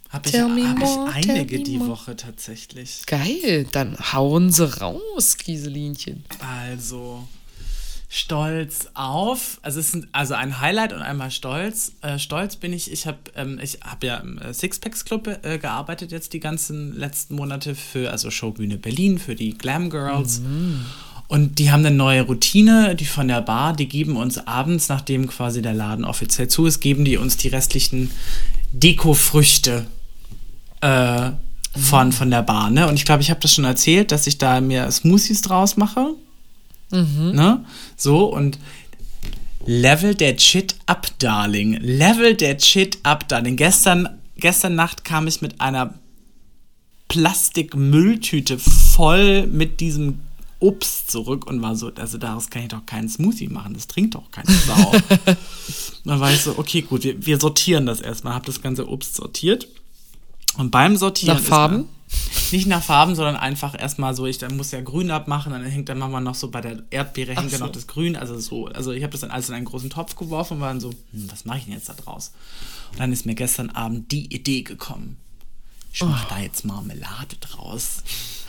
Habe 0.10 0.30
ich, 0.30 0.36
hab 0.36 0.50
more, 0.50 1.10
ich 1.20 1.30
einige 1.30 1.60
die 1.64 1.78
more. 1.78 1.92
Woche 1.92 2.16
tatsächlich. 2.16 3.06
Geil, 3.06 3.68
dann 3.72 3.98
hauen 4.14 4.52
sie 4.52 4.80
raus, 4.80 5.38
Gieselinchen. 5.38 6.24
Also 6.40 7.28
stolz 8.10 8.88
auf, 8.94 9.60
also 9.64 9.82
es 9.82 9.92
sind 9.92 10.08
also 10.14 10.34
ein 10.34 10.62
Highlight 10.62 10.94
und 10.94 11.02
einmal 11.02 11.30
stolz. 11.30 11.92
Äh, 12.02 12.20
stolz 12.20 12.56
bin 12.56 12.72
ich, 12.72 12.92
ich 12.92 13.06
habe 13.06 13.18
ähm, 13.36 13.60
ich 13.62 13.80
hab 13.82 14.04
ja 14.04 14.18
im 14.18 14.38
äh, 14.38 14.54
Sixpacks 14.54 15.04
Club 15.04 15.28
äh, 15.44 15.58
gearbeitet 15.58 16.12
jetzt 16.12 16.32
die 16.32 16.40
ganzen 16.40 16.98
letzten 16.98 17.36
Monate 17.36 17.76
für 17.76 18.12
also 18.12 18.32
Showbühne 18.32 18.78
Berlin 18.78 19.18
für 19.18 19.36
die 19.36 19.58
Glam 19.58 19.90
Girls. 19.90 20.42
Und 21.28 21.60
die 21.60 21.72
haben 21.72 21.86
eine 21.86 21.94
neue 21.94 22.22
Routine, 22.22 22.96
die 22.96 23.06
von 23.06 23.28
der 23.28 23.42
Bar, 23.42 23.76
die 23.76 23.90
geben 23.90 24.16
uns 24.16 24.38
abends, 24.48 24.88
nachdem 24.88 25.28
quasi 25.28 25.62
der 25.62 25.74
Laden 25.74 26.06
offiziell 26.06 26.48
zu 26.48 26.66
ist, 26.66 26.80
geben 26.80 27.04
die 27.04 27.18
uns 27.18 27.36
die 27.36 27.50
restlichen 27.50 28.12
Dekofrüchte 28.72 29.86
äh, 30.80 31.32
von, 31.78 32.14
von 32.14 32.32
der 32.32 32.44
Bar. 32.44 32.70
Ne? 32.70 32.88
Und 32.88 32.96
ich 32.96 33.04
glaube, 33.04 33.22
ich 33.22 33.30
habe 33.30 33.42
das 33.42 33.54
schon 33.54 33.66
erzählt, 33.66 34.14
dass 34.14 34.26
ich 34.26 34.38
da 34.38 34.62
mir 34.62 34.90
Smoothies 34.90 35.42
draus 35.42 35.76
mache. 35.76 36.14
Ne? 36.90 37.66
So, 37.96 38.26
und 38.26 38.60
Level 39.66 40.16
der 40.16 40.38
Shit 40.40 40.76
up, 40.86 41.08
Darling. 41.20 41.74
Level 41.82 42.36
der 42.36 42.58
Shit 42.60 43.00
up, 43.04 43.28
Darling. 43.28 43.58
Gestern, 43.58 44.08
gestern 44.38 44.76
Nacht 44.76 45.04
kam 45.04 45.28
ich 45.28 45.42
mit 45.42 45.60
einer 45.60 45.94
Plastikmülltüte 47.10 48.58
voll 48.58 49.48
mit 49.48 49.80
diesem 49.80 50.20
Obst 50.60 51.12
zurück 51.12 51.46
und 51.48 51.62
war 51.62 51.76
so, 51.76 51.92
also 51.94 52.18
daraus 52.18 52.50
kann 52.50 52.64
ich 52.64 52.70
doch 52.70 52.86
keinen 52.86 53.10
Smoothie 53.10 53.48
machen, 53.48 53.74
das 53.74 53.88
trinkt 53.88 54.16
doch 54.16 54.32
keine 54.32 54.52
Sau. 54.68 54.92
dann 56.06 56.20
war 56.20 56.32
ich 56.32 56.42
so, 56.42 56.58
okay, 56.58 56.82
gut, 56.82 57.04
wir, 57.04 57.26
wir 57.26 57.40
sortieren 57.40 57.86
das 57.86 58.02
erstmal, 58.02 58.34
habe 58.34 58.46
das 58.46 58.62
ganze 58.62 58.88
Obst 58.90 59.16
sortiert. 59.16 59.68
Und 60.58 60.72
beim 60.72 60.98
Sortieren. 60.98 61.38
Nach 61.38 61.44
Farben? 61.44 61.86
Nicht 62.52 62.68
nach 62.68 62.84
Farben, 62.84 63.16
sondern 63.16 63.36
einfach 63.36 63.80
erstmal 63.80 64.16
so, 64.16 64.26
ich 64.26 64.38
dann 64.38 64.56
muss 64.56 64.72
ja 64.72 64.82
grün 64.82 65.12
abmachen, 65.12 65.52
dann 65.52 65.64
hängt 65.64 65.90
dann 65.90 65.98
manchmal 66.00 66.22
noch 66.22 66.36
so 66.36 66.50
bei 66.50 66.62
der 66.62 66.84
Erdbeere 66.90 67.36
hängt 67.36 67.52
dann 67.52 67.60
so. 67.60 67.66
noch 67.66 67.72
das 67.72 67.88
Grün, 67.88 68.16
also 68.16 68.40
so, 68.40 68.68
also 68.68 68.92
ich 68.92 69.04
habe 69.04 69.12
das 69.12 69.22
dann 69.22 69.32
alles 69.32 69.50
in 69.50 69.56
einen 69.56 69.66
großen 69.66 69.90
Topf 69.90 70.16
geworfen 70.16 70.56
und 70.56 70.62
war 70.62 70.70
dann 70.70 70.80
so, 70.80 70.92
hm, 71.12 71.30
was 71.32 71.46
mache 71.46 71.60
ich 71.60 71.64
denn 71.66 71.74
jetzt 71.74 71.90
da 71.90 71.94
draus? 71.94 72.32
Und 72.92 73.00
dann 73.00 73.12
ist 73.12 73.26
mir 73.26 73.36
gestern 73.36 73.70
Abend 73.70 74.12
die 74.12 74.34
Idee 74.34 74.62
gekommen. 74.62 75.18
Ich 75.94 76.04
mache 76.04 76.28
da 76.30 76.40
jetzt 76.40 76.64
Marmelade 76.64 77.38
draus. 77.42 78.04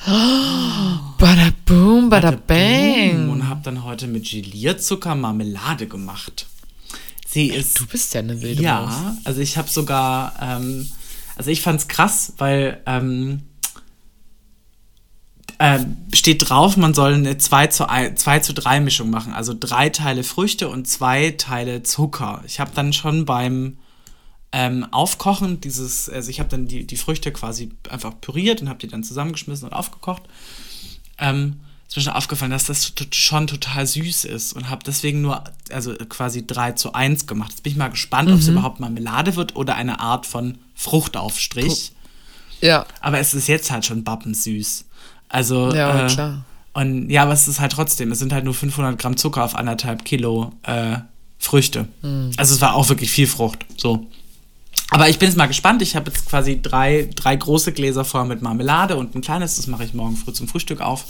Bada 0.07 1.51
boom, 1.65 2.11
bada 2.11 2.31
Boom, 2.33 2.43
bang. 2.47 3.31
Und 3.31 3.49
habe 3.49 3.63
dann 3.65 3.85
heute 3.85 4.07
mit 4.07 4.29
Gelierzucker 4.31 5.15
Marmelade 5.15 5.89
gemacht. 5.89 6.47
Sie 7.27 7.47
ist 7.49 7.79
Du 7.81 7.87
bist 7.87 8.15
ja 8.15 8.21
eine 8.21 8.41
wilde 8.43 8.63
Maus. 8.63 8.63
ja, 8.63 9.17
also 9.25 9.41
ich 9.41 9.57
habe 9.59 9.69
sogar, 9.69 10.35
ähm, 10.41 10.89
also 11.37 11.51
ich 11.51 11.63
fand's 11.63 11.89
krass, 11.89 12.33
weil 12.39 12.81
ähm, 12.87 13.43
ähm, 15.59 15.97
steht 16.13 16.49
drauf, 16.49 16.77
man 16.77 16.95
soll 16.95 17.15
eine 17.15 17.37
2 17.37 17.67
zu, 17.69 17.89
1, 17.89 18.21
2 18.21 18.39
zu 18.41 18.55
3 18.55 18.81
Mischung 18.81 19.11
machen, 19.11 19.33
also 19.33 19.55
drei 19.59 19.89
Teile 19.89 20.23
Früchte 20.23 20.69
und 20.69 20.87
zwei 20.87 21.33
Teile 21.33 21.83
Zucker. 21.83 22.43
Ich 22.47 22.61
habe 22.61 22.71
dann 22.75 22.93
schon 22.93 23.25
beim 23.25 23.79
ähm, 24.53 24.87
Aufkochen 24.93 25.61
dieses, 25.61 26.09
also 26.09 26.31
ich 26.31 26.39
habe 26.39 26.49
dann 26.49 26.69
die, 26.69 26.87
die 26.87 26.97
Früchte 26.97 27.33
quasi 27.33 27.71
einfach 27.91 28.13
püriert 28.21 28.63
und 28.63 28.69
habe 28.69 28.79
die 28.79 28.89
dann 28.89 29.03
zusammengeschmissen 29.03 29.69
und 29.69 29.75
aufgekocht. 29.75 30.23
Ähm, 31.19 31.61
ist 31.89 31.97
mir 31.97 32.03
schon 32.03 32.13
aufgefallen, 32.13 32.51
dass 32.51 32.67
das 32.67 32.93
schon 33.13 33.47
total 33.47 33.87
süß 33.87 34.27
ist 34.27 34.53
und 34.53 34.69
habe 34.69 34.85
deswegen 34.87 35.23
nur, 35.23 35.43
also 35.71 35.95
quasi 35.95 36.47
3 36.47 36.73
zu 36.73 36.93
1 36.93 37.27
gemacht. 37.27 37.51
Jetzt 37.51 37.63
bin 37.63 37.73
ich 37.73 37.79
mal 37.79 37.89
gespannt, 37.89 38.31
ob 38.31 38.39
es 38.39 38.49
überhaupt 38.49 38.79
Marmelade 38.79 39.37
wird 39.37 39.57
oder 39.57 39.75
eine 39.75 39.99
Art 39.99 40.27
von 40.27 40.59
Fruchtaufstrich. 40.75 41.93
Ja, 42.61 42.87
Aber 43.01 43.19
es 43.19 43.35
ist 43.35 43.49
jetzt 43.49 43.71
halt 43.71 43.87
schon 43.87 44.05
bappensüß. 44.05 44.85
Also, 45.29 45.73
Ja, 45.75 46.07
äh, 46.07 46.09
klar. 46.09 46.45
Und 46.75 47.11
ja, 47.11 47.23
aber 47.23 47.33
es 47.33 47.49
ist 47.49 47.61
halt 47.61 47.73
trotzdem, 47.73 48.13
es 48.13 48.21
sind 48.21 48.33
halt 48.33 48.45
nur 48.45 48.55
500 48.55 48.99
Gramm 48.99 49.17
Zucker 49.17 49.45
auf 49.45 49.57
anderthalb 49.57 50.05
Kilo 50.05 50.53
äh, 50.63 50.99
Früchte. 51.39 51.89
Hm. 52.03 52.31
Also 52.37 52.55
es 52.55 52.61
war 52.61 52.75
auch 52.75 52.89
wirklich 52.89 53.11
viel 53.11 53.27
Frucht. 53.27 53.65
So. 53.77 54.07
Aber 54.91 55.09
ich 55.09 55.19
bin 55.19 55.29
jetzt 55.29 55.37
mal 55.37 55.47
gespannt. 55.47 55.83
Ich 55.83 55.97
habe 55.97 56.11
jetzt 56.11 56.27
quasi 56.27 56.61
drei, 56.63 57.09
drei 57.15 57.37
große 57.37 57.73
Gläser 57.73 58.05
voll 58.05 58.25
mit 58.27 58.43
Marmelade 58.43 58.97
und 58.97 59.15
ein 59.15 59.21
kleines, 59.21 59.57
das 59.57 59.67
mache 59.67 59.85
ich 59.85 59.93
morgen 59.93 60.17
früh 60.17 60.33
zum 60.33 60.49
Frühstück 60.49 60.81
auf. 60.81 61.05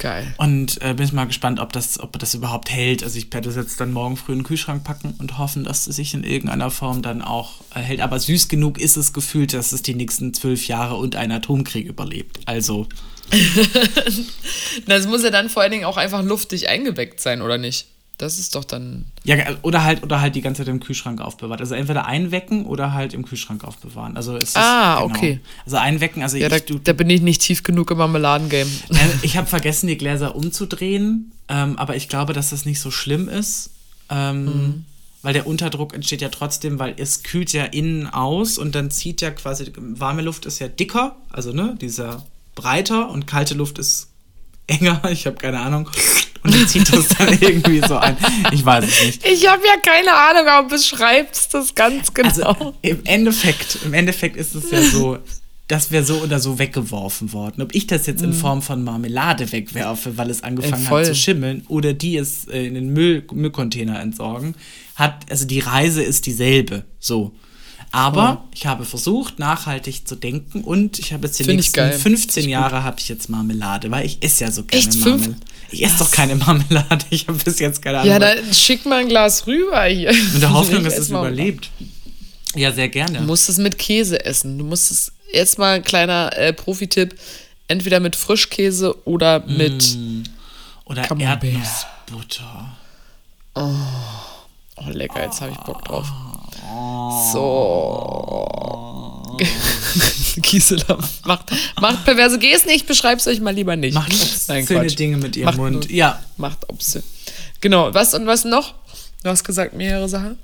geil. 0.00 0.34
Und 0.38 0.82
äh, 0.82 0.94
bin 0.94 1.06
jetzt 1.06 1.14
mal 1.14 1.26
gespannt, 1.26 1.60
ob 1.60 1.72
das, 1.72 2.00
ob 2.00 2.18
das 2.18 2.34
überhaupt 2.34 2.70
hält. 2.70 3.02
Also 3.02 3.18
ich 3.18 3.32
werde 3.32 3.48
das 3.48 3.56
jetzt 3.56 3.80
dann 3.80 3.92
morgen 3.92 4.16
früh 4.16 4.32
in 4.32 4.40
den 4.40 4.44
Kühlschrank 4.44 4.82
packen 4.84 5.14
und 5.18 5.38
hoffen, 5.38 5.64
dass 5.64 5.86
es 5.86 5.96
sich 5.96 6.14
in 6.14 6.24
irgendeiner 6.24 6.70
Form 6.70 7.00
dann 7.00 7.22
auch 7.22 7.60
äh, 7.74 7.80
hält. 7.80 8.00
Aber 8.00 8.18
süß 8.18 8.48
genug 8.48 8.78
ist 8.78 8.96
es 8.96 9.12
gefühlt, 9.12 9.54
dass 9.54 9.72
es 9.72 9.82
die 9.82 9.94
nächsten 9.94 10.34
zwölf 10.34 10.66
Jahre 10.66 10.96
und 10.96 11.16
einen 11.16 11.32
Atomkrieg 11.32 11.86
überlebt. 11.86 12.40
Also 12.46 12.86
Das 14.86 15.06
muss 15.06 15.22
ja 15.22 15.30
dann 15.30 15.48
vor 15.48 15.62
allen 15.62 15.72
Dingen 15.72 15.84
auch 15.84 15.96
einfach 15.96 16.22
luftig 16.22 16.68
eingeweckt 16.68 17.20
sein, 17.20 17.42
oder 17.42 17.58
nicht? 17.58 17.86
Das 18.18 18.38
ist 18.38 18.54
doch 18.54 18.64
dann. 18.64 19.06
Ja, 19.24 19.36
oder 19.62 19.82
halt, 19.82 20.02
oder 20.02 20.20
halt 20.20 20.34
die 20.34 20.42
ganze 20.42 20.60
Zeit 20.62 20.68
im 20.68 20.78
Kühlschrank 20.80 21.22
aufbewahrt. 21.22 21.60
Also 21.60 21.74
entweder 21.74 22.04
einwecken 22.04 22.66
oder 22.66 22.92
halt 22.92 23.14
im 23.14 23.24
Kühlschrank 23.24 23.64
aufbewahren. 23.64 24.14
Also 24.14 24.36
es 24.36 24.50
ist, 24.50 24.56
Ah, 24.58 25.02
okay. 25.02 25.40
Also 25.64 25.78
einwecken, 25.78 26.22
also 26.22 26.36
Ja, 26.36 26.50
da, 26.50 26.56
ich, 26.56 26.66
du, 26.66 26.78
da 26.78 26.92
bin 26.92 27.08
ich 27.08 27.22
nicht 27.22 27.40
tief 27.40 27.62
genug 27.62 27.90
im 27.90 27.96
Marmeladengame. 27.96 28.70
äh, 28.90 28.96
ich 29.22 29.38
habe 29.38 29.46
vergessen, 29.46 29.86
die 29.86 29.96
Gläser 29.96 30.36
umzudrehen, 30.36 31.32
ähm, 31.48 31.78
aber 31.78 31.96
ich 31.96 32.10
glaube, 32.10 32.34
dass 32.34 32.50
das 32.50 32.66
nicht 32.66 32.80
so 32.80 32.90
schlimm 32.90 33.28
ist. 33.28 33.70
Ähm, 34.10 34.44
Mhm. 34.44 34.84
Weil 35.22 35.34
der 35.34 35.46
Unterdruck 35.46 35.92
entsteht 35.94 36.22
ja 36.22 36.30
trotzdem, 36.30 36.78
weil 36.78 36.94
es 36.96 37.22
kühlt 37.22 37.52
ja 37.52 37.64
innen 37.64 38.06
aus 38.06 38.56
und 38.56 38.74
dann 38.74 38.90
zieht 38.90 39.20
ja 39.20 39.30
quasi, 39.30 39.70
warme 39.76 40.22
Luft 40.22 40.46
ist 40.46 40.60
ja 40.60 40.68
dicker, 40.68 41.14
also 41.28 41.52
ne, 41.52 41.76
dieser 41.78 42.24
breiter 42.60 43.10
und 43.10 43.26
kalte 43.26 43.54
Luft 43.54 43.78
ist 43.78 44.08
enger, 44.66 45.02
ich 45.10 45.26
habe 45.26 45.36
keine 45.36 45.60
Ahnung. 45.60 45.88
Und 46.42 46.54
dann 46.54 46.66
zieht 46.66 46.90
das 46.90 47.08
dann 47.08 47.28
irgendwie 47.40 47.80
so 47.86 47.98
ein. 47.98 48.16
Ich 48.52 48.64
weiß 48.64 48.84
es 48.84 49.04
nicht. 49.04 49.26
Ich 49.26 49.46
habe 49.46 49.62
ja 49.62 49.76
keine 49.82 50.14
Ahnung, 50.14 50.48
aber 50.48 50.68
beschreibst 50.68 51.52
das 51.52 51.74
ganz 51.74 52.14
genau. 52.14 52.28
Also 52.28 52.74
im 52.80 53.00
Endeffekt, 53.04 53.78
im 53.84 53.92
Endeffekt 53.92 54.36
ist 54.36 54.54
es 54.54 54.70
ja 54.70 54.80
so, 54.80 55.18
das 55.68 55.90
wäre 55.90 56.02
so 56.02 56.16
oder 56.16 56.40
so 56.40 56.58
weggeworfen 56.58 57.32
worden. 57.34 57.62
Ob 57.62 57.74
ich 57.74 57.86
das 57.86 58.06
jetzt 58.06 58.22
in 58.22 58.32
Form 58.32 58.62
von 58.62 58.82
Marmelade 58.82 59.52
wegwerfe, 59.52 60.16
weil 60.16 60.30
es 60.30 60.42
angefangen 60.42 60.86
Ey, 60.86 60.90
hat 60.90 61.06
zu 61.06 61.14
schimmeln, 61.14 61.62
oder 61.68 61.92
die 61.92 62.16
es 62.16 62.46
äh, 62.46 62.66
in 62.66 62.74
den 62.74 62.92
Müll, 62.92 63.22
Müllcontainer 63.32 64.00
entsorgen, 64.00 64.54
hat, 64.96 65.30
also 65.30 65.44
die 65.46 65.60
Reise 65.60 66.02
ist 66.02 66.26
dieselbe. 66.26 66.84
So. 66.98 67.32
Aber 67.92 68.44
ich 68.54 68.66
habe 68.66 68.84
versucht, 68.84 69.38
nachhaltig 69.38 70.06
zu 70.06 70.14
denken 70.14 70.62
und 70.62 70.98
ich 70.98 71.12
habe 71.12 71.26
jetzt 71.26 71.38
die 71.38 71.44
Find 71.44 71.56
nächsten 71.56 71.76
geil. 71.76 71.92
15 71.92 72.44
Ist 72.44 72.48
Jahre 72.48 72.84
habe 72.84 73.00
ich 73.00 73.08
jetzt 73.08 73.28
Marmelade, 73.28 73.90
weil 73.90 74.06
ich 74.06 74.22
esse 74.22 74.44
ja 74.44 74.50
so 74.52 74.62
gerne? 74.62 74.86
Marmelade. 74.96 75.36
Ich 75.72 75.84
esse 75.84 75.98
doch 75.98 76.10
keine 76.10 76.36
Marmelade. 76.36 77.04
Ich 77.10 77.26
habe 77.26 77.38
bis 77.38 77.58
jetzt 77.58 77.82
keine 77.82 77.98
Ahnung. 77.98 78.10
ja, 78.12 78.18
dann 78.18 78.54
schick 78.54 78.86
mal 78.86 79.00
ein 79.00 79.08
Glas 79.08 79.46
rüber 79.46 79.82
hier. 79.84 80.10
in 80.10 80.40
der 80.40 80.52
Hoffnung, 80.52 80.84
dass 80.84 80.98
es 80.98 81.10
überlebt. 81.10 81.70
Ja, 82.54 82.72
sehr 82.72 82.88
gerne. 82.88 83.18
Du 83.18 83.24
musst 83.24 83.48
es 83.48 83.58
mit 83.58 83.78
Käse 83.78 84.24
essen. 84.24 84.58
Du 84.58 84.64
musst 84.64 84.90
es 84.90 85.12
jetzt 85.32 85.58
mal 85.58 85.76
ein 85.76 85.82
kleiner 85.84 86.36
äh, 86.36 86.52
Profi-Tipp: 86.52 87.16
entweder 87.68 88.00
mit 88.00 88.16
Frischkäse 88.16 89.06
oder 89.06 89.44
mit. 89.46 89.96
Oder 90.84 91.02
Camembert. 91.02 91.44
Erdnussbutter. 91.44 92.76
Oh, 93.54 94.88
lecker, 94.88 95.22
jetzt 95.24 95.40
habe 95.40 95.52
ich 95.52 95.58
Bock 95.58 95.84
drauf. 95.84 96.08
So. 97.32 98.20
Gisela 100.42 100.98
macht, 101.24 101.50
macht 101.80 102.04
perverse 102.04 102.38
Gesten. 102.38 102.70
Ich 102.70 102.86
beschreib's 102.86 103.26
euch 103.26 103.40
mal 103.40 103.54
lieber 103.54 103.76
nicht. 103.76 103.94
Macht 103.94 104.12
obszöne 104.12 104.64
Quatsch. 104.64 104.98
Dinge 104.98 105.16
mit 105.16 105.36
ihrem 105.36 105.46
Macht 105.46 105.58
Mund. 105.58 105.90
Ja. 105.90 106.20
Macht 106.36 106.68
obszön. 106.68 107.02
Genau. 107.60 107.92
Was 107.94 108.14
und 108.14 108.26
was 108.26 108.44
noch? 108.44 108.74
Du 109.22 109.30
hast 109.30 109.44
gesagt, 109.44 109.74
mehrere 109.74 110.08
Sachen. 110.08 110.38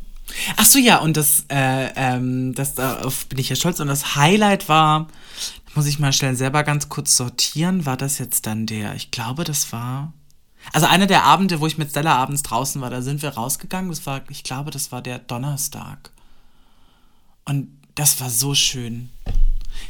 Ach 0.56 0.64
so, 0.64 0.78
ja, 0.78 0.98
und 0.98 1.16
das, 1.16 1.44
äh, 1.48 1.88
ähm, 1.94 2.54
das 2.54 2.74
darauf 2.74 3.26
bin 3.26 3.38
ich 3.38 3.48
ja 3.48 3.56
stolz. 3.56 3.80
Und 3.80 3.88
das 3.88 4.16
Highlight 4.16 4.68
war, 4.68 5.08
muss 5.74 5.86
ich 5.86 5.98
mal 5.98 6.12
schnell 6.12 6.36
selber 6.36 6.62
ganz 6.64 6.88
kurz 6.88 7.16
sortieren, 7.16 7.86
war 7.86 7.96
das 7.96 8.18
jetzt 8.18 8.46
dann 8.46 8.66
der, 8.66 8.94
ich 8.94 9.10
glaube, 9.10 9.44
das 9.44 9.72
war, 9.72 10.12
also 10.72 10.86
einer 10.86 11.06
der 11.06 11.24
Abende, 11.24 11.60
wo 11.60 11.66
ich 11.66 11.78
mit 11.78 11.90
Stella 11.90 12.16
abends 12.16 12.42
draußen 12.42 12.80
war, 12.80 12.90
da 12.90 13.02
sind 13.02 13.22
wir 13.22 13.30
rausgegangen. 13.30 13.90
Das 13.90 14.04
war, 14.04 14.22
ich 14.28 14.42
glaube, 14.42 14.70
das 14.70 14.90
war 14.90 15.00
der 15.00 15.18
Donnerstag. 15.20 16.10
Und 17.48 17.68
das 17.94 18.20
war 18.20 18.30
so 18.30 18.54
schön. 18.54 19.08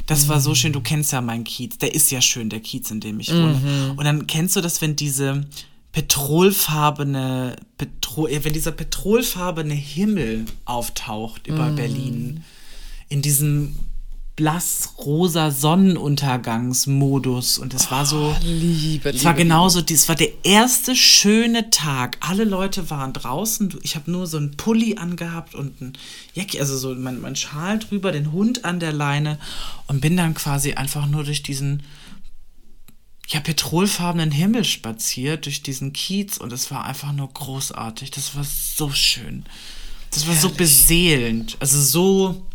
Das 0.05 0.27
war 0.27 0.39
so 0.39 0.55
schön. 0.55 0.73
Du 0.73 0.81
kennst 0.81 1.11
ja 1.11 1.21
meinen 1.21 1.43
Kiez. 1.43 1.77
Der 1.77 1.93
ist 1.93 2.11
ja 2.11 2.21
schön, 2.21 2.49
der 2.49 2.61
Kiez, 2.61 2.89
in 2.91 2.99
dem 2.99 3.19
ich 3.19 3.29
wohne. 3.29 3.53
Mhm. 3.55 3.97
Und 3.97 4.05
dann 4.05 4.27
kennst 4.27 4.55
du 4.55 4.61
das, 4.61 4.81
wenn 4.81 4.95
diese 4.95 5.45
petrolfarbene, 5.91 7.55
Petro 7.77 8.27
wenn 8.29 8.53
dieser 8.53 8.71
petrolfarbene 8.71 9.73
Himmel 9.73 10.45
auftaucht 10.65 11.47
über 11.47 11.71
Berlin. 11.71 12.43
In 13.09 13.21
diesem 13.21 13.75
blass-rosa 14.37 15.51
Sonnenuntergangsmodus. 15.51 17.57
Und 17.57 17.73
es 17.73 17.91
war 17.91 18.05
so. 18.05 18.33
Liebe, 18.41 19.09
Es 19.09 19.25
war 19.25 19.33
Liebe, 19.33 19.43
genauso, 19.43 19.81
es 19.81 20.07
war 20.07 20.15
der 20.15 20.45
erste 20.45 20.95
schöne 20.95 21.69
Tag. 21.71 22.15
Alle 22.21 22.45
Leute 22.45 22.89
waren 22.89 23.11
draußen. 23.11 23.77
Ich 23.81 23.97
habe 23.97 24.09
nur 24.09 24.27
so 24.27 24.37
einen 24.37 24.55
Pulli 24.55 24.95
angehabt 24.95 25.55
und 25.55 25.81
ein 25.81 25.91
Jacke, 26.33 26.61
also 26.61 26.77
so 26.77 26.95
mein, 26.95 27.19
mein 27.19 27.35
Schal 27.35 27.79
drüber, 27.79 28.13
den 28.13 28.31
Hund 28.31 28.63
an 28.63 28.79
der 28.79 28.93
Leine 28.93 29.39
und 29.87 29.99
bin 29.99 30.15
dann 30.15 30.35
quasi 30.35 30.71
einfach 30.73 31.05
nur 31.07 31.25
durch 31.25 31.43
diesen 31.43 31.83
ja, 33.27 33.41
petrolfarbenen 33.41 34.31
Himmel 34.31 34.63
spaziert, 34.63 35.47
durch 35.47 35.63
diesen 35.63 35.91
Kiez 35.91 36.37
und 36.37 36.53
es 36.53 36.71
war 36.71 36.85
einfach 36.85 37.11
nur 37.11 37.27
großartig. 37.33 38.11
Das 38.11 38.35
war 38.35 38.45
so 38.45 38.89
schön. 38.91 39.43
Das 40.11 40.27
war 40.27 40.35
so 40.35 40.49
beseelend. 40.49 41.57
Also 41.59 41.81
so 41.81 42.45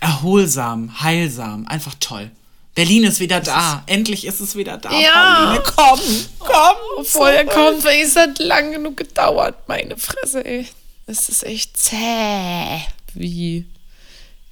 erholsam, 0.00 1.02
heilsam, 1.02 1.66
einfach 1.66 1.94
toll. 2.00 2.30
Berlin 2.74 3.04
ist 3.04 3.20
wieder 3.20 3.40
da. 3.40 3.84
Endlich 3.86 4.26
ist 4.26 4.40
es 4.40 4.56
wieder 4.56 4.78
da. 4.78 4.90
Ja. 4.90 5.58
Pauline, 5.62 5.62
komm, 5.64 6.00
komm. 6.40 6.76
Obwohl 6.98 7.44
kommt, 7.46 7.84
weil 7.84 8.02
es 8.02 8.16
hat 8.16 8.38
lang 8.40 8.72
genug 8.72 8.96
gedauert. 8.96 9.68
Meine 9.68 9.96
Fresse, 9.96 10.44
ey. 10.44 10.66
Es 11.06 11.28
ist 11.28 11.44
echt 11.44 11.76
zäh. 11.76 12.80
Wie, 13.14 13.66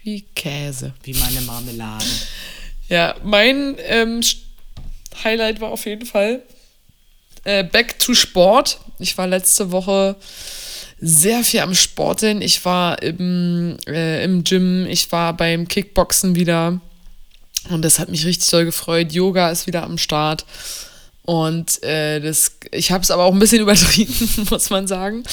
wie 0.03 0.21
Käse. 0.35 0.93
Wie 1.03 1.15
meine 1.15 1.41
Marmelade. 1.41 2.05
Ja, 2.89 3.17
mein 3.25 3.77
ähm, 3.79 4.21
Highlight 5.25 5.61
war 5.61 5.71
auf 5.71 5.87
jeden 5.87 6.07
Fall 6.07 6.43
äh, 7.45 7.65
Back 7.65 7.99
to 7.99 8.15
Sport. 8.15 8.79
Ich 8.99 9.17
war 9.19 9.27
letzte 9.27 9.73
Woche 9.73 10.17
sehr 11.05 11.43
viel 11.43 11.61
am 11.61 11.75
Sporteln. 11.75 12.41
Ich 12.41 12.65
war 12.65 13.03
im, 13.03 13.77
äh, 13.89 14.23
im 14.25 14.45
Gym, 14.45 14.87
ich 14.87 15.11
war 15.11 15.37
beim 15.37 15.67
Kickboxen 15.67 16.37
wieder. 16.37 16.81
Und 17.69 17.83
das 17.83 17.99
hat 17.99 18.09
mich 18.09 18.25
richtig 18.25 18.49
doll 18.49 18.65
gefreut. 18.65 19.13
Yoga 19.13 19.51
ist 19.51 19.67
wieder 19.67 19.83
am 19.83 19.99
Start. 19.99 20.47
Und 21.25 21.83
äh, 21.83 22.21
das, 22.21 22.57
ich 22.71 22.93
habe 22.93 23.03
es 23.03 23.11
aber 23.11 23.25
auch 23.25 23.33
ein 23.33 23.41
bisschen 23.41 23.61
übertrieben, 23.63 24.47
muss 24.49 24.71
man 24.71 24.87
sagen. 24.87 25.25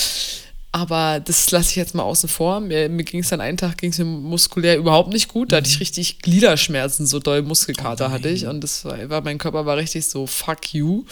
Aber 0.72 1.20
das 1.20 1.50
lasse 1.50 1.72
ich 1.72 1.76
jetzt 1.78 1.96
mal 1.96 2.04
außen 2.04 2.30
vor. 2.30 2.60
Mir, 2.60 2.90
mir 2.90 3.04
ging 3.04 3.22
es 3.22 3.30
dann 3.30 3.42
einen 3.42 3.58
Tag 3.58 3.80
ging's 3.80 3.98
mir 3.98 4.06
muskulär 4.06 4.78
überhaupt 4.78 5.12
nicht 5.12 5.28
gut. 5.28 5.52
Da 5.52 5.58
hatte 5.58 5.68
ich 5.68 5.80
richtig 5.80 6.20
Gliederschmerzen, 6.20 7.08
so 7.08 7.18
doll 7.18 7.42
Muskelkater 7.42 8.12
hatte 8.12 8.30
ich. 8.30 8.46
Und 8.46 8.62
das 8.62 8.86
war, 8.86 9.22
mein 9.22 9.40
Körper 9.40 9.66
war 9.66 9.78
richtig 9.78 10.06
so, 10.06 10.28
fuck 10.28 10.74
you. 10.74 11.06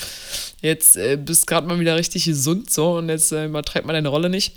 Jetzt 0.61 0.95
äh, 0.95 1.17
bist 1.17 1.47
gerade 1.47 1.65
mal 1.67 1.79
wieder 1.79 1.95
richtig 1.95 2.25
gesund 2.25 2.71
so 2.71 2.97
und 2.97 3.09
jetzt 3.09 3.31
äh, 3.31 3.45
übertreibt 3.45 3.87
man 3.87 3.95
deine 3.95 4.09
Rolle 4.09 4.29
nicht. 4.29 4.53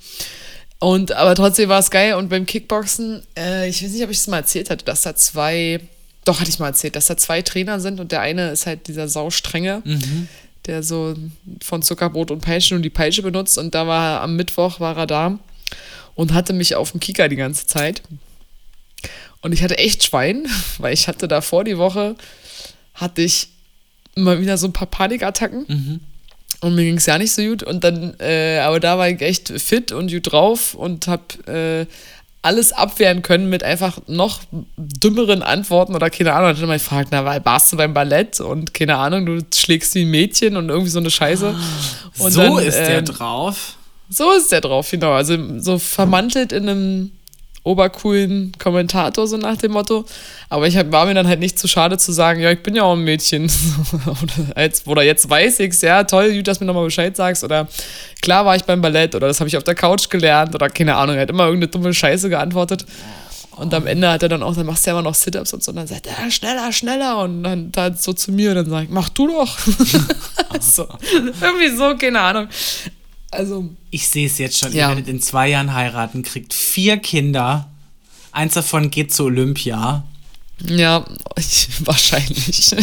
Und 0.80 1.12
aber 1.12 1.34
trotzdem 1.34 1.70
war 1.70 1.80
es 1.80 1.90
geil. 1.90 2.14
Und 2.14 2.28
beim 2.28 2.44
Kickboxen, 2.44 3.22
äh, 3.38 3.70
ich 3.70 3.82
weiß 3.82 3.92
nicht, 3.92 4.04
ob 4.04 4.10
ich 4.10 4.18
es 4.18 4.26
mal 4.26 4.38
erzählt 4.38 4.68
hatte, 4.68 4.84
dass 4.84 5.00
da 5.02 5.14
zwei, 5.14 5.80
doch 6.26 6.40
hatte 6.40 6.50
ich 6.50 6.58
mal 6.58 6.68
erzählt, 6.68 6.94
dass 6.94 7.06
da 7.06 7.16
zwei 7.16 7.40
Trainer 7.40 7.80
sind 7.80 8.00
und 8.00 8.12
der 8.12 8.20
eine 8.20 8.50
ist 8.50 8.66
halt 8.66 8.86
dieser 8.86 9.08
saustrenge, 9.08 9.82
der 10.66 10.82
so 10.82 11.14
von 11.62 11.82
Zuckerbrot 11.82 12.30
und 12.30 12.40
Peitschen 12.40 12.76
und 12.76 12.82
die 12.82 12.90
Peitsche 12.90 13.22
benutzt. 13.22 13.58
Und 13.58 13.74
da 13.74 13.86
war 13.86 14.16
er 14.16 14.22
am 14.22 14.36
Mittwoch 14.36 14.80
war 14.80 14.96
er 14.96 15.06
da 15.06 15.38
und 16.14 16.34
hatte 16.34 16.52
mich 16.52 16.74
auf 16.74 16.90
dem 16.92 17.00
Kicker 17.00 17.28
die 17.28 17.36
ganze 17.36 17.66
Zeit. 17.66 18.02
Und 19.40 19.52
ich 19.52 19.62
hatte 19.62 19.78
echt 19.78 20.04
Schwein, 20.04 20.46
weil 20.78 20.92
ich 20.92 21.08
hatte 21.08 21.28
davor 21.28 21.64
die 21.64 21.78
Woche, 21.78 22.16
hatte 22.94 23.22
ich 23.22 23.48
mal 24.14 24.40
wieder 24.40 24.58
so 24.58 24.66
ein 24.66 24.72
paar 24.72 24.88
Panikattacken. 24.88 25.64
Und 26.60 26.74
mir 26.74 26.84
ging 26.84 26.98
es 26.98 27.06
ja 27.06 27.16
nicht 27.16 27.32
so 27.32 27.42
gut. 27.42 27.62
Und 27.62 27.84
dann, 27.84 28.14
äh, 28.20 28.58
aber 28.58 28.80
da 28.80 28.98
war 28.98 29.08
ich 29.08 29.20
echt 29.22 29.48
fit 29.48 29.92
und 29.92 30.12
gut 30.12 30.30
drauf 30.30 30.74
und 30.74 31.06
habe 31.06 31.86
äh, 31.88 31.92
alles 32.42 32.72
abwehren 32.72 33.22
können 33.22 33.50
mit 33.50 33.62
einfach 33.62 33.98
noch 34.06 34.40
dümmeren 34.76 35.42
Antworten 35.42 35.94
oder 35.94 36.08
keine 36.08 36.32
Ahnung. 36.32 36.48
Dann 36.48 36.56
hat 36.56 36.62
er 36.62 36.66
mal 36.66 36.78
gefragt, 36.78 37.08
na, 37.10 37.24
weil 37.24 37.44
warst 37.44 37.72
du 37.72 37.76
beim 37.76 37.92
Ballett 37.92 38.40
und 38.40 38.72
keine 38.72 38.96
Ahnung, 38.96 39.26
du 39.26 39.40
schlägst 39.54 39.94
wie 39.94 40.02
ein 40.02 40.10
Mädchen 40.10 40.56
und 40.56 40.70
irgendwie 40.70 40.90
so 40.90 41.00
eine 41.00 41.10
Scheiße. 41.10 41.54
Und 42.18 42.32
so 42.32 42.40
dann, 42.40 42.58
ist 42.58 42.78
der 42.78 42.98
ähm, 42.98 43.04
drauf. 43.04 43.76
so 44.08 44.32
ist 44.32 44.50
der 44.52 44.62
drauf, 44.62 44.90
genau. 44.90 45.12
Also 45.12 45.36
so 45.58 45.78
vermantelt 45.78 46.52
in 46.52 46.68
einem 46.68 47.10
obercoolen 47.62 48.52
Kommentator, 48.58 49.26
so 49.26 49.36
nach 49.36 49.56
dem 49.56 49.72
Motto. 49.72 50.04
Aber 50.48 50.66
ich 50.66 50.76
war 50.90 51.06
mir 51.06 51.14
dann 51.14 51.28
halt 51.28 51.40
nicht 51.40 51.58
zu 51.58 51.68
schade 51.68 51.98
zu 51.98 52.12
sagen, 52.12 52.40
ja, 52.40 52.50
ich 52.50 52.62
bin 52.62 52.74
ja 52.74 52.84
auch 52.84 52.94
ein 52.94 53.04
Mädchen. 53.04 53.50
oder, 54.86 55.02
jetzt 55.02 55.28
weiß 55.28 55.60
ich's, 55.60 55.82
ja, 55.82 56.04
toll, 56.04 56.34
gut, 56.34 56.48
dass 56.48 56.58
du 56.58 56.64
mir 56.64 56.68
nochmal 56.68 56.84
Bescheid 56.84 57.14
sagst. 57.16 57.44
Oder 57.44 57.68
klar 58.22 58.46
war 58.46 58.56
ich 58.56 58.64
beim 58.64 58.80
Ballett 58.80 59.14
oder 59.14 59.26
das 59.26 59.40
habe 59.40 59.48
ich 59.48 59.56
auf 59.56 59.64
der 59.64 59.74
Couch 59.74 60.08
gelernt 60.08 60.54
oder 60.54 60.68
keine 60.68 60.96
Ahnung. 60.96 61.16
Er 61.16 61.22
hat 61.22 61.30
immer 61.30 61.44
irgendeine 61.44 61.70
dumme 61.70 61.92
Scheiße 61.92 62.30
geantwortet. 62.30 62.86
Und 63.56 63.74
am 63.74 63.86
Ende 63.86 64.08
hat 64.10 64.22
er 64.22 64.30
dann 64.30 64.42
auch, 64.42 64.54
dann 64.54 64.64
machst 64.64 64.86
du 64.86 64.90
ja 64.90 64.96
immer 64.96 65.02
noch 65.02 65.14
Sit-Ups 65.14 65.52
und 65.52 65.62
so. 65.62 65.72
Und 65.72 65.76
dann 65.76 65.86
sagt 65.86 66.06
er, 66.06 66.14
ja, 66.18 66.30
schneller, 66.30 66.72
schneller. 66.72 67.18
Und 67.18 67.42
dann 67.42 67.70
da 67.72 67.92
so 67.92 68.14
zu 68.14 68.32
mir 68.32 68.50
und 68.50 68.56
dann 68.56 68.70
sag 68.70 68.84
ich, 68.84 68.88
mach 68.88 69.10
du 69.10 69.28
doch. 69.28 69.58
so. 70.60 70.88
Irgendwie 71.12 71.76
so, 71.76 71.94
keine 71.98 72.20
Ahnung. 72.20 72.48
Also, 73.30 73.68
Ich 73.90 74.08
sehe 74.08 74.26
es 74.26 74.38
jetzt 74.38 74.58
schon. 74.58 74.72
Ja. 74.72 74.86
Ihr 74.86 74.96
werdet 74.96 75.08
in 75.08 75.20
zwei 75.20 75.48
Jahren 75.48 75.72
heiraten, 75.72 76.22
kriegt 76.22 76.52
vier 76.52 76.96
Kinder. 76.98 77.70
Eins 78.32 78.54
davon 78.54 78.90
geht 78.90 79.12
zu 79.12 79.24
Olympia. 79.24 80.04
Ja, 80.66 81.04
ich, 81.36 81.68
wahrscheinlich. 81.86 82.74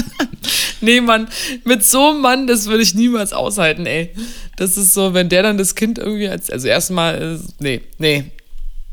nee, 0.80 1.00
Mann, 1.00 1.28
mit 1.64 1.84
so 1.84 2.10
einem 2.10 2.20
Mann, 2.20 2.46
das 2.46 2.66
würde 2.66 2.82
ich 2.82 2.94
niemals 2.94 3.32
aushalten, 3.32 3.86
ey. 3.86 4.10
Das 4.56 4.76
ist 4.76 4.92
so, 4.92 5.14
wenn 5.14 5.28
der 5.28 5.42
dann 5.42 5.58
das 5.58 5.74
Kind 5.74 5.98
irgendwie 5.98 6.28
als, 6.28 6.50
also 6.50 6.68
erstmal, 6.68 7.36
äh, 7.36 7.38
nee, 7.58 7.80
nee. 7.98 8.24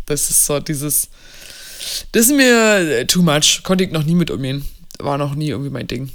Das 0.06 0.30
ist 0.30 0.46
so 0.46 0.60
dieses, 0.60 1.10
das 2.12 2.28
ist 2.28 2.36
mir 2.36 3.00
äh, 3.00 3.06
too 3.06 3.22
much. 3.22 3.62
Konnte 3.64 3.84
ich 3.84 3.92
noch 3.92 4.04
nie 4.04 4.16
mit 4.16 4.32
umgehen. 4.32 4.66
War 5.00 5.18
noch 5.18 5.36
nie 5.36 5.50
irgendwie 5.50 5.70
mein 5.70 5.88
Ding. 5.88 6.10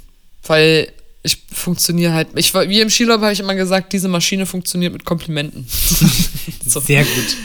Weil 0.44 0.90
ich 1.22 1.38
funktioniere 1.52 2.12
halt, 2.12 2.28
ich 2.34 2.52
war, 2.52 2.68
wie 2.68 2.80
im 2.80 2.90
Skilauf 2.90 3.20
habe 3.20 3.32
ich 3.32 3.40
immer 3.40 3.54
gesagt, 3.54 3.92
diese 3.92 4.08
Maschine 4.08 4.46
funktioniert 4.46 4.92
mit 4.92 5.04
Komplimenten. 5.04 5.66
so. 6.66 6.80
Sehr 6.80 7.04
gut. 7.04 7.36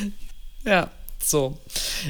Ja, 0.65 0.89
so. 1.23 1.57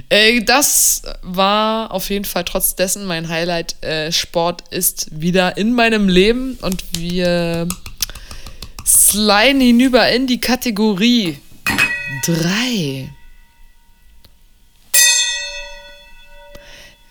Äh, 0.09 0.41
das 0.43 1.01
war 1.21 1.91
auf 1.91 2.09
jeden 2.09 2.25
Fall 2.25 2.45
trotz 2.45 2.75
dessen 2.75 3.05
mein 3.05 3.27
Highlight. 3.27 3.83
Äh, 3.83 4.11
Sport 4.11 4.63
ist 4.69 5.07
wieder 5.11 5.57
in 5.57 5.73
meinem 5.73 6.07
Leben 6.07 6.57
und 6.61 6.83
wir 6.97 7.67
sliden 8.85 9.59
hinüber 9.59 10.09
in 10.09 10.27
die 10.27 10.39
Kategorie 10.39 11.37
3. 12.25 13.09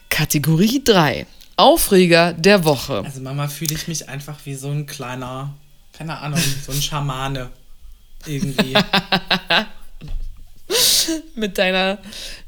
Kategorie 0.09 0.83
3. 0.83 1.27
Aufreger 1.57 2.33
der 2.35 2.65
Woche. 2.65 3.03
Also 3.05 3.21
Mama 3.21 3.49
fühle 3.49 3.75
ich 3.75 3.89
mich 3.89 4.09
einfach 4.09 4.39
wie 4.45 4.55
so 4.55 4.71
ein 4.71 4.87
kleiner, 4.87 5.55
keine 5.93 6.19
Ahnung, 6.19 6.41
so 6.65 6.73
ein 6.73 6.83
Schamane. 6.83 7.51
Irgendwie. 8.27 8.75
Mit 11.37 11.59
deiner, 11.59 11.99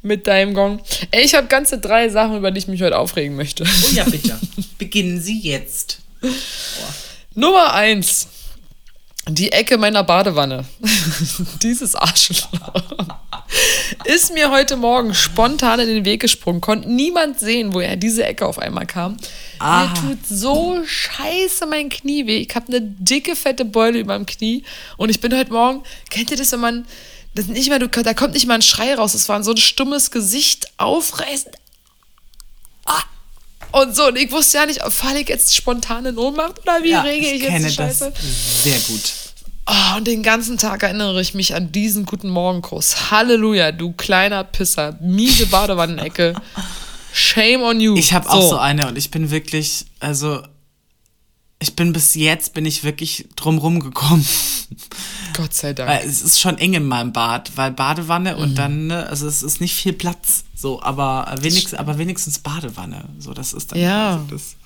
mit 0.02 0.26
deinem 0.26 0.52
Gong. 0.52 0.80
Ey, 1.12 1.24
ich 1.24 1.36
habe 1.36 1.46
ganze 1.46 1.78
drei 1.78 2.08
Sachen, 2.08 2.38
über 2.38 2.50
die 2.50 2.58
ich 2.58 2.66
mich 2.66 2.82
heute 2.82 2.98
aufregen 2.98 3.36
möchte. 3.36 3.64
Oh 3.64 3.90
ja, 3.92 4.02
bitte. 4.04 4.36
Beginnen 4.78 5.20
Sie 5.20 5.38
jetzt. 5.40 6.00
Nummer 7.34 7.72
eins. 7.74 8.26
Die 9.28 9.52
Ecke 9.52 9.76
meiner 9.76 10.04
Badewanne. 10.04 10.64
Dieses 11.62 11.94
Arschloch. 11.94 12.48
Ist 14.04 14.32
mir 14.32 14.50
heute 14.50 14.76
Morgen 14.76 15.14
spontan 15.14 15.80
in 15.80 15.88
den 15.88 16.04
Weg 16.04 16.20
gesprungen. 16.20 16.60
Konnte 16.60 16.88
niemand 16.88 17.38
sehen, 17.38 17.74
woher 17.74 17.96
diese 17.96 18.24
Ecke 18.24 18.46
auf 18.46 18.58
einmal 18.58 18.86
kam. 18.86 19.16
Ah. 19.58 19.86
Mir 19.86 19.94
tut 19.94 20.26
so 20.26 20.82
scheiße 20.84 21.66
mein 21.66 21.88
Knie 21.88 22.26
weh. 22.26 22.38
Ich 22.38 22.54
habe 22.54 22.68
eine 22.68 22.80
dicke, 22.80 23.36
fette 23.36 23.64
Beule 23.64 23.98
über 23.98 24.16
dem 24.16 24.26
Knie. 24.26 24.64
Und 24.96 25.10
ich 25.10 25.20
bin 25.20 25.36
heute 25.36 25.52
Morgen, 25.52 25.82
kennt 26.10 26.30
ihr 26.30 26.36
das, 26.36 26.52
wenn 26.52 26.60
man, 26.60 26.86
das 27.34 27.46
nicht 27.46 27.68
mehr, 27.68 27.78
du, 27.78 27.88
da 27.88 28.14
kommt 28.14 28.34
nicht 28.34 28.46
mal 28.46 28.54
ein 28.54 28.62
Schrei 28.62 28.94
raus. 28.94 29.14
Es 29.14 29.28
war 29.28 29.42
so 29.42 29.52
ein 29.52 29.56
stummes 29.58 30.10
Gesicht, 30.10 30.72
aufreißend. 30.78 31.54
Ah. 32.86 33.02
Und 33.72 33.94
so, 33.94 34.06
und 34.08 34.16
ich 34.16 34.30
wusste 34.32 34.58
ja 34.58 34.66
nicht, 34.66 34.80
falle 34.88 35.20
ich 35.20 35.28
jetzt 35.28 35.54
spontan 35.54 36.06
in 36.06 36.18
Ohnmacht 36.18 36.60
oder 36.62 36.82
wie 36.82 36.90
Ja, 36.90 37.02
rege 37.02 37.26
ich, 37.26 37.32
ich 37.34 37.42
jetzt 37.42 37.50
kenne 37.50 37.68
die 37.68 37.76
das 37.76 37.98
Scheiße? 37.98 38.12
sehr 38.62 38.78
gut. 38.80 39.12
Oh, 39.70 39.96
und 39.98 40.06
den 40.06 40.22
ganzen 40.22 40.56
Tag 40.56 40.82
erinnere 40.82 41.20
ich 41.20 41.34
mich 41.34 41.54
an 41.54 41.70
diesen 41.72 42.06
guten 42.06 42.30
Morgenkuss. 42.30 43.10
Halleluja, 43.10 43.70
du 43.72 43.92
kleiner 43.92 44.42
Pisser. 44.44 44.96
Miese 45.02 45.46
Badewannenecke. 45.46 46.34
Shame 47.12 47.62
on 47.62 47.80
you. 47.80 47.94
Ich 47.96 48.12
habe 48.14 48.30
auch 48.30 48.48
so 48.48 48.56
eine 48.58 48.88
und 48.88 48.96
ich 48.96 49.10
bin 49.10 49.30
wirklich, 49.30 49.84
also 50.00 50.40
ich 51.60 51.74
bin 51.74 51.92
bis 51.92 52.14
jetzt, 52.14 52.54
bin 52.54 52.66
ich 52.66 52.84
wirklich 52.84 53.26
drumrum 53.34 53.80
gekommen. 53.80 54.26
Gott 55.34 55.54
sei 55.54 55.72
Dank. 55.72 55.90
Weil 55.90 56.08
es 56.08 56.22
ist 56.22 56.40
schon 56.40 56.56
eng 56.58 56.74
in 56.74 56.86
meinem 56.86 57.12
Bad, 57.12 57.56
weil 57.56 57.72
Badewanne 57.72 58.36
mhm. 58.36 58.42
und 58.42 58.54
dann, 58.54 58.86
ne, 58.86 59.06
also 59.06 59.26
es 59.26 59.42
ist 59.42 59.60
nicht 59.60 59.74
viel 59.74 59.92
Platz, 59.92 60.44
so, 60.54 60.82
aber 60.82 61.34
wenigstens, 61.40 61.74
aber 61.74 61.98
wenigstens 61.98 62.38
Badewanne, 62.38 63.04
so, 63.18 63.34
das 63.34 63.52
ist 63.52 63.72
dann 63.72 63.80
ja. 63.80 64.24
das 64.30 64.56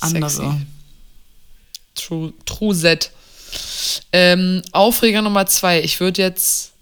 andere. 0.00 0.30
Sexy. 0.30 0.66
True, 1.94 2.32
true 2.44 2.74
set. 2.74 3.12
Ähm, 4.12 4.62
Aufreger 4.72 5.22
Nummer 5.22 5.46
zwei. 5.46 5.82
Ich 5.82 6.00
würde 6.00 6.22
jetzt, 6.22 6.72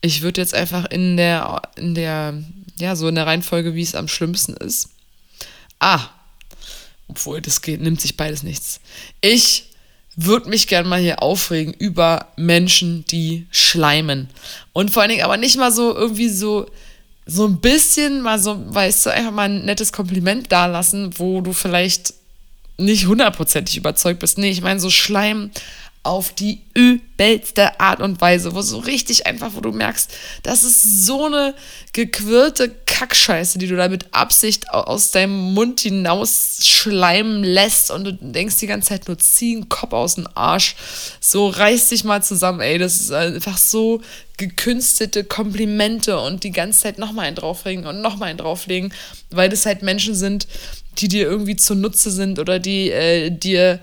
ich 0.00 0.22
würde 0.22 0.40
jetzt 0.40 0.54
einfach 0.54 0.86
in 0.86 1.16
der, 1.16 1.62
in 1.76 1.94
der, 1.94 2.42
ja, 2.78 2.96
so 2.96 3.08
in 3.08 3.14
der 3.14 3.26
Reihenfolge, 3.26 3.74
wie 3.74 3.82
es 3.82 3.94
am 3.94 4.08
schlimmsten 4.08 4.54
ist. 4.54 4.90
Ah, 5.80 6.08
obwohl, 7.08 7.40
das 7.40 7.62
geht, 7.62 7.80
nimmt 7.80 8.00
sich 8.00 8.16
beides 8.16 8.42
nichts. 8.42 8.80
Ich 9.20 9.64
würde 10.16 10.48
mich 10.48 10.66
gerne 10.66 10.88
mal 10.88 11.00
hier 11.00 11.22
aufregen 11.22 11.72
über 11.72 12.26
Menschen, 12.36 13.04
die 13.06 13.46
schleimen. 13.50 14.28
Und 14.72 14.90
vor 14.90 15.02
allen 15.02 15.10
Dingen 15.10 15.24
aber 15.24 15.36
nicht 15.36 15.56
mal 15.56 15.70
so 15.72 15.94
irgendwie 15.94 16.28
so, 16.28 16.66
so 17.24 17.46
ein 17.46 17.60
bisschen 17.60 18.20
mal 18.20 18.38
so, 18.38 18.56
weißt 18.74 19.06
du, 19.06 19.10
einfach 19.10 19.30
mal 19.30 19.48
ein 19.48 19.64
nettes 19.64 19.92
Kompliment 19.92 20.50
dalassen, 20.50 21.18
wo 21.18 21.40
du 21.40 21.52
vielleicht 21.52 22.14
nicht 22.78 23.06
hundertprozentig 23.06 23.76
überzeugt 23.76 24.20
bist. 24.20 24.38
Nee, 24.38 24.50
ich 24.50 24.60
meine 24.60 24.80
so 24.80 24.90
Schleim 24.90 25.50
auf 26.08 26.32
die 26.32 26.62
übelste 26.72 27.78
Art 27.78 28.00
und 28.00 28.18
Weise, 28.22 28.54
wo 28.54 28.62
so 28.62 28.78
richtig 28.78 29.26
einfach, 29.26 29.50
wo 29.52 29.60
du 29.60 29.72
merkst, 29.72 30.10
das 30.42 30.64
ist 30.64 31.04
so 31.04 31.26
eine 31.26 31.54
gequirlte 31.92 32.74
Kackscheiße, 32.86 33.58
die 33.58 33.66
du 33.66 33.76
da 33.76 33.88
mit 33.88 34.06
Absicht 34.14 34.70
aus 34.70 35.10
deinem 35.10 35.52
Mund 35.52 35.80
hinaus 35.80 36.60
schleimen 36.62 37.44
lässt 37.44 37.90
und 37.90 38.04
du 38.04 38.14
denkst 38.14 38.56
die 38.56 38.66
ganze 38.66 38.88
Zeit 38.88 39.06
nur, 39.06 39.18
zieh 39.18 39.54
einen 39.54 39.68
Kopf 39.68 39.92
aus 39.92 40.14
dem 40.14 40.26
Arsch. 40.32 40.76
So, 41.20 41.48
reiß 41.48 41.90
dich 41.90 42.04
mal 42.04 42.22
zusammen, 42.22 42.60
ey. 42.60 42.78
Das 42.78 42.98
ist 42.98 43.12
einfach 43.12 43.58
so 43.58 44.00
gekünstelte 44.38 45.24
Komplimente 45.24 46.18
und 46.18 46.42
die 46.42 46.52
ganze 46.52 46.80
Zeit 46.80 46.98
nochmal 46.98 47.26
einen 47.26 47.36
drauflegen 47.36 47.86
und 47.86 48.00
nochmal 48.00 48.30
einen 48.30 48.38
drauflegen, 48.38 48.94
weil 49.28 49.50
das 49.50 49.66
halt 49.66 49.82
Menschen 49.82 50.14
sind, 50.14 50.48
die 50.96 51.08
dir 51.08 51.28
irgendwie 51.28 51.56
zunutze 51.56 52.10
sind 52.10 52.38
oder 52.38 52.58
die 52.58 52.90
äh, 52.90 53.30
dir 53.30 53.80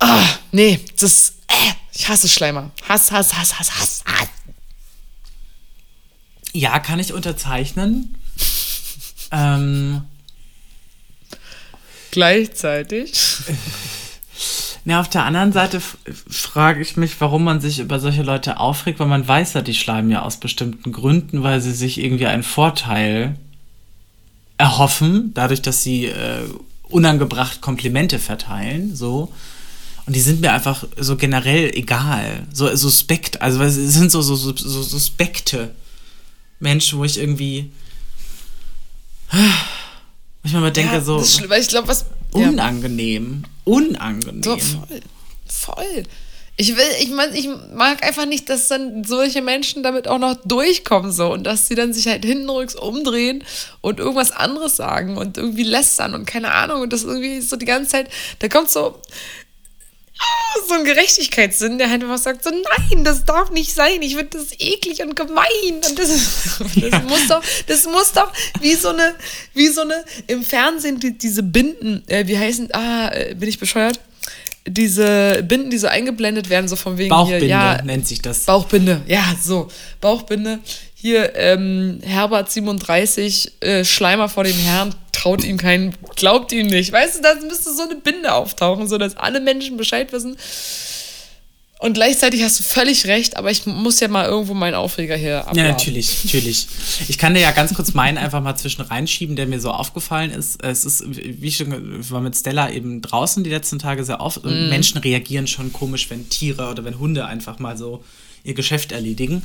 Ah, 0.00 0.24
nee, 0.50 0.80
das. 0.98 1.34
Äh, 1.46 1.72
ich 1.94 2.08
hasse 2.08 2.28
Schleimer. 2.28 2.70
Hass, 2.88 3.12
Hass, 3.12 3.34
Hass, 3.34 3.58
Hass, 3.58 3.78
Hass, 3.78 4.04
Hass. 4.06 4.28
Ja, 6.52 6.78
kann 6.80 6.98
ich 6.98 7.12
unterzeichnen. 7.12 8.16
ähm. 9.30 10.02
Gleichzeitig. 12.10 13.12
Na, 14.84 15.00
auf 15.00 15.08
der 15.08 15.24
anderen 15.24 15.52
Seite 15.52 15.80
frage 16.28 16.80
ich 16.80 16.96
mich, 16.96 17.20
warum 17.20 17.44
man 17.44 17.60
sich 17.60 17.78
über 17.78 18.00
solche 18.00 18.22
Leute 18.22 18.58
aufregt, 18.58 18.98
weil 18.98 19.06
man 19.06 19.28
weiß 19.28 19.52
ja, 19.52 19.62
die 19.62 19.74
schleimen 19.74 20.10
ja 20.10 20.22
aus 20.22 20.38
bestimmten 20.38 20.90
Gründen, 20.90 21.42
weil 21.42 21.60
sie 21.60 21.72
sich 21.72 21.98
irgendwie 21.98 22.26
einen 22.26 22.42
Vorteil 22.42 23.36
erhoffen, 24.56 25.32
dadurch, 25.34 25.62
dass 25.62 25.82
sie 25.82 26.06
äh, 26.06 26.44
unangebracht 26.88 27.60
Komplimente 27.60 28.18
verteilen, 28.18 28.96
so. 28.96 29.32
Und 30.06 30.16
die 30.16 30.20
sind 30.20 30.40
mir 30.40 30.52
einfach 30.52 30.84
so 30.96 31.16
generell 31.16 31.70
egal. 31.74 32.46
So 32.52 32.74
suspekt. 32.74 33.40
Also 33.42 33.62
es 33.62 33.74
sind 33.74 34.10
so, 34.10 34.22
so, 34.22 34.34
so, 34.34 34.54
so 34.56 34.82
suspekte 34.82 35.74
Menschen, 36.58 36.98
wo 36.98 37.04
ich 37.04 37.18
irgendwie. 37.18 37.70
Ich 40.42 40.52
mal 40.52 40.70
denke, 40.70 40.94
ja, 40.94 41.00
so. 41.00 41.18
weil 41.48 41.60
ich 41.60 41.68
glaube, 41.68 41.88
was. 41.88 42.06
Unangenehm. 42.32 43.42
Ja. 43.44 43.72
Unangenehm. 43.72 44.42
So, 44.42 44.56
voll. 44.56 45.00
Voll. 45.46 46.04
Ich 46.56 46.76
will, 46.76 46.84
ich 47.00 47.10
meine, 47.10 47.36
ich 47.38 47.48
mag 47.74 48.02
einfach 48.02 48.26
nicht, 48.26 48.50
dass 48.50 48.68
dann 48.68 49.02
solche 49.02 49.40
Menschen 49.40 49.82
damit 49.82 50.06
auch 50.06 50.18
noch 50.18 50.36
durchkommen 50.44 51.10
so 51.10 51.32
und 51.32 51.44
dass 51.44 51.68
sie 51.68 51.74
dann 51.74 51.94
sich 51.94 52.06
halt 52.06 52.22
hintenrücks 52.22 52.74
umdrehen 52.74 53.44
und 53.80 53.98
irgendwas 53.98 54.30
anderes 54.30 54.76
sagen 54.76 55.16
und 55.16 55.38
irgendwie 55.38 55.62
lästern 55.62 56.14
und 56.14 56.26
keine 56.26 56.52
Ahnung 56.52 56.82
und 56.82 56.92
das 56.92 57.04
irgendwie 57.04 57.40
so 57.40 57.56
die 57.56 57.64
ganze 57.64 57.92
Zeit, 57.92 58.10
da 58.40 58.48
kommt 58.48 58.70
so, 58.70 59.00
so 60.68 60.74
ein 60.74 60.84
Gerechtigkeitssinn, 60.84 61.78
der 61.78 61.90
halt 61.90 62.02
einfach 62.02 62.18
sagt, 62.18 62.44
so 62.44 62.50
nein, 62.50 63.04
das 63.04 63.24
darf 63.24 63.50
nicht 63.50 63.72
sein, 63.72 64.02
ich 64.02 64.16
finde 64.16 64.38
das 64.38 64.52
eklig 64.58 65.02
und 65.02 65.16
gemein. 65.16 65.46
Und 65.88 65.98
das, 65.98 66.08
das 66.58 66.74
ja. 66.74 67.00
muss 67.00 67.26
doch, 67.28 67.42
das 67.66 67.84
muss 67.86 68.12
doch 68.12 68.32
wie 68.60 68.74
so 68.74 68.88
eine, 68.88 69.14
wie 69.54 69.68
so 69.68 69.82
eine, 69.82 70.04
im 70.26 70.44
Fernsehen 70.44 71.00
die, 71.00 71.16
diese 71.16 71.42
Binden, 71.42 72.02
äh, 72.08 72.26
wie 72.26 72.38
heißen, 72.38 72.72
ah, 72.72 73.08
äh, 73.12 73.34
bin 73.34 73.48
ich 73.48 73.58
bescheuert? 73.58 74.00
Diese 74.66 75.42
Binden, 75.42 75.70
die 75.70 75.78
so 75.78 75.86
eingeblendet 75.86 76.50
werden, 76.50 76.68
so 76.68 76.76
von 76.76 76.98
wegen 76.98 77.08
Bauchbinde 77.08 77.46
hier, 77.46 77.48
ja, 77.48 77.82
nennt 77.82 78.06
sich 78.06 78.20
das. 78.20 78.44
Bauchbinde, 78.44 79.02
ja, 79.06 79.24
so, 79.42 79.68
Bauchbinde. 80.00 80.60
Hier, 81.00 81.34
ähm, 81.34 82.00
Herbert 82.02 82.52
37, 82.52 83.52
äh, 83.60 83.84
Schleimer 83.86 84.28
vor 84.28 84.44
dem 84.44 84.58
Herrn, 84.58 84.94
traut 85.12 85.44
ihm 85.44 85.56
keinen, 85.56 85.94
glaubt 86.14 86.52
ihm 86.52 86.66
nicht. 86.66 86.92
Weißt 86.92 87.16
du, 87.16 87.22
da 87.22 87.34
müsste 87.36 87.74
so 87.74 87.84
eine 87.84 87.94
Binde 87.94 88.34
auftauchen, 88.34 88.86
sodass 88.86 89.16
alle 89.16 89.40
Menschen 89.40 89.78
Bescheid 89.78 90.12
wissen. 90.12 90.36
Und 91.78 91.94
gleichzeitig 91.94 92.42
hast 92.42 92.58
du 92.58 92.64
völlig 92.64 93.06
recht, 93.06 93.38
aber 93.38 93.50
ich 93.50 93.64
muss 93.64 93.98
ja 94.00 94.08
mal 94.08 94.26
irgendwo 94.26 94.52
meinen 94.52 94.74
Aufreger 94.74 95.16
hier 95.16 95.38
abladen. 95.38 95.64
Ja, 95.64 95.68
natürlich, 95.70 96.24
natürlich. 96.24 96.68
Ich 97.08 97.16
kann 97.16 97.32
dir 97.32 97.40
ja 97.40 97.52
ganz 97.52 97.72
kurz 97.72 97.94
meinen 97.94 98.18
einfach 98.18 98.42
mal 98.42 98.56
zwischen 98.56 98.82
reinschieben, 98.82 99.36
der 99.36 99.46
mir 99.46 99.58
so 99.58 99.70
aufgefallen 99.70 100.30
ist. 100.30 100.62
Es 100.62 100.84
ist, 100.84 101.02
wie 101.08 101.48
ich 101.48 101.56
schon, 101.56 102.10
war 102.10 102.20
mit 102.20 102.36
Stella 102.36 102.70
eben 102.70 103.00
draußen 103.00 103.42
die 103.42 103.48
letzten 103.48 103.78
Tage 103.78 104.04
sehr 104.04 104.20
oft 104.20 104.44
und 104.44 104.66
mm. 104.66 104.68
Menschen 104.68 104.98
reagieren 104.98 105.46
schon 105.46 105.72
komisch, 105.72 106.10
wenn 106.10 106.28
Tiere 106.28 106.68
oder 106.68 106.84
wenn 106.84 106.98
Hunde 106.98 107.24
einfach 107.24 107.58
mal 107.58 107.78
so 107.78 108.04
ihr 108.44 108.52
Geschäft 108.52 108.92
erledigen. 108.92 109.40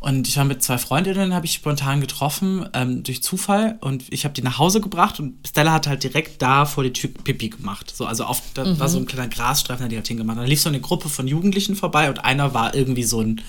Und 0.00 0.26
ich 0.26 0.38
war 0.38 0.46
mit 0.46 0.62
zwei 0.62 0.78
Freundinnen, 0.78 1.34
habe 1.34 1.44
ich 1.44 1.52
spontan 1.52 2.00
getroffen, 2.00 2.66
ähm, 2.72 3.02
durch 3.02 3.22
Zufall. 3.22 3.76
Und 3.82 4.04
ich 4.10 4.24
habe 4.24 4.32
die 4.32 4.40
nach 4.40 4.58
Hause 4.58 4.80
gebracht 4.80 5.20
und 5.20 5.46
Stella 5.46 5.72
hat 5.72 5.86
halt 5.86 6.02
direkt 6.02 6.40
da 6.40 6.64
vor 6.64 6.82
die 6.84 6.92
Tür 6.92 7.10
Pipi 7.10 7.50
gemacht. 7.50 7.92
So, 7.94 8.06
also 8.06 8.24
auf, 8.24 8.40
da 8.54 8.64
mhm. 8.64 8.80
war 8.80 8.88
so 8.88 8.98
ein 8.98 9.04
kleiner 9.04 9.28
Grasstreifen, 9.28 9.90
die 9.90 9.98
hat 9.98 10.08
hingemacht. 10.08 10.38
Und 10.38 10.42
dann 10.42 10.50
lief 10.50 10.62
so 10.62 10.70
eine 10.70 10.80
Gruppe 10.80 11.10
von 11.10 11.28
Jugendlichen 11.28 11.76
vorbei 11.76 12.08
und 12.08 12.24
einer 12.24 12.54
war 12.54 12.74
irgendwie 12.74 13.04
so 13.04 13.20
ein, 13.20 13.42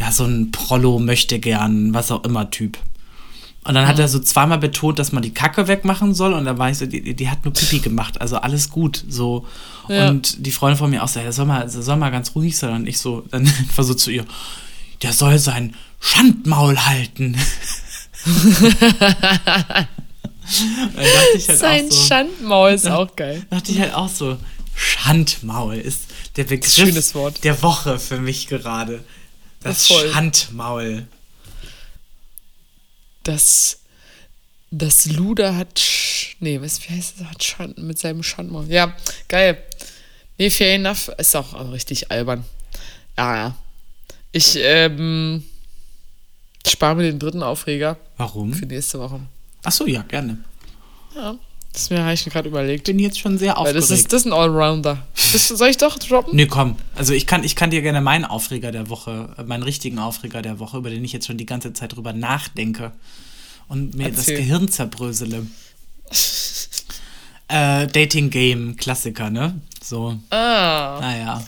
ja, 0.00 0.10
so 0.10 0.24
ein 0.24 0.50
Prollo, 0.50 0.98
möchte 0.98 1.38
gern, 1.38 1.94
was 1.94 2.10
auch 2.10 2.24
immer 2.24 2.50
Typ. 2.50 2.76
Und 3.64 3.74
dann 3.74 3.86
hat 3.86 4.00
er 4.00 4.08
so 4.08 4.18
zweimal 4.18 4.58
betont, 4.58 4.98
dass 4.98 5.12
man 5.12 5.22
die 5.22 5.32
Kacke 5.32 5.68
wegmachen 5.68 6.12
soll. 6.12 6.32
Und 6.32 6.44
dann 6.44 6.58
war 6.58 6.70
ich 6.70 6.78
so, 6.78 6.86
die, 6.86 7.14
die 7.14 7.30
hat 7.30 7.44
nur 7.44 7.54
Pipi 7.54 7.78
gemacht. 7.78 8.20
Also 8.20 8.38
alles 8.38 8.68
gut. 8.68 9.04
So. 9.08 9.46
Ja. 9.88 10.08
Und 10.08 10.44
die 10.44 10.50
Freundin 10.50 10.78
von 10.78 10.90
mir 10.90 11.04
auch 11.04 11.08
so, 11.08 11.20
ja, 11.20 11.30
soll 11.30 11.46
mal, 11.46 11.68
soll 11.68 11.96
mal 11.96 12.10
ganz 12.10 12.34
ruhig 12.34 12.56
sein. 12.56 12.74
Und 12.74 12.88
ich 12.88 12.98
so, 12.98 13.22
dann 13.30 13.48
war 13.76 13.84
so 13.84 13.94
zu 13.94 14.10
ihr, 14.10 14.24
der 15.02 15.12
soll 15.12 15.38
sein 15.38 15.76
Schandmaul 16.00 16.78
halten. 16.78 17.36
halt 20.96 21.42
sein 21.42 21.90
so, 21.90 22.06
Schandmaul 22.06 22.72
ist 22.72 22.86
auch 22.86 23.14
geil. 23.16 23.44
dachte 23.50 23.72
ich 23.72 23.80
halt 23.80 23.94
auch 23.94 24.08
so, 24.08 24.38
Schandmaul 24.74 25.76
ist 25.76 26.02
der 26.36 26.44
Begriff 26.44 26.72
Schönes 26.72 27.14
Wort. 27.14 27.42
der 27.44 27.62
Woche 27.62 27.98
für 27.98 28.18
mich 28.18 28.46
gerade. 28.46 29.04
Das, 29.60 29.88
das 29.88 29.98
Schandmaul. 30.12 31.06
Das, 33.22 33.78
das 34.70 35.06
Luder 35.06 35.56
hat, 35.56 35.80
nee, 36.40 36.60
was, 36.60 36.82
wie 36.82 36.94
heißt 36.94 37.20
das, 37.20 37.28
hat 37.28 37.44
Schand, 37.44 37.78
mit 37.78 37.98
seinem 37.98 38.22
Schandmaul. 38.22 38.66
Ja, 38.68 38.96
geil. 39.28 39.62
Nee, 40.38 40.50
fair 40.50 40.74
enough, 40.74 41.08
ist 41.18 41.36
auch 41.36 41.72
richtig 41.72 42.10
albern. 42.10 42.44
Ja, 43.16 43.36
ja. 43.36 43.56
Ich 44.32 44.56
ähm, 44.58 45.44
spare 46.66 46.96
mir 46.96 47.02
den 47.02 47.18
dritten 47.18 47.42
Aufreger. 47.42 47.98
Warum? 48.16 48.54
Für 48.54 48.66
nächste 48.66 48.98
Woche. 48.98 49.20
Ach 49.62 49.72
so, 49.72 49.86
ja, 49.86 50.02
gerne. 50.02 50.38
Ja, 51.14 51.36
das 51.72 51.90
mir 51.90 52.02
habe 52.02 52.14
ich 52.14 52.24
gerade 52.24 52.48
überlegt. 52.48 52.84
Bin 52.84 52.98
jetzt 52.98 53.18
schon 53.18 53.38
sehr 53.38 53.58
aufgeregt. 53.58 53.74
Weil 53.74 53.80
das 53.80 53.90
ist, 53.90 54.12
das 54.12 54.22
ist 54.22 54.26
ein 54.26 54.32
Allrounder. 54.32 55.06
Das, 55.32 55.48
soll 55.48 55.68
ich 55.68 55.76
doch 55.76 55.98
droppen? 55.98 56.34
Nee, 56.34 56.46
komm. 56.46 56.76
Also 56.94 57.12
ich 57.12 57.26
kann, 57.26 57.44
ich 57.44 57.56
kann 57.56 57.70
dir 57.70 57.82
gerne 57.82 58.00
meinen 58.00 58.24
Aufreger 58.24 58.72
der 58.72 58.88
Woche, 58.88 59.34
äh, 59.38 59.42
meinen 59.44 59.62
richtigen 59.62 59.98
Aufreger 59.98 60.42
der 60.42 60.58
Woche, 60.58 60.78
über 60.78 60.90
den 60.90 61.04
ich 61.04 61.12
jetzt 61.12 61.26
schon 61.26 61.38
die 61.38 61.46
ganze 61.46 61.72
Zeit 61.72 61.94
drüber 61.94 62.12
nachdenke 62.12 62.92
und 63.68 63.94
mir 63.94 64.08
Erzähl. 64.08 64.16
das 64.16 64.26
Gehirn 64.26 64.68
zerbrösele. 64.68 65.46
äh, 67.48 67.86
Dating 67.86 68.30
Game 68.30 68.76
Klassiker, 68.76 69.30
ne? 69.30 69.60
So. 69.82 70.18
Ah. 70.30 70.98
Naja. 71.00 71.46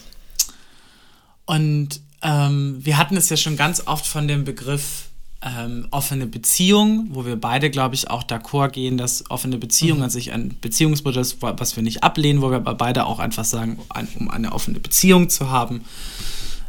Und 1.47 2.01
ähm, 2.25 2.79
wir 2.81 2.99
hatten 2.99 3.17
es 3.17 3.29
ja 3.29 3.37
schon 3.37 3.57
ganz 3.57 3.87
oft 3.87 4.07
von 4.07 4.27
dem 4.27 4.45
Begriff 4.45 5.05
ähm, 5.43 5.87
offene 5.91 6.27
Beziehung, 6.27 7.09
wo 7.11 7.27
wir 7.27 7.37
beide, 7.37 7.71
glaube 7.71 7.95
ich, 7.95 8.09
auch 8.09 8.25
d'accord 8.25 8.71
gehen, 8.71 8.97
dass 8.97 9.31
offene 9.31 9.59
Beziehung 9.59 9.99
mhm. 9.99 10.05
an 10.05 10.11
sich 10.11 10.33
ein 10.33 10.57
Beziehungsmodell 10.61 11.21
ist, 11.21 11.43
was 11.43 11.77
wir 11.77 11.83
nicht 11.83 12.03
ablehnen, 12.03 12.41
wo 12.41 12.51
wir 12.51 12.57
aber 12.57 12.75
beide 12.75 13.05
auch 13.05 13.19
einfach 13.19 13.45
sagen, 13.45 13.79
um 14.19 14.31
eine 14.31 14.53
offene 14.53 14.81
Beziehung 14.81 15.29
zu 15.29 15.51
haben, 15.51 15.85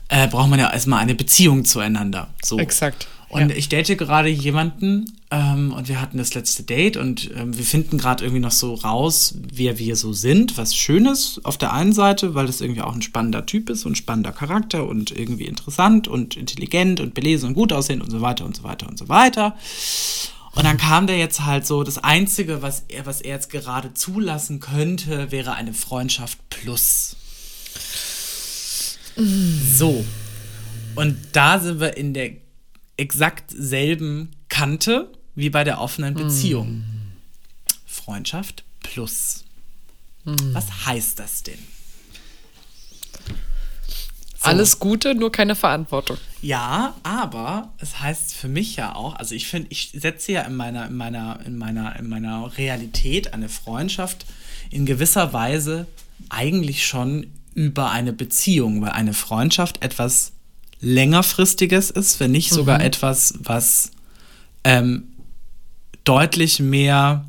äh, 0.10 0.28
braucht 0.28 0.49
man 0.49 0.60
ja 0.60 0.72
erstmal 0.72 0.99
eine 0.99 1.16
Beziehung 1.16 1.64
zueinander. 1.64 2.28
So. 2.43 2.60
Exakt. 2.60 3.08
Und 3.28 3.50
ja. 3.50 3.56
ich 3.56 3.70
date 3.70 3.98
gerade 3.98 4.30
jemanden 4.30 5.06
ähm, 5.32 5.74
und 5.74 5.88
wir 5.88 6.00
hatten 6.00 6.18
das 6.18 6.34
letzte 6.36 6.64
Date 6.64 6.96
und 6.96 7.32
ähm, 7.36 7.58
wir 7.58 7.66
finden 7.66 7.98
gerade 7.98 8.24
irgendwie 8.24 8.42
noch 8.42 8.52
so 8.52 8.76
raus, 8.76 9.36
wer 9.52 9.80
wir 9.80 9.96
so 9.96 10.14
sind, 10.14 10.58
was 10.58 10.76
Schönes 10.76 11.42
auf 11.44 11.58
der 11.58 11.74
einen 11.74 11.94
Seite, 11.94 12.36
weil 12.36 12.46
das 12.46 12.62
irgendwie 12.62 12.82
auch 12.82 12.94
ein 12.94 13.02
spannender 13.02 13.46
Typ 13.46 13.70
ist 13.70 13.86
und 13.86 13.94
ein 13.94 13.96
spannender 13.96 14.32
Charakter 14.32 14.88
und 14.88 15.12
irgendwie 15.12 15.46
interessant 15.46 16.08
und 16.08 16.38
intelligent 16.38 17.00
und 17.00 17.14
belesen 17.14 17.50
und 17.50 17.56
gut 17.56 17.74
aussehen 17.74 18.02
und 18.02 18.12
so 18.12 18.22
weiter 18.22 18.46
und 18.46 18.56
so 18.56 18.64
weiter 18.64 18.88
und 18.88 18.98
so 18.98 19.10
weiter. 19.10 19.56
Und 20.52 20.64
dann 20.64 20.78
kam 20.78 21.06
der 21.06 21.18
jetzt 21.18 21.44
halt 21.44 21.68
so, 21.68 21.84
das 21.84 21.98
Einzige, 21.98 22.62
was 22.62 22.86
er, 22.88 23.06
was 23.06 23.20
er 23.20 23.36
jetzt 23.36 23.50
gerade 23.50 23.94
zulassen 23.94 24.62
könnte, 24.62 25.32
wäre 25.32 25.54
eine 25.54 25.74
Freundschaft 25.74 26.40
plus. 26.50 27.18
So. 29.18 30.06
Und 30.96 31.18
da 31.34 31.60
sind 31.60 31.82
wir 31.82 31.98
in 31.98 32.14
der 32.14 32.45
exakt 32.98 33.52
selben 33.56 34.32
Kante 34.50 35.12
wie 35.36 35.50
bei 35.50 35.64
der 35.64 35.82
offenen 35.82 36.14
Beziehung. 36.14 36.78
Mm. 36.78 37.12
Freundschaft 37.86 38.64
plus. 38.82 39.43
Mm. 40.24 40.36
Was 40.54 40.86
heißt 40.86 41.20
das 41.20 41.43
denn? 41.43 41.60
So. 44.46 44.52
Alles 44.52 44.80
Gute, 44.80 45.16
nur 45.16 45.32
keine 45.32 45.56
Verantwortung. 45.56 46.18
Ja, 46.41 46.96
aber 47.04 47.74
es 47.80 48.00
heißt 48.00 48.36
für 48.36 48.48
mich 48.48 48.76
ja 48.76 48.93
auch, 48.93 49.16
also 49.16 49.34
ich 49.34 49.48
finde, 49.48 49.68
ich 49.72 49.91
setze 49.93 50.34
ja 50.34 50.41
in 50.43 50.56
meiner, 50.56 50.88
in 50.88 50.96
meiner, 50.96 51.39
in 51.46 51.58
meiner, 51.58 51.98
in 51.98 52.08
meiner 52.08 52.56
Realität 52.58 53.34
eine 53.34 53.50
Freundschaft 53.50 54.26
in 54.70 54.86
gewisser 54.86 55.34
Weise 55.34 55.88
eigentlich 56.30 56.86
schon 56.86 57.28
über 57.56 57.91
eine 57.91 58.14
Beziehung, 58.14 58.82
weil 58.82 58.91
eine 58.91 59.14
Freundschaft 59.14 59.82
etwas 59.84 60.34
längerfristiges 60.82 61.90
ist, 61.92 62.20
wenn 62.20 62.32
nicht 62.32 62.52
sogar 62.52 62.80
mhm. 62.80 62.86
etwas, 62.86 63.34
was 63.40 63.92
ähm, 64.64 65.10
deutlich 66.04 66.60
mehr 66.60 67.26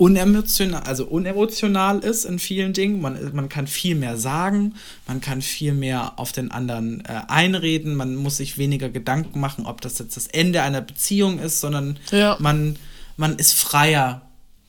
unemotional, 0.00 0.82
also 0.84 1.04
unemotional 1.06 1.98
ist 1.98 2.24
in 2.24 2.38
vielen 2.38 2.72
Dingen. 2.72 3.02
Man, 3.02 3.18
man 3.34 3.50
kann 3.50 3.66
viel 3.66 3.94
mehr 3.94 4.16
sagen, 4.16 4.74
man 5.06 5.20
kann 5.20 5.42
viel 5.42 5.74
mehr 5.74 6.18
auf 6.18 6.32
den 6.32 6.50
anderen 6.50 7.04
äh, 7.04 7.20
einreden, 7.28 7.94
man 7.94 8.16
muss 8.16 8.38
sich 8.38 8.56
weniger 8.56 8.88
Gedanken 8.88 9.40
machen, 9.40 9.66
ob 9.66 9.82
das 9.82 9.98
jetzt 9.98 10.16
das 10.16 10.26
Ende 10.26 10.62
einer 10.62 10.80
Beziehung 10.80 11.38
ist, 11.38 11.60
sondern 11.60 11.98
ja. 12.12 12.38
man, 12.40 12.76
man 13.18 13.36
ist 13.36 13.52
freier 13.52 14.22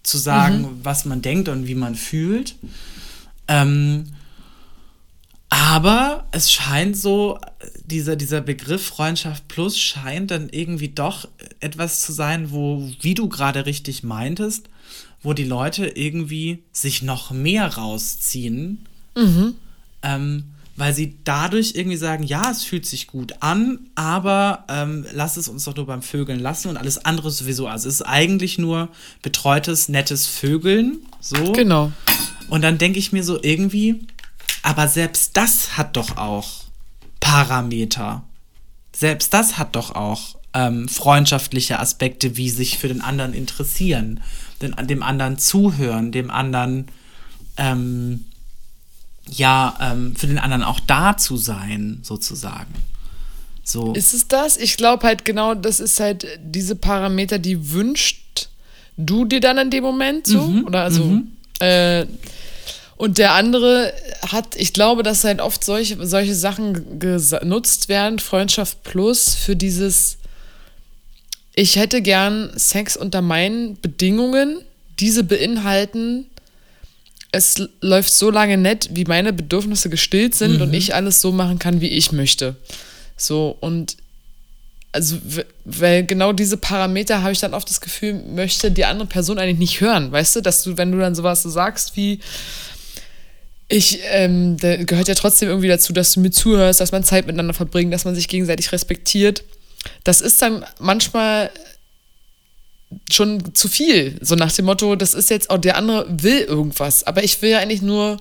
zu 0.04 0.18
sagen, 0.18 0.64
mhm. 0.64 0.80
was 0.84 1.06
man 1.06 1.22
denkt 1.22 1.48
und 1.48 1.66
wie 1.66 1.76
man 1.76 1.96
fühlt. 1.96 2.56
Ähm, 3.48 4.08
aber 5.54 6.28
es 6.32 6.50
scheint 6.50 6.96
so, 6.96 7.38
dieser, 7.86 8.16
dieser 8.16 8.40
Begriff 8.40 8.86
Freundschaft 8.86 9.50
Plus 9.50 9.78
scheint 9.78 10.32
dann 10.32 10.48
irgendwie 10.50 10.88
doch 10.88 11.28
etwas 11.60 12.00
zu 12.02 12.14
sein, 12.14 12.52
wo, 12.52 12.90
wie 13.02 13.16
du 13.16 13.28
gerade 13.28 13.66
richtig 13.66 14.02
meintest, 14.02 14.70
wo 15.22 15.34
die 15.34 15.44
Leute 15.44 15.88
irgendwie 15.88 16.64
sich 16.72 17.02
noch 17.02 17.32
mehr 17.32 17.68
rausziehen, 17.68 18.86
mhm. 19.18 19.56
ähm, 20.04 20.46
weil 20.78 20.94
sie 20.94 21.18
dadurch 21.26 21.74
irgendwie 21.76 21.98
sagen, 21.98 22.24
ja, 22.24 22.50
es 22.50 22.64
fühlt 22.64 22.86
sich 22.86 23.08
gut 23.08 23.34
an, 23.42 23.80
aber 23.96 24.64
ähm, 24.70 25.06
lass 25.12 25.36
es 25.36 25.50
uns 25.50 25.66
doch 25.66 25.76
nur 25.76 25.86
beim 25.86 26.02
Vögeln 26.02 26.40
lassen 26.40 26.70
und 26.70 26.78
alles 26.78 27.04
andere 27.04 27.30
sowieso. 27.30 27.68
Also 27.68 27.90
es 27.90 27.96
ist 27.96 28.04
eigentlich 28.04 28.58
nur 28.58 28.88
betreutes, 29.22 29.90
nettes 29.90 30.28
Vögeln. 30.28 31.00
So. 31.20 31.52
Genau. 31.52 31.92
Und 32.48 32.62
dann 32.62 32.78
denke 32.78 33.00
ich 33.00 33.12
mir 33.12 33.26
so 33.26 33.38
irgendwie, 33.44 34.08
aber 34.64 34.88
selbst 34.88 35.38
das 35.38 35.78
hat 35.78 35.96
doch 35.96 36.18
auch 36.18 36.50
Parameter. 37.20 38.24
Selbst 38.94 39.34
das 39.34 39.58
hat 39.58 39.76
doch 39.76 39.96
auch 39.96 40.36
ähm, 40.54 40.88
freundschaftliche 40.88 41.80
Aspekte, 41.80 42.38
wie 42.38 42.50
sich 42.50 42.78
für 42.78 42.88
den 42.88 43.02
anderen 43.02 43.34
interessieren, 43.34 44.22
den, 44.62 44.76
dem 44.88 45.02
anderen 45.02 45.38
zuhören, 45.38 46.12
dem 46.12 46.30
anderen, 46.30 46.88
ähm, 47.58 48.26
ja, 49.30 49.78
ähm, 49.80 50.16
für 50.16 50.28
den 50.28 50.40
anderen 50.40 50.64
auch 50.64 50.80
da 50.80 51.16
zu 51.16 51.38
sein, 51.38 52.00
sozusagen. 52.04 52.74
So. 53.64 53.94
Ist 53.94 54.14
es 54.14 54.28
das? 54.28 54.58
Ich 54.58 54.76
glaube 54.76 55.08
halt 55.08 55.24
genau, 55.24 55.54
das 55.56 55.80
ist 55.80 56.00
halt 56.00 56.28
diese 56.44 56.76
Parameter, 56.76 57.40
die 57.40 57.72
wünscht 57.72 58.50
du 58.98 59.26
dir 59.26 59.40
dann 59.40 59.58
in 59.58 59.70
dem 59.70 59.84
Moment 59.84 60.28
so? 60.28 60.48
Mhm, 60.48 60.66
Oder 60.66 60.84
also, 60.84 61.04
mhm. 61.04 61.32
äh, 61.60 62.06
und 63.02 63.18
der 63.18 63.34
andere 63.34 63.92
hat, 64.32 64.56
ich 64.56 64.74
glaube, 64.74 65.02
dass 65.02 65.24
halt 65.24 65.42
oft 65.42 65.64
solche, 65.64 66.06
solche 66.06 66.36
Sachen 66.36 67.00
genutzt 67.00 67.90
werden, 67.90 68.20
Freundschaft 68.20 68.84
plus, 68.84 69.34
für 69.34 69.56
dieses, 69.56 70.20
ich 71.56 71.78
hätte 71.78 72.04
gern 72.04 72.52
Sex 72.56 72.96
unter 72.96 73.24
meinen 73.24 73.82
Bedingungen, 73.82 74.62
diese 75.00 75.24
beinhalten, 75.24 76.28
es 77.32 77.68
läuft 77.82 78.14
so 78.14 78.30
lange 78.30 78.58
nett, 78.58 78.90
wie 78.92 79.06
meine 79.06 79.34
Bedürfnisse 79.34 79.90
gestillt 79.90 80.36
sind 80.36 80.58
mhm. 80.58 80.62
und 80.62 80.74
ich 80.76 80.94
alles 80.94 81.22
so 81.22 81.32
machen 81.32 81.58
kann, 81.58 81.82
wie 81.82 81.90
ich 81.90 82.12
möchte. 82.12 82.56
So, 83.18 83.58
und 83.62 83.98
also, 84.92 85.18
weil 85.66 86.06
genau 86.06 86.34
diese 86.34 86.58
Parameter 86.58 87.24
habe 87.24 87.32
ich 87.32 87.40
dann 87.40 87.56
oft 87.56 87.68
das 87.68 87.82
Gefühl, 87.82 88.22
möchte 88.36 88.70
die 88.70 88.86
andere 88.86 89.08
Person 89.08 89.40
eigentlich 89.40 89.58
nicht 89.58 89.82
hören, 89.82 90.12
weißt 90.12 90.36
du, 90.36 90.42
dass 90.42 90.62
du, 90.62 90.78
wenn 90.78 90.92
du 90.92 91.00
dann 91.00 91.16
sowas 91.16 91.42
so 91.42 91.50
sagst 91.50 91.98
wie, 91.98 92.20
ich, 93.72 94.00
ähm, 94.12 94.58
da 94.58 94.76
gehört 94.84 95.08
ja 95.08 95.16
trotzdem 95.16 95.50
irgendwie 95.50 95.68
dazu, 95.68 95.94
dass 95.94 96.14
du 96.14 96.20
mir 96.20 96.32
zuhörst, 96.32 96.80
dass 96.80 96.92
man 96.92 97.04
Zeit 97.04 97.26
miteinander 97.26 97.54
verbringt, 97.54 97.94
dass 97.94 98.06
man 98.06 98.16
sich 98.16 98.28
gegenseitig 98.28 98.72
respektiert. 98.72 99.44
Das 100.04 100.22
ist 100.22 100.42
dann 100.42 100.66
manchmal 100.80 101.50
schon 103.10 103.56
zu 103.56 103.68
viel. 103.68 104.18
So 104.22 104.36
nach 104.36 104.52
dem 104.52 104.66
Motto, 104.66 104.96
das 104.96 105.14
ist 105.14 105.30
jetzt 105.30 105.50
auch 105.50 105.58
der 105.58 105.78
andere 105.78 106.06
will 106.10 106.40
irgendwas, 106.40 107.04
aber 107.04 107.24
ich 107.24 107.42
will 107.42 107.52
ja 107.52 107.60
eigentlich 107.60 107.82
nur, 107.82 108.18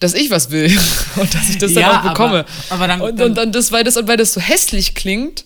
dass 0.00 0.14
ich 0.14 0.30
was 0.30 0.50
will 0.50 0.70
und 1.16 1.34
dass 1.34 1.48
ich 1.48 1.58
das 1.58 1.72
dann 1.72 1.82
ja, 1.82 2.00
auch 2.00 2.08
bekomme. 2.08 2.44
Aber, 2.68 2.84
aber 2.84 2.88
dann, 2.88 3.00
und, 3.00 3.20
und, 3.20 3.34
dann 3.34 3.52
das, 3.52 3.72
weil 3.72 3.84
das, 3.84 3.96
und 3.96 4.08
weil 4.08 4.16
das 4.16 4.34
so 4.34 4.40
hässlich 4.40 4.94
klingt, 4.94 5.44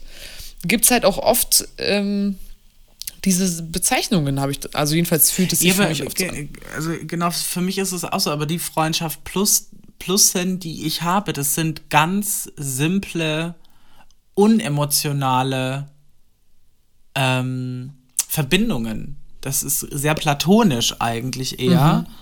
gibt 0.64 0.84
es 0.84 0.90
halt 0.90 1.04
auch 1.04 1.18
oft 1.18 1.66
ähm, 1.78 2.36
diese 3.24 3.62
Bezeichnungen 3.62 4.40
habe 4.40 4.52
ich, 4.52 4.74
also 4.74 4.94
jedenfalls 4.94 5.30
fühlt 5.30 5.52
es 5.52 5.60
sich 5.60 5.68
ja, 5.68 5.74
für 5.74 5.88
mich 5.88 6.04
oft 6.04 6.18
so 6.18 6.26
an. 6.26 6.48
Also 6.74 6.90
genau, 7.02 7.30
für 7.30 7.60
mich 7.60 7.78
ist 7.78 7.92
es 7.92 8.04
auch 8.04 8.20
so, 8.20 8.30
aber 8.30 8.46
die 8.46 8.58
Freundschaft 8.58 9.22
plus 9.24 9.68
Plusen, 9.98 10.58
die 10.58 10.84
ich 10.84 11.02
habe, 11.02 11.32
das 11.32 11.54
sind 11.54 11.88
ganz 11.88 12.50
simple, 12.56 13.54
unemotionale 14.34 15.88
ähm, 17.14 17.92
Verbindungen. 18.26 19.16
Das 19.40 19.62
ist 19.62 19.80
sehr 19.80 20.14
platonisch 20.14 21.00
eigentlich 21.00 21.60
eher. 21.60 22.06
Mhm. 22.08 22.12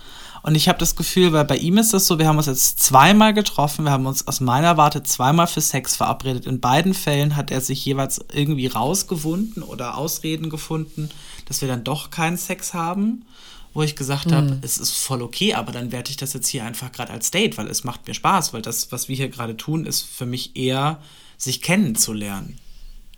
Und 0.43 0.55
ich 0.55 0.67
habe 0.67 0.79
das 0.79 0.95
Gefühl, 0.95 1.33
weil 1.33 1.45
bei 1.45 1.57
ihm 1.57 1.77
ist 1.77 1.93
das 1.93 2.07
so, 2.07 2.17
wir 2.17 2.27
haben 2.27 2.37
uns 2.37 2.47
jetzt 2.47 2.81
zweimal 2.81 3.33
getroffen, 3.33 3.85
wir 3.85 3.91
haben 3.91 4.07
uns 4.07 4.27
aus 4.27 4.39
meiner 4.39 4.75
Warte 4.75 5.03
zweimal 5.03 5.47
für 5.47 5.61
Sex 5.61 5.95
verabredet. 5.95 6.47
In 6.47 6.59
beiden 6.59 6.93
Fällen 6.93 7.35
hat 7.35 7.51
er 7.51 7.61
sich 7.61 7.85
jeweils 7.85 8.19
irgendwie 8.33 8.67
rausgewunden 8.67 9.61
oder 9.61 9.97
Ausreden 9.97 10.49
gefunden, 10.49 11.09
dass 11.45 11.61
wir 11.61 11.67
dann 11.67 11.83
doch 11.83 12.09
keinen 12.09 12.37
Sex 12.37 12.73
haben. 12.73 13.25
Wo 13.73 13.83
ich 13.83 13.95
gesagt 13.95 14.25
mhm. 14.25 14.33
habe, 14.33 14.59
es 14.63 14.77
ist 14.77 14.97
voll 14.97 15.21
okay, 15.21 15.53
aber 15.53 15.71
dann 15.71 15.93
werte 15.93 16.11
ich 16.11 16.17
das 16.17 16.33
jetzt 16.33 16.47
hier 16.49 16.65
einfach 16.65 16.91
gerade 16.91 17.13
als 17.13 17.31
Date, 17.31 17.57
weil 17.57 17.67
es 17.67 17.85
macht 17.85 18.05
mir 18.05 18.13
Spaß, 18.13 18.51
weil 18.51 18.61
das, 18.61 18.91
was 18.91 19.07
wir 19.07 19.15
hier 19.15 19.29
gerade 19.29 19.55
tun, 19.55 19.85
ist 19.85 20.01
für 20.01 20.25
mich 20.25 20.57
eher, 20.57 20.99
sich 21.37 21.61
kennenzulernen. 21.61 22.59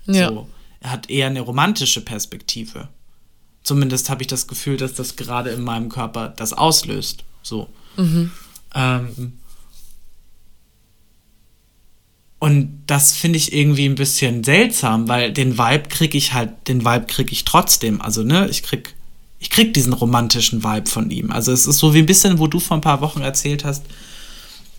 Ja. 0.06 0.30
So. 0.30 0.48
Er 0.80 0.92
hat 0.92 1.10
eher 1.10 1.28
eine 1.28 1.42
romantische 1.42 2.02
Perspektive. 2.02 2.90
Zumindest 3.64 4.10
habe 4.10 4.22
ich 4.22 4.28
das 4.28 4.48
Gefühl, 4.48 4.78
dass 4.78 4.94
das 4.94 5.16
gerade 5.16 5.50
in 5.52 5.62
meinem 5.62 5.90
Körper 5.90 6.34
das 6.36 6.54
auslöst. 6.54 7.24
So. 7.42 7.70
Mhm. 7.98 8.32
Ähm, 8.76 9.34
und 12.40 12.84
das 12.88 13.14
finde 13.14 13.38
ich 13.38 13.54
irgendwie 13.54 13.86
ein 13.86 13.96
bisschen 13.96 14.44
seltsam, 14.44 15.08
weil 15.08 15.32
den 15.32 15.58
Vibe 15.58 15.88
kriege 15.88 16.18
ich 16.18 16.34
halt, 16.34 16.68
den 16.68 16.84
Vibe 16.84 17.06
kriege 17.06 17.32
ich 17.32 17.46
trotzdem. 17.46 18.02
Also, 18.02 18.24
ne, 18.24 18.50
ich 18.50 18.64
krieg, 18.64 18.96
ich 19.40 19.50
krieg 19.50 19.74
diesen 19.74 19.94
romantischen 19.94 20.62
Vibe 20.62 20.90
von 20.90 21.10
ihm. 21.10 21.32
Also 21.32 21.54
es 21.54 21.68
ist 21.68 21.78
so 21.78 21.94
wie 21.94 22.00
ein 22.00 22.06
bisschen, 22.06 22.40
wo 22.40 22.48
du 22.48 22.60
vor 22.60 22.76
ein 22.76 22.82
paar 22.82 23.00
Wochen 23.00 23.22
erzählt 23.22 23.64
hast, 23.64 23.86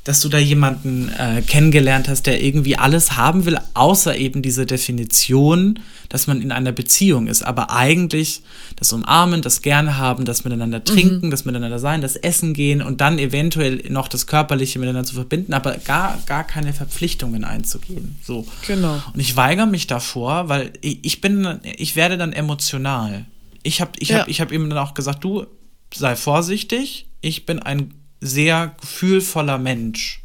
dass 0.04 0.20
du 0.20 0.28
da 0.28 0.36
jemanden 0.38 1.08
äh, 1.18 1.40
kennengelernt 1.40 2.08
hast, 2.08 2.26
der 2.26 2.42
irgendwie 2.44 2.76
alles 2.76 3.16
haben 3.16 3.46
will, 3.46 3.58
außer 3.72 4.14
eben 4.16 4.42
diese 4.42 4.66
Definition, 4.66 5.78
dass 6.10 6.26
man 6.26 6.42
in 6.42 6.52
einer 6.52 6.72
Beziehung 6.72 7.26
ist. 7.26 7.42
Aber 7.42 7.70
eigentlich 7.70 8.42
das 8.76 8.92
Umarmen, 8.92 9.40
das 9.40 9.62
Gerne 9.62 9.96
haben, 9.96 10.26
das 10.26 10.44
Miteinander 10.44 10.80
Mhm. 10.80 10.84
trinken, 10.84 11.30
das 11.30 11.46
Miteinander 11.46 11.78
sein, 11.78 12.02
das 12.02 12.16
Essen 12.16 12.52
gehen 12.52 12.82
und 12.82 13.00
dann 13.00 13.18
eventuell 13.18 13.82
noch 13.88 14.08
das 14.08 14.26
Körperliche 14.26 14.78
miteinander 14.78 15.08
zu 15.08 15.14
verbinden, 15.14 15.54
aber 15.54 15.76
gar, 15.78 16.18
gar 16.26 16.44
keine 16.44 16.72
Verpflichtungen 16.74 17.44
einzugehen. 17.44 18.16
So. 18.22 18.46
Genau. 18.66 19.02
Und 19.14 19.20
ich 19.20 19.36
weigere 19.36 19.66
mich 19.66 19.86
davor, 19.86 20.48
weil 20.50 20.72
ich 20.82 20.98
ich 21.02 21.20
bin, 21.22 21.60
ich 21.76 21.96
werde 21.96 22.18
dann 22.18 22.32
emotional. 22.34 23.24
Ich 23.62 23.80
habe 23.80 23.92
ich 23.98 24.10
Ja. 24.10 24.18
hab, 24.20 24.28
ich 24.28 24.40
hab 24.42 24.52
ihm 24.52 24.68
dann 24.68 24.78
auch 24.78 24.92
gesagt, 24.92 25.24
du 25.24 25.46
sei 25.94 26.14
vorsichtig, 26.16 27.06
ich 27.22 27.46
bin 27.46 27.58
ein 27.60 27.94
sehr 28.24 28.74
gefühlvoller 28.80 29.58
Mensch. 29.58 30.22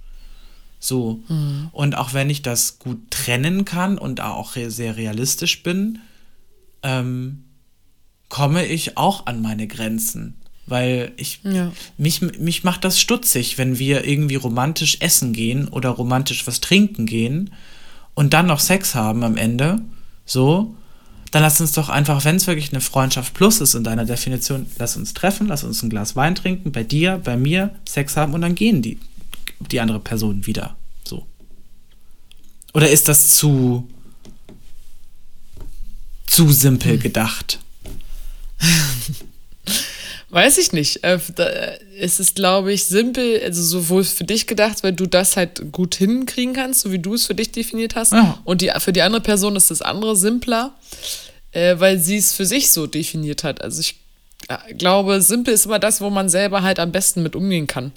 So. 0.80 1.20
Und 1.74 1.98
auch 1.98 2.14
wenn 2.14 2.30
ich 2.30 2.42
das 2.42 2.80
gut 2.80 3.00
trennen 3.12 3.66
kann 3.66 3.98
und 3.98 4.22
auch 4.22 4.54
sehr 4.56 4.96
realistisch 4.96 5.62
bin, 5.62 6.00
ähm, 6.84 7.44
komme 8.30 8.66
ich 8.66 8.96
auch 8.98 9.26
an 9.26 9.42
meine 9.42 9.68
Grenzen. 9.68 10.36
Weil 10.66 11.12
ich, 11.18 11.40
Ja. 11.44 11.72
mich, 11.98 12.22
mich 12.22 12.64
macht 12.64 12.86
das 12.86 13.00
stutzig, 13.00 13.58
wenn 13.58 13.80
wir 13.80 14.06
irgendwie 14.06 14.36
romantisch 14.36 14.98
essen 15.02 15.34
gehen 15.34 15.68
oder 15.68 15.90
romantisch 15.90 16.48
was 16.48 16.62
trinken 16.62 17.06
gehen 17.06 17.52
und 18.14 18.34
dann 18.34 18.46
noch 18.46 18.60
Sex 18.60 18.96
haben 18.96 19.24
am 19.24 19.36
Ende. 19.36 19.82
So. 20.26 20.76
Dann 21.32 21.44
lass 21.44 21.62
uns 21.62 21.74
doch 21.74 21.90
einfach, 21.90 22.26
wenn 22.26 22.38
es 22.38 22.48
wirklich 22.48 22.72
eine 22.72 22.82
Freundschaft 22.82 23.34
plus 23.34 23.62
ist 23.62 23.76
in 23.76 23.84
deiner 23.84 24.06
Definition, 24.06 24.66
lass 24.78 24.98
uns 24.98 25.14
treffen, 25.14 25.48
lass 25.48 25.64
uns 25.64 25.84
ein 25.84 25.90
Glas 25.90 26.16
Wein 26.16 26.36
trinken, 26.36 26.72
bei 26.72 26.84
dir, 26.84 27.22
bei 27.24 27.38
mir, 27.38 27.76
Sex 27.88 28.18
haben 28.18 28.34
und 28.34 28.42
dann 28.42 28.56
gehen 28.56 28.82
die, 28.82 29.00
die 29.60 29.80
andere 29.80 30.00
Person 30.00 30.46
wieder. 30.48 30.76
So. 31.08 31.28
Oder 32.74 32.90
ist 32.90 33.08
das 33.08 33.36
zu, 33.36 33.88
zu 36.26 36.52
simpel 36.52 36.98
gedacht? 36.98 37.60
Weiß 40.32 40.60
ich 40.60 40.74
nicht. 40.74 41.04
Äh, 41.04 41.20
es 42.00 42.20
ist, 42.20 42.36
glaube 42.36 42.72
ich, 42.72 42.86
simpel, 42.86 43.42
also 43.44 43.64
sowohl 43.64 44.04
für 44.04 44.24
dich 44.24 44.46
gedacht, 44.46 44.84
weil 44.84 44.94
du 44.94 45.08
das 45.08 45.38
halt 45.38 45.72
gut 45.72 45.96
hinkriegen 45.96 46.54
kannst, 46.54 46.82
so 46.82 46.92
wie 46.92 47.00
du 47.00 47.16
es 47.16 47.26
für 47.26 47.36
dich 47.36 47.52
definiert 47.52 47.96
hast. 47.96 48.14
Ja. 48.14 48.40
Und 48.44 48.62
die, 48.62 48.72
für 48.78 48.94
die 48.94 49.02
andere 49.02 49.22
Person 49.22 49.56
ist 49.56 49.72
das 49.72 49.82
andere 49.82 50.16
simpler, 50.16 50.74
äh, 51.52 51.76
weil 51.80 52.00
sie 52.00 52.18
es 52.18 52.34
für 52.34 52.46
sich 52.46 52.72
so 52.72 52.86
definiert 52.86 53.44
hat. 53.44 53.62
Also 53.62 53.82
ich 53.82 53.96
äh, 54.50 54.74
glaube, 54.76 55.22
simpel 55.22 55.54
ist 55.54 55.66
immer 55.66 55.80
das, 55.80 56.00
wo 56.00 56.10
man 56.12 56.30
selber 56.30 56.62
halt 56.62 56.80
am 56.80 56.92
besten 56.92 57.24
mit 57.24 57.36
umgehen 57.36 57.66
kann. 57.66 57.92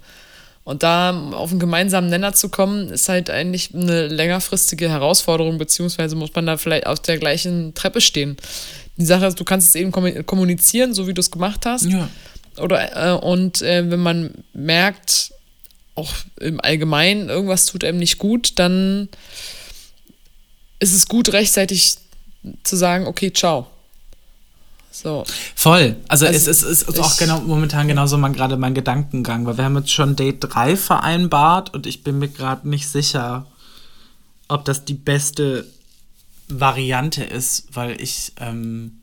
Und 0.64 0.85
da 0.85 1.33
auf 1.33 1.51
einen 1.51 1.59
gemeinsamen 1.59 2.09
Nenner 2.09 2.35
zu 2.35 2.49
kommen, 2.49 2.91
ist 2.91 3.09
halt 3.09 3.30
eigentlich 3.30 3.74
eine 3.74 4.07
längerfristige 4.07 4.89
Herausforderung, 4.89 5.59
beziehungsweise 5.59 6.14
muss 6.14 6.33
man 6.35 6.47
da 6.47 6.57
vielleicht 6.57 6.87
auf 6.87 7.01
der 7.01 7.18
gleichen 7.18 7.74
Treppe 7.74 8.01
stehen. 8.01 8.37
Die 8.97 9.05
Sache 9.07 9.26
ist, 9.26 9.40
du 9.40 9.45
kannst 9.45 9.68
es 9.70 9.74
eben 9.74 9.90
kommu- 9.90 10.22
kommunizieren, 10.22 10.95
so 10.95 11.07
wie 11.07 11.14
du 11.14 11.20
es 11.20 11.30
gemacht 11.30 11.64
hast. 11.66 11.84
Ja. 11.86 12.09
Oder, 12.59 13.14
äh, 13.14 13.18
und 13.18 13.62
äh, 13.62 13.90
wenn 13.90 14.01
man 14.01 14.32
merkt, 14.53 15.32
auch 15.95 16.12
im 16.40 16.61
Allgemeinen, 16.61 17.28
irgendwas 17.28 17.66
tut 17.66 17.84
einem 17.84 17.99
nicht 17.99 18.18
gut, 18.18 18.59
dann 18.59 19.09
ist 20.78 20.95
es 20.95 21.07
gut, 21.07 21.32
rechtzeitig 21.32 21.97
zu 22.64 22.76
sagen, 22.76 23.07
okay, 23.07 23.32
ciao. 23.32 23.66
So. 24.90 25.24
Voll. 25.55 25.97
Also, 26.09 26.26
Also 26.26 26.36
es, 26.36 26.47
ist- 26.47 26.62
es 26.62 26.82
ist 26.82 26.99
auch 27.01 27.16
genau 27.16 27.40
momentan 27.40 27.88
genauso 27.88 28.18
mein, 28.18 28.34
gerade 28.34 28.57
mein 28.59 28.74
Gedankengang, 28.74 29.47
weil 29.47 29.57
wir 29.57 29.64
haben 29.64 29.76
jetzt 29.78 29.93
schon 29.93 30.16
Date 30.16 30.38
3 30.40 30.76
vereinbart 30.76 31.72
und 31.72 31.86
ich 31.86 32.03
bin 32.05 32.18
mir 32.18 32.28
gerade 32.28 32.68
nicht 32.68 32.88
sicher, 32.88 33.47
ob 34.49 34.64
das 34.66 34.84
die 34.84 34.95
beste 34.95 35.66
Variante 36.61 37.24
ist, 37.24 37.68
weil 37.72 38.00
ich 38.00 38.32
ähm, 38.38 39.00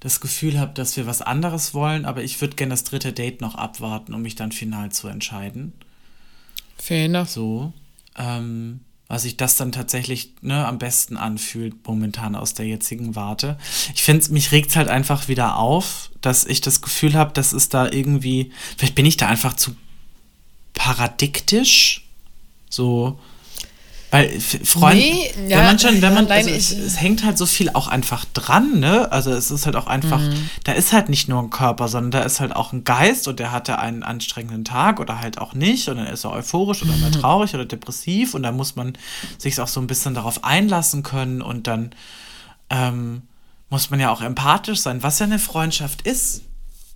das 0.00 0.20
Gefühl 0.20 0.58
habe, 0.58 0.74
dass 0.74 0.96
wir 0.96 1.06
was 1.06 1.22
anderes 1.22 1.72
wollen, 1.74 2.04
aber 2.04 2.22
ich 2.22 2.40
würde 2.40 2.56
gerne 2.56 2.74
das 2.74 2.84
dritte 2.84 3.12
Date 3.12 3.40
noch 3.40 3.54
abwarten, 3.54 4.12
um 4.14 4.22
mich 4.22 4.34
dann 4.34 4.52
final 4.52 4.92
zu 4.92 5.08
entscheiden. 5.08 5.72
Fair 6.76 7.06
enough. 7.06 7.30
So. 7.30 7.72
Ähm, 8.16 8.80
was 9.08 9.22
sich 9.22 9.36
das 9.36 9.56
dann 9.56 9.72
tatsächlich 9.72 10.34
ne, 10.40 10.66
am 10.66 10.78
besten 10.78 11.16
anfühlt, 11.16 11.86
momentan 11.86 12.34
aus 12.34 12.54
der 12.54 12.66
jetzigen 12.66 13.14
Warte. 13.14 13.58
Ich 13.94 14.02
finde, 14.02 14.32
mich 14.32 14.52
regt 14.52 14.76
halt 14.76 14.88
einfach 14.88 15.28
wieder 15.28 15.56
auf, 15.56 16.10
dass 16.20 16.44
ich 16.44 16.60
das 16.60 16.82
Gefühl 16.82 17.14
habe, 17.14 17.32
dass 17.32 17.52
es 17.52 17.68
da 17.68 17.90
irgendwie, 17.90 18.50
vielleicht 18.76 18.94
bin 18.94 19.06
ich 19.06 19.16
da 19.16 19.28
einfach 19.28 19.54
zu 19.54 19.76
paradiktisch. 20.72 22.06
So. 22.68 23.18
Weil 24.14 24.40
Freund, 24.40 24.96
Nee, 24.96 25.30
wenn 25.36 25.50
ja, 25.50 25.62
man 25.62 25.78
schon, 25.78 26.00
wenn 26.00 26.14
man, 26.14 26.30
also 26.30 26.50
es, 26.50 26.70
es 26.70 27.00
hängt 27.00 27.24
halt 27.24 27.36
so 27.36 27.46
viel 27.46 27.70
auch 27.70 27.88
einfach 27.88 28.24
dran, 28.32 28.78
ne? 28.80 29.10
Also 29.12 29.30
es 29.32 29.50
ist 29.50 29.66
halt 29.66 29.76
auch 29.76 29.86
einfach, 29.86 30.20
Mhm. 30.20 30.48
da 30.64 30.72
ist 30.72 30.92
halt 30.92 31.08
nicht 31.08 31.28
nur 31.28 31.42
ein 31.42 31.50
Körper, 31.50 31.88
sondern 31.88 32.10
da 32.12 32.22
ist 32.22 32.40
halt 32.40 32.54
auch 32.54 32.72
ein 32.72 32.84
Geist 32.84 33.26
und 33.28 33.38
der 33.40 33.50
hatte 33.52 33.78
einen 33.78 34.02
anstrengenden 34.02 34.64
Tag 34.64 35.00
oder 35.00 35.20
halt 35.20 35.38
auch 35.38 35.54
nicht 35.54 35.88
und 35.88 35.96
dann 35.96 36.06
ist 36.06 36.24
er 36.24 36.32
euphorisch 36.32 36.82
oder 36.82 36.92
Mhm. 36.94 37.00
mal 37.00 37.10
traurig 37.10 37.54
oder 37.54 37.64
depressiv 37.64 38.34
und 38.34 38.42
dann 38.44 38.56
muss 38.56 38.76
man 38.76 38.96
sich 39.38 39.60
auch 39.60 39.68
so 39.68 39.80
ein 39.80 39.86
bisschen 39.86 40.14
darauf 40.14 40.44
einlassen 40.44 41.02
können 41.02 41.42
und 41.42 41.66
dann 41.66 41.90
ähm, 42.70 43.22
muss 43.70 43.90
man 43.90 44.00
ja 44.00 44.10
auch 44.10 44.20
empathisch 44.22 44.78
sein, 44.80 45.02
was 45.02 45.18
ja 45.18 45.26
eine 45.26 45.38
Freundschaft 45.38 46.02
ist, 46.02 46.42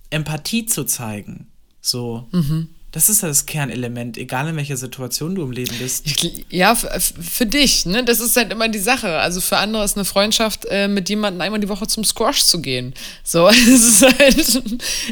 Empathie 0.09 0.65
zu 0.65 0.85
zeigen. 0.85 1.47
So. 1.81 2.27
Mhm. 2.31 2.69
Das 2.91 3.07
ist 3.07 3.21
ja 3.21 3.27
das 3.27 3.45
Kernelement, 3.45 4.17
egal 4.17 4.47
in 4.47 4.55
welcher 4.55 4.77
Situation 4.77 5.35
du 5.35 5.43
im 5.43 5.51
Leben 5.51 5.75
bist. 5.77 6.05
Ja, 6.49 6.73
für 6.75 7.45
dich, 7.45 7.85
ne? 7.85 8.03
Das 8.03 8.19
ist 8.19 8.35
halt 8.35 8.51
immer 8.51 8.67
die 8.67 8.79
Sache. 8.79 9.19
Also 9.19 9.41
für 9.41 9.57
andere 9.57 9.83
ist 9.83 9.95
eine 9.95 10.05
Freundschaft, 10.05 10.65
äh, 10.65 10.87
mit 10.87 11.07
jemandem 11.07 11.41
einmal 11.41 11.59
die 11.59 11.69
Woche 11.69 11.85
zum 11.85 12.03
Squash 12.03 12.45
zu 12.45 12.61
gehen. 12.61 12.95
So, 13.23 13.47
es 13.49 13.67
ist 13.67 14.01
halt, 14.01 14.63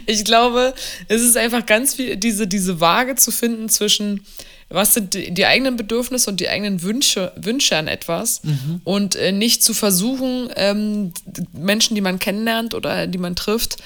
ich 0.08 0.26
glaube, 0.26 0.74
es 1.08 1.22
ist 1.22 1.38
einfach 1.38 1.66
ganz 1.68 1.94
viel, 1.96 2.16
diese, 2.18 2.48
diese 2.48 2.80
Waage 2.80 3.16
zu 3.16 3.32
finden 3.32 3.70
zwischen, 3.70 4.26
was 4.70 4.96
sind 4.96 5.14
die, 5.14 5.32
die 5.32 5.46
eigenen 5.46 5.78
Bedürfnisse 5.78 6.32
und 6.32 6.40
die 6.40 6.50
eigenen 6.50 6.82
Wünsche, 6.82 7.32
Wünsche 7.36 7.78
an 7.78 7.88
etwas 7.88 8.42
und 8.86 9.16
äh, 9.16 9.32
nicht 9.32 9.64
zu 9.64 9.76
versuchen, 9.76 10.50
ähm, 10.56 11.14
Menschen, 11.54 11.94
die 11.94 12.02
man 12.02 12.18
kennenlernt 12.18 12.74
oder 12.74 13.06
die 13.06 13.20
man 13.20 13.36
trifft, 13.36 13.78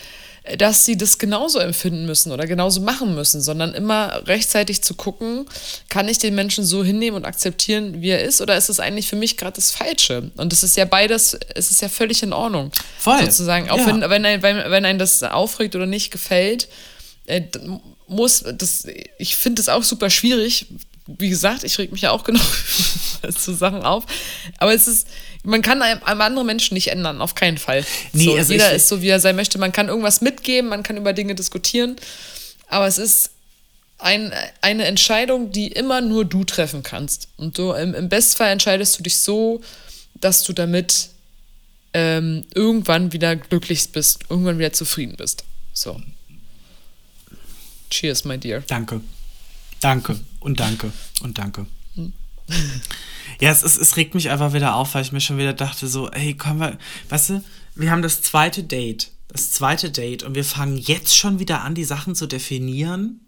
dass 0.57 0.85
sie 0.85 0.97
das 0.97 1.19
genauso 1.19 1.59
empfinden 1.59 2.05
müssen 2.07 2.31
oder 2.31 2.47
genauso 2.47 2.81
machen 2.81 3.13
müssen, 3.13 3.41
sondern 3.41 3.73
immer 3.75 4.27
rechtzeitig 4.27 4.81
zu 4.81 4.95
gucken, 4.95 5.45
kann 5.87 6.09
ich 6.09 6.17
den 6.17 6.33
Menschen 6.33 6.65
so 6.65 6.83
hinnehmen 6.83 7.17
und 7.17 7.25
akzeptieren, 7.25 8.01
wie 8.01 8.09
er 8.09 8.23
ist, 8.23 8.41
oder 8.41 8.57
ist 8.57 8.67
es 8.69 8.79
eigentlich 8.79 9.07
für 9.07 9.15
mich 9.15 9.37
gerade 9.37 9.55
das 9.57 9.69
Falsche? 9.69 10.31
Und 10.37 10.51
es 10.51 10.63
ist 10.63 10.77
ja 10.77 10.85
beides, 10.85 11.37
es 11.53 11.69
ist 11.69 11.81
ja 11.81 11.89
völlig 11.89 12.23
in 12.23 12.33
Ordnung. 12.33 12.71
Voll. 12.97 13.21
Sozusagen, 13.21 13.69
auch 13.69 13.77
Ja. 13.77 13.85
wenn, 13.85 14.01
wenn, 14.01 14.25
ein, 14.25 14.41
wenn, 14.41 14.57
wenn 14.71 14.85
einem 14.85 14.97
das 14.99 15.21
aufregt 15.21 15.75
oder 15.75 15.85
nicht 15.85 16.09
gefällt, 16.09 16.67
äh, 17.27 17.43
muss 18.07 18.43
das, 18.57 18.87
ich 19.19 19.35
finde 19.35 19.61
es 19.61 19.69
auch 19.69 19.83
super 19.83 20.09
schwierig. 20.09 20.65
Wie 21.05 21.29
gesagt, 21.29 21.63
ich 21.63 21.77
reg 21.77 21.91
mich 21.91 22.01
ja 22.01 22.11
auch 22.11 22.23
genau 22.25 22.41
zu 23.37 23.53
Sachen 23.53 23.83
auf. 23.83 24.05
Aber 24.57 24.73
es 24.73 24.87
ist, 24.87 25.07
man 25.43 25.61
kann 25.61 25.81
einem, 25.81 26.01
anderen 26.03 26.45
Menschen 26.45 26.75
nicht 26.75 26.89
ändern, 26.89 27.21
auf 27.21 27.35
keinen 27.35 27.57
Fall. 27.57 27.85
Nee, 28.13 28.25
so, 28.25 28.35
also 28.35 28.53
jeder 28.53 28.71
ist 28.73 28.87
so, 28.87 29.01
wie 29.01 29.09
er 29.09 29.19
sein 29.19 29.35
möchte. 29.35 29.57
Man 29.57 29.71
kann 29.71 29.87
irgendwas 29.87 30.21
mitgeben, 30.21 30.69
man 30.69 30.83
kann 30.83 30.97
über 30.97 31.13
Dinge 31.13 31.35
diskutieren. 31.35 31.95
Aber 32.67 32.87
es 32.87 32.97
ist 32.97 33.31
ein, 33.97 34.33
eine 34.61 34.85
Entscheidung, 34.85 35.51
die 35.51 35.67
immer 35.67 36.01
nur 36.01 36.25
du 36.25 36.43
treffen 36.43 36.83
kannst. 36.83 37.27
Und 37.37 37.57
du, 37.57 37.73
im, 37.73 37.93
im 37.93 38.09
Bestfall 38.09 38.51
entscheidest 38.51 38.99
du 38.99 39.03
dich 39.03 39.17
so, 39.17 39.61
dass 40.15 40.43
du 40.43 40.53
damit 40.53 41.09
ähm, 41.93 42.45
irgendwann 42.53 43.11
wieder 43.11 43.35
glücklich 43.35 43.91
bist, 43.91 44.25
irgendwann 44.29 44.59
wieder 44.59 44.73
zufrieden 44.73 45.15
bist. 45.17 45.43
So. 45.73 45.99
Cheers, 47.89 48.25
my 48.25 48.37
dear. 48.37 48.61
Danke. 48.67 49.01
Danke 49.81 50.19
und 50.39 50.59
danke 50.59 50.91
und 51.21 51.37
danke. 51.37 51.65
Ja, 53.39 53.49
es, 53.49 53.63
ist, 53.63 53.77
es 53.77 53.97
regt 53.97 54.13
mich 54.13 54.29
einfach 54.29 54.53
wieder 54.53 54.75
auf, 54.75 54.93
weil 54.93 55.01
ich 55.01 55.11
mir 55.11 55.19
schon 55.19 55.37
wieder 55.39 55.53
dachte, 55.53 55.87
so, 55.87 56.09
ey, 56.11 56.35
komm 56.35 56.59
wir, 56.59 56.77
weißt 57.09 57.31
du, 57.31 57.43
wir 57.75 57.89
haben 57.89 58.03
das 58.03 58.21
zweite 58.21 58.63
Date. 58.63 59.11
Das 59.29 59.51
zweite 59.51 59.89
Date 59.89 60.23
und 60.23 60.35
wir 60.35 60.43
fangen 60.43 60.77
jetzt 60.77 61.15
schon 61.17 61.39
wieder 61.39 61.61
an, 61.61 61.73
die 61.73 61.85
Sachen 61.85 62.15
zu 62.15 62.27
definieren. 62.27 63.21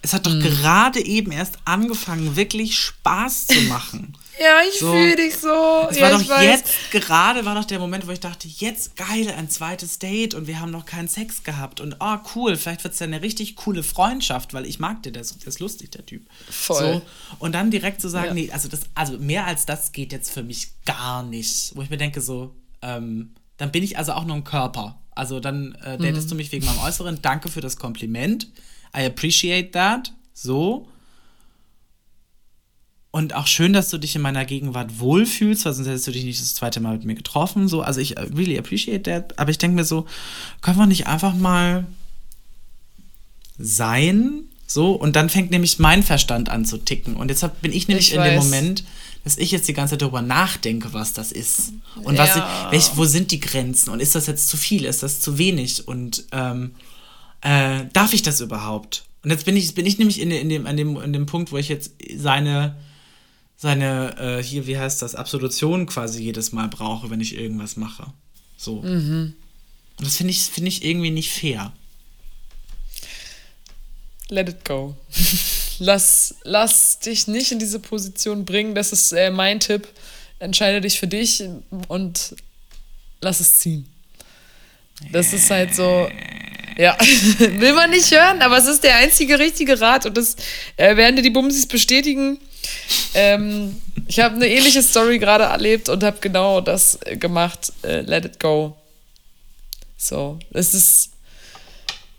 Es 0.00 0.14
hat 0.14 0.26
doch 0.26 0.38
gerade 0.38 1.04
eben 1.04 1.30
erst 1.32 1.58
angefangen, 1.64 2.36
wirklich 2.36 2.78
Spaß 2.78 3.48
zu 3.48 3.60
machen. 3.62 4.16
Ja, 4.40 4.60
ich 4.66 4.78
So. 4.78 4.90
fühle 4.90 5.16
dich 5.16 5.36
so. 5.36 5.86
Es 5.90 5.98
ja, 5.98 6.10
war 6.10 6.18
doch 6.18 6.40
jetzt, 6.42 6.66
gerade 6.90 7.44
war 7.44 7.54
doch 7.54 7.66
der 7.66 7.78
Moment, 7.78 8.06
wo 8.06 8.10
ich 8.10 8.20
dachte, 8.20 8.48
jetzt 8.48 8.96
geil, 8.96 9.28
ein 9.36 9.50
zweites 9.50 9.98
Date 9.98 10.32
und 10.34 10.46
wir 10.46 10.60
haben 10.60 10.70
noch 10.70 10.86
keinen 10.86 11.08
Sex 11.08 11.42
gehabt 11.42 11.80
und 11.80 11.96
oh 12.00 12.16
cool, 12.34 12.56
vielleicht 12.56 12.82
wird 12.84 12.94
es 12.94 13.00
ja 13.00 13.06
eine 13.06 13.20
richtig 13.20 13.56
coole 13.56 13.82
Freundschaft, 13.82 14.54
weil 14.54 14.64
ich 14.64 14.78
mag 14.78 15.02
den, 15.02 15.12
der 15.12 15.22
ist, 15.22 15.42
der 15.42 15.48
ist 15.48 15.60
lustig, 15.60 15.90
der 15.90 16.06
Typ. 16.06 16.26
Voll. 16.48 16.78
So, 16.94 17.02
und 17.38 17.52
dann 17.54 17.70
direkt 17.70 18.00
zu 18.00 18.08
sagen, 18.08 18.28
Ja. 18.28 18.34
nee, 18.34 18.50
also 18.50 18.68
das, 18.68 18.80
also 18.94 19.18
mehr 19.18 19.44
als 19.46 19.66
das 19.66 19.92
geht 19.92 20.10
jetzt 20.12 20.30
für 20.32 20.42
mich 20.42 20.68
gar 20.86 21.22
nicht. 21.22 21.76
Wo 21.76 21.82
ich 21.82 21.90
mir 21.90 21.98
denke, 21.98 22.20
so, 22.22 22.54
ähm, 22.80 23.34
dann 23.58 23.70
bin 23.72 23.82
ich 23.82 23.98
also 23.98 24.12
auch 24.12 24.24
nur 24.24 24.36
ein 24.36 24.44
Körper. 24.44 24.98
Also 25.14 25.38
dann 25.40 25.74
äh, 25.84 25.98
datest 25.98 26.26
Mhm. 26.26 26.30
du 26.30 26.34
mich 26.36 26.50
wegen 26.52 26.64
meinem 26.64 26.78
Äußeren. 26.78 27.18
Danke 27.20 27.50
für 27.50 27.60
das 27.60 27.76
Kompliment. 27.76 28.44
I 28.96 29.04
appreciate 29.04 29.72
that. 29.72 30.14
So. 30.32 30.88
Und 33.12 33.34
auch 33.34 33.48
schön, 33.48 33.72
dass 33.72 33.90
du 33.90 33.98
dich 33.98 34.14
in 34.14 34.22
meiner 34.22 34.44
Gegenwart 34.44 35.00
wohlfühlst, 35.00 35.64
weil 35.64 35.72
sonst 35.72 35.88
hättest 35.88 36.06
du 36.06 36.12
dich 36.12 36.24
nicht 36.24 36.40
das 36.40 36.54
zweite 36.54 36.80
Mal 36.80 36.92
mit 36.92 37.04
mir 37.04 37.14
getroffen. 37.16 37.66
So, 37.66 37.82
also 37.82 38.00
ich 38.00 38.16
really 38.16 38.56
appreciate 38.56 39.02
that. 39.02 39.36
Aber 39.38 39.50
ich 39.50 39.58
denke 39.58 39.74
mir 39.74 39.84
so, 39.84 40.06
können 40.60 40.78
wir 40.78 40.86
nicht 40.86 41.08
einfach 41.08 41.34
mal 41.34 41.86
sein? 43.58 44.44
So, 44.66 44.92
und 44.92 45.16
dann 45.16 45.28
fängt 45.28 45.50
nämlich 45.50 45.80
mein 45.80 46.04
Verstand 46.04 46.50
an 46.50 46.64
zu 46.64 46.78
ticken. 46.78 47.16
Und 47.16 47.28
deshalb 47.28 47.60
bin 47.60 47.72
ich 47.72 47.88
nämlich 47.88 48.10
ich 48.10 48.14
in 48.14 48.22
dem 48.22 48.36
Moment, 48.36 48.84
dass 49.24 49.36
ich 49.38 49.50
jetzt 49.50 49.66
die 49.66 49.72
ganze 49.72 49.94
Zeit 49.94 50.02
darüber 50.02 50.22
nachdenke, 50.22 50.92
was 50.92 51.12
das 51.12 51.32
ist. 51.32 51.72
Und 52.04 52.16
was 52.16 52.36
ja. 52.36 52.66
ich, 52.66 52.72
welch, 52.72 52.90
wo 52.94 53.06
sind 53.06 53.32
die 53.32 53.40
Grenzen? 53.40 53.90
Und 53.90 53.98
ist 53.98 54.14
das 54.14 54.28
jetzt 54.28 54.48
zu 54.48 54.56
viel? 54.56 54.84
Ist 54.84 55.02
das 55.02 55.20
zu 55.20 55.36
wenig? 55.36 55.88
Und 55.88 56.26
ähm, 56.30 56.76
äh, 57.40 57.86
darf 57.92 58.14
ich 58.14 58.22
das 58.22 58.40
überhaupt? 58.40 59.02
Und 59.24 59.30
jetzt 59.30 59.44
bin 59.44 59.56
ich, 59.56 59.74
bin 59.74 59.84
ich 59.84 59.98
nämlich 59.98 60.20
in, 60.20 60.30
in, 60.30 60.48
dem, 60.48 60.68
an 60.68 60.76
dem, 60.76 60.96
in 60.96 61.12
dem 61.12 61.26
Punkt, 61.26 61.50
wo 61.50 61.56
ich 61.56 61.68
jetzt 61.68 61.92
seine 62.16 62.76
seine, 63.60 64.16
äh, 64.18 64.42
hier, 64.42 64.66
wie 64.66 64.78
heißt 64.78 65.02
das, 65.02 65.14
Absolution 65.14 65.84
quasi 65.84 66.22
jedes 66.22 66.52
Mal 66.52 66.68
brauche, 66.68 67.10
wenn 67.10 67.20
ich 67.20 67.36
irgendwas 67.36 67.76
mache. 67.76 68.06
So. 68.56 68.80
Mhm. 68.80 69.34
Und 69.98 70.06
das 70.06 70.16
finde 70.16 70.30
ich, 70.30 70.40
find 70.40 70.66
ich 70.66 70.82
irgendwie 70.82 71.10
nicht 71.10 71.30
fair. 71.30 71.70
Let 74.30 74.48
it 74.48 74.64
go. 74.64 74.96
lass, 75.78 76.36
lass 76.42 77.00
dich 77.00 77.26
nicht 77.26 77.52
in 77.52 77.58
diese 77.58 77.80
Position 77.80 78.46
bringen. 78.46 78.74
Das 78.74 78.92
ist 78.92 79.12
äh, 79.12 79.30
mein 79.30 79.60
Tipp. 79.60 79.88
Entscheide 80.38 80.80
dich 80.80 80.98
für 80.98 81.06
dich 81.06 81.44
und 81.88 82.34
lass 83.20 83.40
es 83.40 83.58
ziehen. 83.58 83.86
Das 85.12 85.34
ist 85.34 85.50
halt 85.50 85.74
so. 85.74 86.08
Ja, 86.78 86.96
will 87.38 87.74
man 87.74 87.90
nicht 87.90 88.10
hören, 88.10 88.40
aber 88.40 88.56
es 88.56 88.66
ist 88.66 88.84
der 88.84 88.96
einzige 88.96 89.38
richtige 89.38 89.78
Rat 89.82 90.06
und 90.06 90.16
das 90.16 90.36
äh, 90.78 90.96
werden 90.96 91.16
dir 91.16 91.22
die 91.22 91.28
Bumsis 91.28 91.66
bestätigen. 91.66 92.38
Ähm, 93.14 93.80
ich 94.06 94.20
habe 94.20 94.36
eine 94.36 94.48
ähnliche 94.48 94.82
Story 94.82 95.18
gerade 95.18 95.44
erlebt 95.44 95.88
und 95.88 96.02
habe 96.02 96.18
genau 96.20 96.60
das 96.60 96.98
äh, 97.04 97.16
gemacht. 97.16 97.72
Äh, 97.82 98.00
let 98.00 98.24
it 98.24 98.40
go. 98.40 98.76
So, 99.96 100.38
es 100.52 100.74
ist 100.74 101.10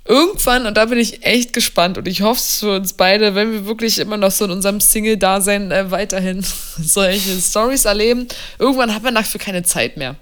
irgendwann, 0.05 0.65
und 0.65 0.75
da 0.75 0.85
bin 0.85 0.99
ich 0.99 1.23
echt 1.25 1.53
gespannt 1.53 1.97
und 1.97 2.07
ich 2.07 2.21
hoffe 2.21 2.39
es 2.39 2.59
für 2.59 2.75
uns 2.75 2.93
beide, 2.93 3.33
wenn 3.35 3.51
wir 3.51 3.65
wirklich 3.65 3.97
immer 3.97 4.17
noch 4.17 4.31
so 4.31 4.45
in 4.45 4.51
unserem 4.51 4.79
Single-Dasein 4.79 5.71
äh, 5.71 5.89
weiterhin 5.91 6.45
solche 6.77 7.39
Stories 7.39 7.85
erleben, 7.85 8.27
irgendwann 8.59 8.93
hat 8.93 9.03
man 9.03 9.15
dafür 9.15 9.39
keine 9.39 9.63
Zeit 9.63 9.97
mehr. 9.97 10.15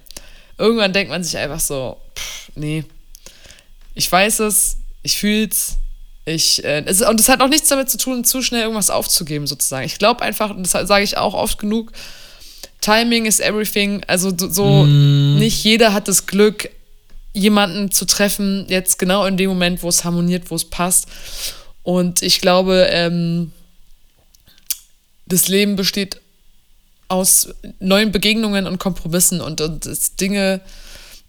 Irgendwann 0.58 0.94
denkt 0.94 1.10
man 1.10 1.24
sich 1.24 1.38
einfach 1.38 1.60
so, 1.60 1.98
pff, 2.16 2.52
nee, 2.56 2.84
ich 3.96 4.12
weiß 4.12 4.40
es, 4.42 4.78
ich 5.04 5.18
fühle 5.18 5.48
es, 5.48 5.78
ich, 6.30 6.64
äh, 6.64 6.84
es, 6.86 7.02
und 7.02 7.20
es 7.20 7.30
hat 7.30 7.42
auch 7.42 7.48
nichts 7.48 7.70
damit 7.70 7.90
zu 7.90 7.98
tun, 7.98 8.24
zu 8.24 8.42
schnell 8.42 8.62
irgendwas 8.62 8.90
aufzugeben, 8.90 9.48
sozusagen. 9.48 9.86
Ich 9.86 9.98
glaube 9.98 10.22
einfach, 10.22 10.52
und 10.52 10.64
das 10.64 10.88
sage 10.88 11.04
ich 11.04 11.18
auch 11.18 11.34
oft 11.34 11.60
genug, 11.60 11.92
Timing 12.82 13.26
is 13.26 13.40
everything. 13.40 14.04
Also 14.08 14.32
so, 14.36 14.84
mm. 14.84 15.38
nicht 15.38 15.64
jeder 15.64 15.94
hat 15.94 16.08
das 16.08 16.28
Glück, 16.28 16.70
jemanden 17.34 17.92
zu 17.92 18.06
treffen, 18.06 18.66
jetzt 18.70 19.00
genau 19.00 19.26
in 19.26 19.38
dem 19.38 19.50
Moment, 19.50 19.84
wo 19.84 19.90
es 19.90 20.04
harmoniert, 20.04 20.50
wo 20.50 20.56
es 20.56 20.66
passt. 20.66 21.08
Und 21.84 22.22
ich 22.22 22.42
glaube, 22.42 22.88
ähm, 22.92 23.52
das 25.26 25.48
Leben 25.48 25.76
besteht 25.76 26.22
aus 27.08 27.50
neuen 27.80 28.12
Begegnungen 28.12 28.68
und 28.68 28.78
Kompromissen 28.78 29.42
und, 29.42 29.62
und 29.62 29.88
Dinge, 30.22 30.62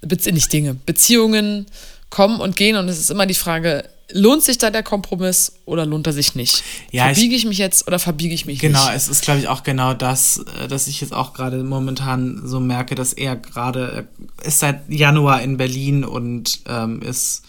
nicht 0.02 0.52
Dinge, 0.52 0.74
Beziehungen 0.74 1.66
kommen 2.10 2.40
und 2.40 2.56
gehen 2.56 2.76
und 2.76 2.88
es 2.88 2.98
ist 2.98 3.10
immer 3.10 3.26
die 3.26 3.34
Frage, 3.34 3.88
lohnt 4.12 4.42
sich 4.42 4.58
da 4.58 4.70
der 4.70 4.82
Kompromiss 4.82 5.52
oder 5.64 5.86
lohnt 5.86 6.06
er 6.06 6.12
sich 6.12 6.34
nicht? 6.34 6.62
Ja, 6.90 7.04
verbiege 7.04 7.34
ich, 7.34 7.42
ich, 7.42 7.48
mich 7.48 7.58
jetzt 7.58 7.86
oder 7.86 7.98
verbiege 7.98 8.34
ich 8.34 8.46
mich 8.46 8.58
genau, 8.58 8.78
nicht? 8.78 8.86
Genau, 8.86 8.96
es 8.96 9.08
ist, 9.08 9.22
glaube 9.22 9.40
ich, 9.40 9.48
auch 9.48 9.62
genau 9.62 9.94
das, 9.94 10.44
äh, 10.60 10.68
dass 10.68 10.86
ich 10.86 11.00
jetzt 11.00 11.12
auch 11.12 11.32
gerade 11.32 11.62
momentan 11.62 12.42
so 12.44 12.60
merke, 12.60 12.94
dass 12.94 13.12
er 13.12 13.36
gerade 13.36 14.08
ist 14.42 14.60
seit 14.60 14.88
Januar 14.88 15.42
in 15.42 15.56
Berlin 15.56 16.04
und 16.04 16.60
ähm, 16.66 17.02
ist 17.02 17.42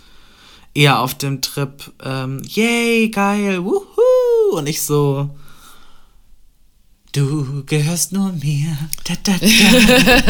eher 0.74 0.99
auf 0.99 1.16
dem 1.16 1.41
Trip, 1.41 1.91
ähm, 2.03 2.41
yay, 2.47 3.09
geil, 3.09 3.64
wuhu! 3.64 4.57
Und 4.57 4.68
ich 4.68 4.82
so, 4.84 5.30
Du 7.14 7.64
gehörst 7.66 8.14
nur 8.14 8.32
mir. 8.32 8.78
Da, 9.03 9.14
da, 9.24 9.34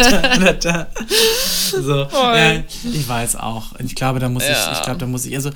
da, 0.10 0.38
da, 0.38 0.54
da, 0.54 0.88
So, 1.70 2.08
äh, 2.34 2.64
ich 2.92 3.08
weiß 3.08 3.36
auch. 3.36 3.74
Ich 3.80 3.94
glaube, 3.94 4.20
da 4.20 4.30
muss 4.30 4.44
ja. 4.44 4.52
ich, 4.52 4.80
ich 4.80 4.84
glaube, 4.84 4.98
da 4.98 5.06
muss 5.06 5.26
ich, 5.26 5.36
also 5.36 5.52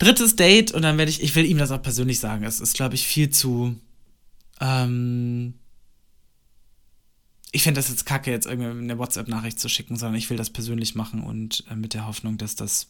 drittes 0.00 0.34
Date 0.34 0.72
und 0.72 0.82
dann 0.82 0.98
werde 0.98 1.10
ich, 1.10 1.22
ich 1.22 1.36
will 1.36 1.46
ihm 1.46 1.58
das 1.58 1.70
auch 1.70 1.82
persönlich 1.82 2.18
sagen. 2.18 2.44
Es 2.44 2.58
ist, 2.58 2.74
glaube 2.74 2.96
ich, 2.96 3.06
viel 3.06 3.30
zu. 3.30 3.76
Ähm, 4.60 5.54
ich 7.52 7.62
finde 7.62 7.80
das 7.80 7.90
jetzt 7.90 8.06
kacke, 8.06 8.30
jetzt 8.30 8.46
irgendwie 8.46 8.70
eine 8.70 8.98
WhatsApp-Nachricht 8.98 9.60
zu 9.60 9.68
schicken, 9.68 9.96
sondern 9.96 10.16
ich 10.18 10.28
will 10.30 10.36
das 10.36 10.50
persönlich 10.50 10.94
machen 10.94 11.22
und 11.22 11.64
äh, 11.70 11.76
mit 11.76 11.94
der 11.94 12.06
Hoffnung, 12.06 12.38
dass 12.38 12.56
das 12.56 12.88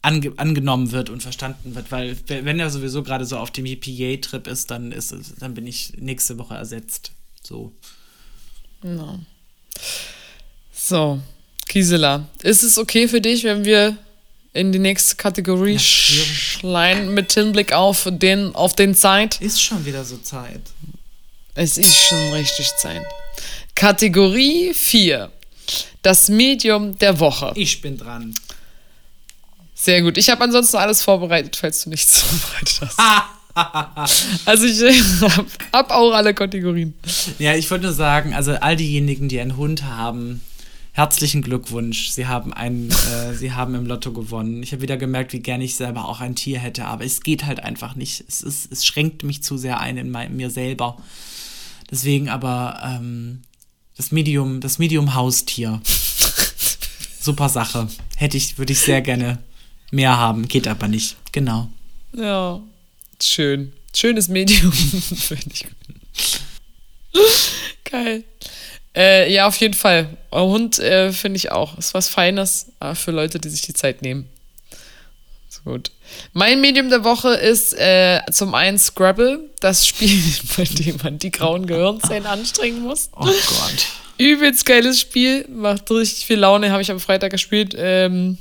ange 0.00 0.32
angenommen 0.36 0.92
wird 0.92 1.10
und 1.10 1.22
verstanden 1.22 1.74
wird, 1.74 1.90
weil 1.90 2.16
wenn 2.28 2.60
er 2.60 2.70
sowieso 2.70 3.02
gerade 3.02 3.24
so 3.24 3.38
auf 3.38 3.50
dem 3.50 3.66
EPA-Trip 3.66 4.46
ist, 4.46 4.70
dann 4.70 4.92
ist 4.92 5.12
es, 5.12 5.34
dann 5.36 5.54
bin 5.54 5.66
ich 5.66 5.94
nächste 5.98 6.38
Woche 6.38 6.54
ersetzt. 6.54 7.12
So. 7.42 7.72
No. 8.82 9.20
So, 10.72 11.20
Gisela, 11.68 12.28
ist 12.42 12.62
es 12.62 12.76
okay 12.76 13.08
für 13.08 13.22
dich, 13.22 13.44
wenn 13.44 13.64
wir 13.64 13.96
in 14.54 14.70
die 14.70 14.78
nächste 14.78 15.16
Kategorie 15.16 15.78
schleien 15.78 17.12
mit 17.12 17.32
Hinblick 17.32 17.72
auf 17.72 18.08
den, 18.10 18.54
auf 18.54 18.74
den 18.74 18.94
Zeit. 18.94 19.40
Ist 19.40 19.60
schon 19.60 19.84
wieder 19.84 20.04
so 20.04 20.16
Zeit. 20.18 20.62
Es 21.56 21.76
ist 21.76 21.94
schon 21.94 22.32
richtig 22.32 22.70
Zeit. 22.78 23.04
Kategorie 23.74 24.72
4. 24.72 25.30
Das 26.02 26.28
Medium 26.28 26.96
der 26.98 27.18
Woche. 27.18 27.52
Ich 27.56 27.80
bin 27.80 27.98
dran. 27.98 28.34
Sehr 29.74 30.02
gut. 30.02 30.16
Ich 30.16 30.30
habe 30.30 30.44
ansonsten 30.44 30.76
alles 30.76 31.02
vorbereitet, 31.02 31.56
falls 31.56 31.82
du 31.82 31.90
nichts 31.90 32.20
vorbereitet 32.22 32.80
hast. 32.96 34.24
also 34.44 34.66
ich 34.66 34.80
habe 35.20 35.46
hab 35.72 35.90
auch 35.90 36.12
alle 36.12 36.32
Kategorien. 36.32 36.94
Ja, 37.40 37.54
ich 37.54 37.68
wollte 37.70 37.86
nur 37.86 37.92
sagen, 37.92 38.34
also 38.34 38.52
all 38.52 38.76
diejenigen, 38.76 39.28
die 39.28 39.40
einen 39.40 39.56
Hund 39.56 39.82
haben, 39.84 40.42
herzlichen 40.94 41.42
Glückwunsch. 41.42 42.10
Sie 42.10 42.26
haben, 42.26 42.52
ein, 42.52 42.88
äh, 42.90 43.34
Sie 43.34 43.52
haben 43.52 43.74
im 43.74 43.84
Lotto 43.84 44.12
gewonnen. 44.12 44.62
Ich 44.62 44.72
habe 44.72 44.80
wieder 44.80 44.96
gemerkt, 44.96 45.32
wie 45.32 45.40
gerne 45.40 45.64
ich 45.64 45.74
selber 45.74 46.08
auch 46.08 46.20
ein 46.20 46.36
Tier 46.36 46.60
hätte, 46.60 46.86
aber 46.86 47.04
es 47.04 47.20
geht 47.20 47.44
halt 47.44 47.60
einfach 47.60 47.96
nicht. 47.96 48.24
Es, 48.26 48.42
ist, 48.42 48.70
es 48.72 48.86
schränkt 48.86 49.24
mich 49.24 49.42
zu 49.42 49.58
sehr 49.58 49.80
ein 49.80 49.96
in 49.98 50.10
mein, 50.10 50.36
mir 50.36 50.50
selber. 50.50 50.96
Deswegen 51.90 52.28
aber 52.28 52.80
ähm, 52.84 53.42
das 53.96 54.12
Medium, 54.12 54.60
das 54.60 54.78
Medium 54.78 55.14
Haustier. 55.14 55.82
Super 57.20 57.48
Sache. 57.48 57.88
Hätte 58.16 58.36
ich, 58.36 58.56
würde 58.56 58.72
ich 58.72 58.78
sehr 58.78 59.02
gerne 59.02 59.40
mehr 59.90 60.16
haben. 60.16 60.46
Geht 60.46 60.68
aber 60.68 60.86
nicht. 60.86 61.16
Genau. 61.32 61.68
Ja, 62.16 62.60
schön. 63.20 63.72
Schönes 63.96 64.28
Medium. 64.28 64.72
Geil. 67.84 68.24
Äh, 68.96 69.32
ja, 69.32 69.46
auf 69.46 69.56
jeden 69.56 69.74
Fall. 69.74 70.08
Hund 70.30 70.78
äh, 70.78 71.12
finde 71.12 71.36
ich 71.36 71.50
auch. 71.50 71.76
Ist 71.78 71.94
was 71.94 72.08
Feines 72.08 72.72
äh, 72.80 72.94
für 72.94 73.10
Leute, 73.10 73.38
die 73.38 73.48
sich 73.48 73.62
die 73.62 73.74
Zeit 73.74 74.02
nehmen. 74.02 74.28
So 75.48 75.62
gut. 75.64 75.90
Mein 76.32 76.60
Medium 76.60 76.90
der 76.90 77.04
Woche 77.04 77.34
ist 77.34 77.74
äh, 77.74 78.20
zum 78.30 78.54
einen 78.54 78.78
Scrabble, 78.78 79.40
das 79.60 79.86
Spiel, 79.86 80.22
bei 80.56 80.64
dem 80.64 80.96
man 81.02 81.18
die 81.18 81.30
grauen 81.30 81.66
Gehirnzellen 81.66 82.26
anstrengen 82.26 82.82
muss. 82.82 83.10
Oh 83.16 83.24
Gott. 83.24 83.86
Übelst 84.16 84.64
geiles 84.64 85.00
Spiel, 85.00 85.44
macht 85.48 85.90
richtig 85.90 86.26
viel 86.26 86.38
Laune, 86.38 86.70
habe 86.70 86.82
ich 86.82 86.90
am 86.90 87.00
Freitag 87.00 87.32
gespielt. 87.32 87.74
Ähm, 87.76 88.38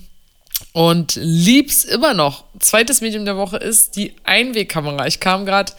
und 0.74 1.16
lieb's 1.22 1.84
immer 1.84 2.14
noch. 2.14 2.45
Zweites 2.60 3.01
Medium 3.01 3.26
der 3.26 3.38
Woche 3.38 3.58
ist 3.58 3.95
die 3.95 4.14
Einwegkamera. 4.24 5.06
Ich 5.06 5.20
kam 5.20 5.45
gerade, 5.45 5.72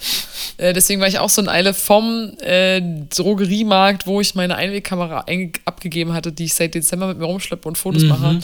äh, 0.57 0.72
deswegen 0.72 1.01
war 1.01 1.09
ich 1.09 1.18
auch 1.18 1.31
so 1.31 1.43
in 1.43 1.49
Eile 1.49 1.75
vom 1.75 2.33
äh, 2.41 2.81
Drogeriemarkt, 3.14 4.07
wo 4.07 4.20
ich 4.20 4.35
meine 4.35 4.55
Einwegkamera 4.57 5.27
abgegeben 5.64 6.12
hatte, 6.12 6.31
die 6.31 6.45
ich 6.45 6.55
seit 6.55 6.75
Dezember 6.75 7.09
mit 7.09 7.18
mir 7.18 7.25
rumschleppe 7.25 7.66
und 7.66 7.77
Fotos 7.77 8.03
mhm. 8.03 8.09
mache. 8.09 8.41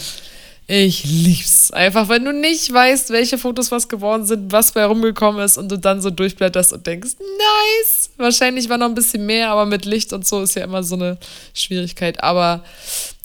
Ich 0.67 1.03
lieb's. 1.03 1.71
Einfach, 1.71 2.07
wenn 2.07 2.23
du 2.23 2.31
nicht 2.31 2.71
weißt, 2.71 3.09
welche 3.09 3.37
Fotos 3.37 3.71
was 3.71 3.89
geworden 3.89 4.25
sind, 4.25 4.51
was 4.51 4.71
bei 4.71 4.85
rumgekommen 4.85 5.43
ist 5.43 5.57
und 5.57 5.69
du 5.69 5.77
dann 5.77 6.01
so 6.01 6.09
durchblätterst 6.09 6.71
und 6.71 6.87
denkst, 6.87 7.11
nice. 7.19 8.09
Wahrscheinlich 8.17 8.69
war 8.69 8.77
noch 8.77 8.87
ein 8.87 8.95
bisschen 8.95 9.25
mehr, 9.25 9.49
aber 9.49 9.65
mit 9.65 9.85
Licht 9.85 10.13
und 10.13 10.25
so 10.25 10.41
ist 10.41 10.55
ja 10.55 10.63
immer 10.63 10.83
so 10.83 10.95
eine 10.95 11.17
Schwierigkeit. 11.53 12.23
Aber 12.23 12.63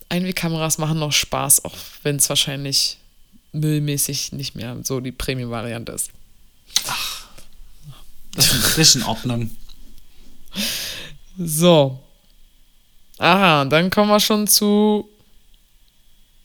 Einwegkameras 0.08 0.78
machen 0.78 0.98
noch 0.98 1.12
Spaß, 1.12 1.64
auch 1.64 1.74
wenn 2.02 2.16
es 2.16 2.28
wahrscheinlich 2.28 2.98
müllmäßig 3.52 4.32
nicht 4.32 4.54
mehr 4.54 4.76
so 4.82 5.00
die 5.00 5.12
Premium-Variante 5.12 5.92
ist. 5.92 6.10
Ach, 6.86 7.26
das 8.34 8.78
ist 8.78 8.96
in 8.96 9.02
Ordnung. 9.02 9.50
So. 11.38 12.02
Aha, 13.18 13.66
dann 13.66 13.90
kommen 13.90 14.08
wir 14.08 14.20
schon 14.20 14.46
zu. 14.46 15.06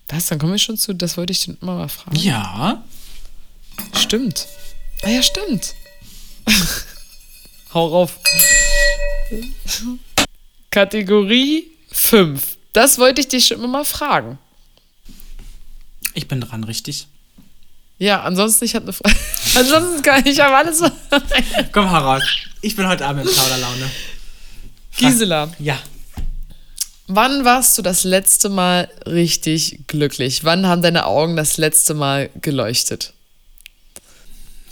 Was? 0.09 0.26
Dann 0.26 0.38
kommen 0.38 0.51
wir 0.51 0.59
schon 0.59 0.78
zu. 0.78 0.93
Das 0.93 1.16
wollte 1.16 1.32
ich 1.32 1.45
den 1.45 1.57
immer 1.62 1.76
mal 1.76 1.88
fragen. 1.88 2.18
Ja. 2.18 2.84
Stimmt. 3.95 4.47
Ah 5.03 5.09
ja, 5.09 5.24
stimmt. 5.24 5.76
Hau 7.74 7.88
rauf. 7.88 8.20
Kategorie 10.70 11.68
5. 11.91 12.57
Das 12.74 12.97
wollte 12.99 13.22
ich 13.22 13.28
dich 13.28 13.47
schon 13.47 13.57
immer 13.57 13.67
mal 13.67 13.86
fragen. 13.86 14.38
Ich 16.13 16.28
bin 16.28 16.41
dran, 16.41 16.63
richtig? 16.63 17.07
Ja, 17.97 18.24
ansonsten, 18.24 18.65
ich 18.65 18.76
habe 18.76 18.86
eine 18.86 18.93
Frage. 18.93 19.15
ansonsten 19.55 20.01
kann 20.01 20.26
ich 20.26 20.41
aber 20.41 20.57
alles. 20.57 20.82
Komm 21.72 21.89
heraus. 21.89 22.24
Ich 22.61 22.76
bin 22.76 22.88
heute 22.88 23.05
Abend 23.05 23.28
in 23.28 23.34
Plauderlaune. 23.34 23.91
Gisela. 24.97 25.51
Ja. 25.59 25.78
Wann 27.07 27.43
warst 27.43 27.78
du 27.78 27.82
das 27.82 28.03
letzte 28.03 28.49
Mal 28.49 28.89
richtig 29.05 29.82
glücklich? 29.88 30.43
Wann 30.43 30.65
haben 30.65 30.82
deine 30.82 31.05
Augen 31.05 31.36
das 31.36 31.57
letzte 31.57 31.93
Mal 31.93 32.30
geleuchtet? 32.41 33.13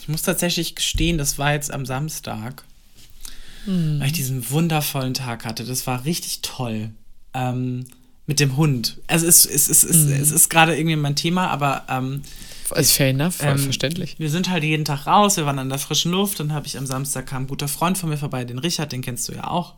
Ich 0.02 0.08
muss 0.08 0.22
tatsächlich 0.22 0.74
gestehen, 0.76 1.18
das 1.18 1.38
war 1.38 1.54
jetzt 1.54 1.72
am 1.72 1.86
Samstag, 1.86 2.64
hm. 3.66 4.00
weil 4.00 4.08
ich 4.08 4.14
diesen 4.14 4.50
wundervollen 4.50 5.14
Tag 5.14 5.45
hatte. 5.45 5.66
Das 5.66 5.86
war 5.86 6.06
richtig 6.06 6.41
toll. 6.41 6.91
Ähm, 7.34 7.86
mit 8.25 8.39
dem 8.39 8.57
Hund. 8.57 8.99
Also 9.07 9.25
es, 9.25 9.43
es, 9.45 9.69
es, 9.69 9.84
es, 9.84 10.05
hm. 10.05 10.21
es 10.21 10.32
ist 10.32 10.49
gerade 10.49 10.77
irgendwie 10.77 10.95
mein 10.95 11.15
Thema, 11.15 11.47
aber 11.47 11.84
ähm, 11.89 12.21
ist 12.75 12.91
fair 12.91 13.09
enough, 13.09 13.38
voll 13.38 13.49
ähm, 13.49 13.57
verständlich. 13.57 14.19
Wir 14.19 14.30
sind 14.30 14.49
halt 14.49 14.63
jeden 14.63 14.86
Tag 14.86 15.07
raus, 15.07 15.38
wir 15.38 15.47
waren 15.47 15.57
an 15.57 15.69
der 15.69 15.80
frischen 15.80 16.11
Luft. 16.11 16.39
Dann 16.39 16.53
habe 16.53 16.67
ich 16.67 16.77
am 16.77 16.86
Samstag 16.86 17.25
kam 17.25 17.43
ein 17.43 17.47
guter 17.47 17.67
Freund 17.67 17.97
von 17.97 18.09
mir 18.09 18.17
vorbei, 18.17 18.45
den 18.45 18.59
Richard, 18.59 18.91
den 18.91 19.01
kennst 19.01 19.27
du 19.27 19.34
ja 19.34 19.47
auch. 19.47 19.73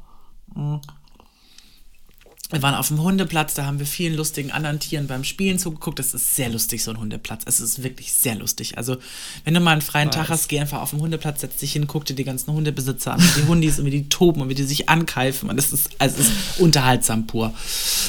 Wir 2.51 2.61
waren 2.61 2.75
auf 2.75 2.89
dem 2.89 3.01
Hundeplatz, 3.01 3.53
da 3.53 3.65
haben 3.65 3.79
wir 3.79 3.85
vielen 3.85 4.15
lustigen 4.15 4.51
anderen 4.51 4.79
Tieren 4.79 5.07
beim 5.07 5.23
Spielen 5.23 5.57
zugeguckt. 5.57 5.99
Das 5.99 6.13
ist 6.13 6.35
sehr 6.35 6.49
lustig, 6.49 6.83
so 6.83 6.91
ein 6.91 6.99
Hundeplatz. 6.99 7.43
Es 7.45 7.61
ist 7.61 7.81
wirklich 7.81 8.11
sehr 8.11 8.35
lustig. 8.35 8.77
Also, 8.77 8.97
wenn 9.45 9.53
du 9.53 9.61
mal 9.61 9.71
einen 9.71 9.81
freien 9.81 10.09
Weiß. 10.09 10.15
Tag 10.15 10.29
hast, 10.29 10.49
geh 10.49 10.59
einfach 10.59 10.81
auf 10.81 10.89
den 10.89 10.99
Hundeplatz, 10.99 11.41
setz 11.41 11.57
dich 11.57 11.71
hin, 11.71 11.87
guck 11.87 12.05
dir 12.05 12.13
die 12.13 12.25
ganzen 12.25 12.51
Hundebesitzer 12.51 13.13
an, 13.13 13.21
die 13.37 13.47
Hundis 13.47 13.79
und 13.79 13.85
wie 13.85 13.91
die 13.91 14.09
toben 14.09 14.41
und 14.41 14.49
wie 14.49 14.55
die 14.55 14.63
sich 14.63 14.89
ankeifen. 14.89 15.49
Und 15.49 15.55
das 15.55 15.71
ist, 15.71 15.89
also 15.97 16.17
es 16.19 16.27
ist 16.27 16.59
unterhaltsam 16.59 17.25
pur. 17.25 17.53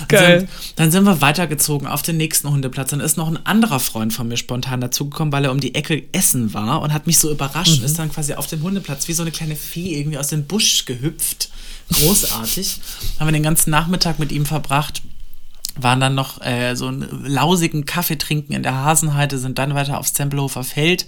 Geil. 0.09 0.41
Sind, 0.41 0.51
dann 0.77 0.91
sind 0.91 1.05
wir 1.05 1.21
weitergezogen 1.21 1.87
auf 1.87 2.03
den 2.03 2.17
nächsten 2.17 2.51
Hundeplatz. 2.51 2.91
Dann 2.91 3.01
ist 3.01 3.17
noch 3.17 3.29
ein 3.29 3.45
anderer 3.47 3.79
Freund 3.79 4.13
von 4.13 4.27
mir 4.27 4.37
spontan 4.37 4.81
dazugekommen, 4.81 5.33
weil 5.33 5.45
er 5.45 5.53
um 5.53 5.61
die 5.61 5.77
Ecke 5.77 6.03
essen 6.11 6.53
war 6.53 6.83
und 6.83 6.93
hat 6.93 7.07
mich 7.07 7.19
so 7.19 7.31
überrascht. 7.31 7.79
Mhm. 7.79 7.85
Ist 7.85 7.99
dann 7.99 8.11
quasi 8.11 8.35
auf 8.35 8.49
dem 8.49 8.63
Hundeplatz 8.63 9.07
wie 9.07 9.13
so 9.13 9.23
eine 9.23 9.31
kleine 9.31 9.55
Fee 9.55 9.99
irgendwie 9.99 10.19
aus 10.19 10.29
dem 10.29 10.45
Busch 10.47 10.85
gehüpft 10.85 11.51
großartig. 11.93 12.79
Haben 13.19 13.29
wir 13.29 13.33
den 13.33 13.43
ganzen 13.43 13.71
Nachmittag 13.71 14.19
mit 14.19 14.33
ihm 14.33 14.47
verbracht. 14.47 15.03
Waren 15.75 16.01
dann 16.01 16.15
noch 16.15 16.43
äh, 16.43 16.75
so 16.75 16.87
einen 16.87 17.25
lausigen 17.25 17.87
Kaffee 17.87 18.19
trinken 18.19 18.53
in 18.53 18.63
der 18.63 18.75
Hasenheide, 18.75 19.39
sind 19.39 19.59
dann 19.59 19.75
weiter 19.75 19.99
aufs 19.99 20.13
Tempelhofer 20.13 20.65
Feld, 20.65 21.07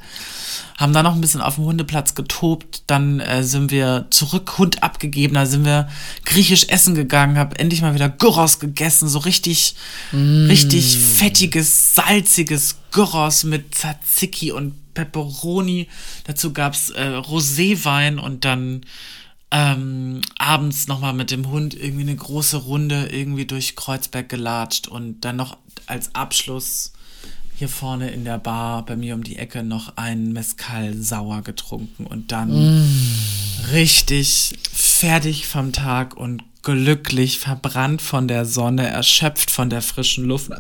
haben 0.79 0.95
dann 0.95 1.05
noch 1.05 1.15
ein 1.15 1.21
bisschen 1.21 1.43
auf 1.43 1.57
dem 1.57 1.65
Hundeplatz 1.65 2.15
getobt, 2.15 2.83
dann 2.87 3.21
äh, 3.21 3.45
sind 3.45 3.71
wir 3.71 4.07
zurück, 4.09 4.57
Hund 4.57 4.83
abgegeben, 4.83 5.35
da 5.35 5.45
sind 5.45 5.67
wir 5.67 5.91
griechisch 6.25 6.69
essen 6.69 6.95
gegangen, 6.95 7.37
hab 7.37 7.61
endlich 7.61 7.83
mal 7.83 7.93
wieder 7.93 8.09
Gyros 8.09 8.59
gegessen, 8.59 9.07
so 9.07 9.19
richtig, 9.19 9.75
mm. 10.13 10.47
richtig 10.47 10.97
fettiges, 10.97 11.95
salziges 11.95 12.77
Gyros 12.91 13.45
mit 13.45 13.75
Tzatziki 13.75 14.51
und 14.51 14.95
Pepperoni. 14.95 15.89
Dazu 16.25 16.55
gab's 16.55 16.89
äh, 16.91 17.03
Roséwein 17.03 18.19
und 18.19 18.47
dann 18.47 18.87
ähm, 19.55 20.21
abends 20.37 20.89
nochmal 20.89 21.13
mit 21.13 21.31
dem 21.31 21.49
Hund 21.49 21.75
irgendwie 21.75 22.03
eine 22.03 22.17
große 22.17 22.57
Runde 22.57 23.07
irgendwie 23.13 23.47
durch 23.47 23.77
Kreuzberg 23.77 24.29
gelatscht 24.29 24.89
und 24.89 25.21
dann 25.21 25.37
noch 25.37 25.57
als 25.87 26.13
Abschluss 26.17 26.93
hier 27.57 27.69
vorne 27.69 28.11
in 28.11 28.25
der 28.25 28.39
Bar 28.39 28.85
bei 28.85 28.97
mir 28.97 29.15
um 29.15 29.23
die 29.23 29.37
Ecke 29.37 29.63
noch 29.63 29.97
einen 29.97 30.33
Mezcal 30.33 30.95
sauer 30.95 31.43
getrunken 31.43 32.05
und 32.05 32.33
dann 32.33 32.81
mm. 32.81 33.71
richtig 33.71 34.55
fertig 34.73 35.47
vom 35.47 35.73
Tag 35.73 36.17
und 36.17 36.43
glücklich, 36.63 37.39
verbrannt 37.39 38.03
von 38.03 38.27
der 38.27 38.47
Sonne, 38.47 38.89
erschöpft 38.89 39.53
von 39.53 39.71
der 39.71 39.83
frischen 39.83 40.25
Luft 40.25 40.51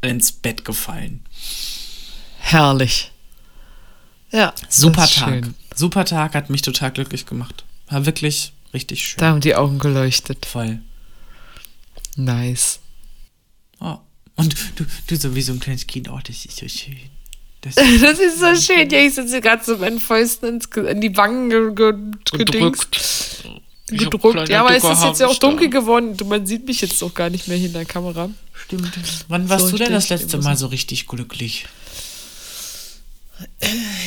ins 0.00 0.32
Bett 0.32 0.64
gefallen. 0.64 1.22
Herrlich. 2.38 3.12
Ja. 4.30 4.54
Super 4.70 5.06
Tag. 5.06 5.44
Schön. 5.44 5.54
Super 5.74 6.06
Tag 6.06 6.34
hat 6.34 6.48
mich 6.48 6.62
total 6.62 6.90
glücklich 6.90 7.26
gemacht. 7.26 7.64
War 7.88 8.06
wirklich 8.06 8.52
richtig 8.72 9.04
schön. 9.04 9.18
Da 9.18 9.28
haben 9.28 9.40
die 9.40 9.54
Augen 9.54 9.78
geleuchtet. 9.78 10.46
Voll. 10.46 10.80
Nice. 12.16 12.80
Oh. 13.80 13.98
Und 14.36 14.56
du, 14.76 14.84
du 15.06 15.16
so 15.16 15.34
wie 15.34 15.42
so 15.42 15.52
ein 15.52 15.60
kleines 15.60 15.86
Kind, 15.86 16.08
oh, 16.08 16.18
das 16.24 16.44
ist 16.44 16.56
so 16.56 16.68
schön. 16.68 16.96
Das, 17.60 17.74
das 18.00 18.18
ist 18.18 18.40
so 18.40 18.54
schön. 18.56 18.90
Ja, 18.90 18.98
ich 18.98 19.14
sitze 19.14 19.40
gerade 19.40 19.64
so 19.64 19.72
mit 19.72 19.80
meinen 19.80 20.00
Fäusten 20.00 20.60
in 20.86 21.00
die 21.00 21.16
Wangen 21.16 21.50
ge 21.50 21.74
ge 21.74 21.92
gedrückt. 22.32 23.44
gedruckt. 23.88 24.48
Ja, 24.48 24.60
aber 24.60 24.76
es 24.76 24.84
ist 24.84 25.04
jetzt 25.04 25.20
ja 25.20 25.28
auch 25.28 25.38
dunkel 25.38 25.70
geworden. 25.70 26.16
Man 26.26 26.46
sieht 26.46 26.66
mich 26.66 26.80
jetzt 26.80 27.02
auch 27.02 27.14
gar 27.14 27.30
nicht 27.30 27.48
mehr 27.48 27.56
hinter 27.56 27.78
der 27.78 27.86
Kamera. 27.86 28.30
Stimmt. 28.52 28.92
Wann 29.28 29.48
warst 29.48 29.66
so 29.66 29.72
du 29.72 29.84
denn 29.84 29.92
das 29.92 30.08
letzte 30.08 30.38
Mal 30.38 30.56
so 30.56 30.66
richtig 30.66 31.06
glücklich? 31.06 31.66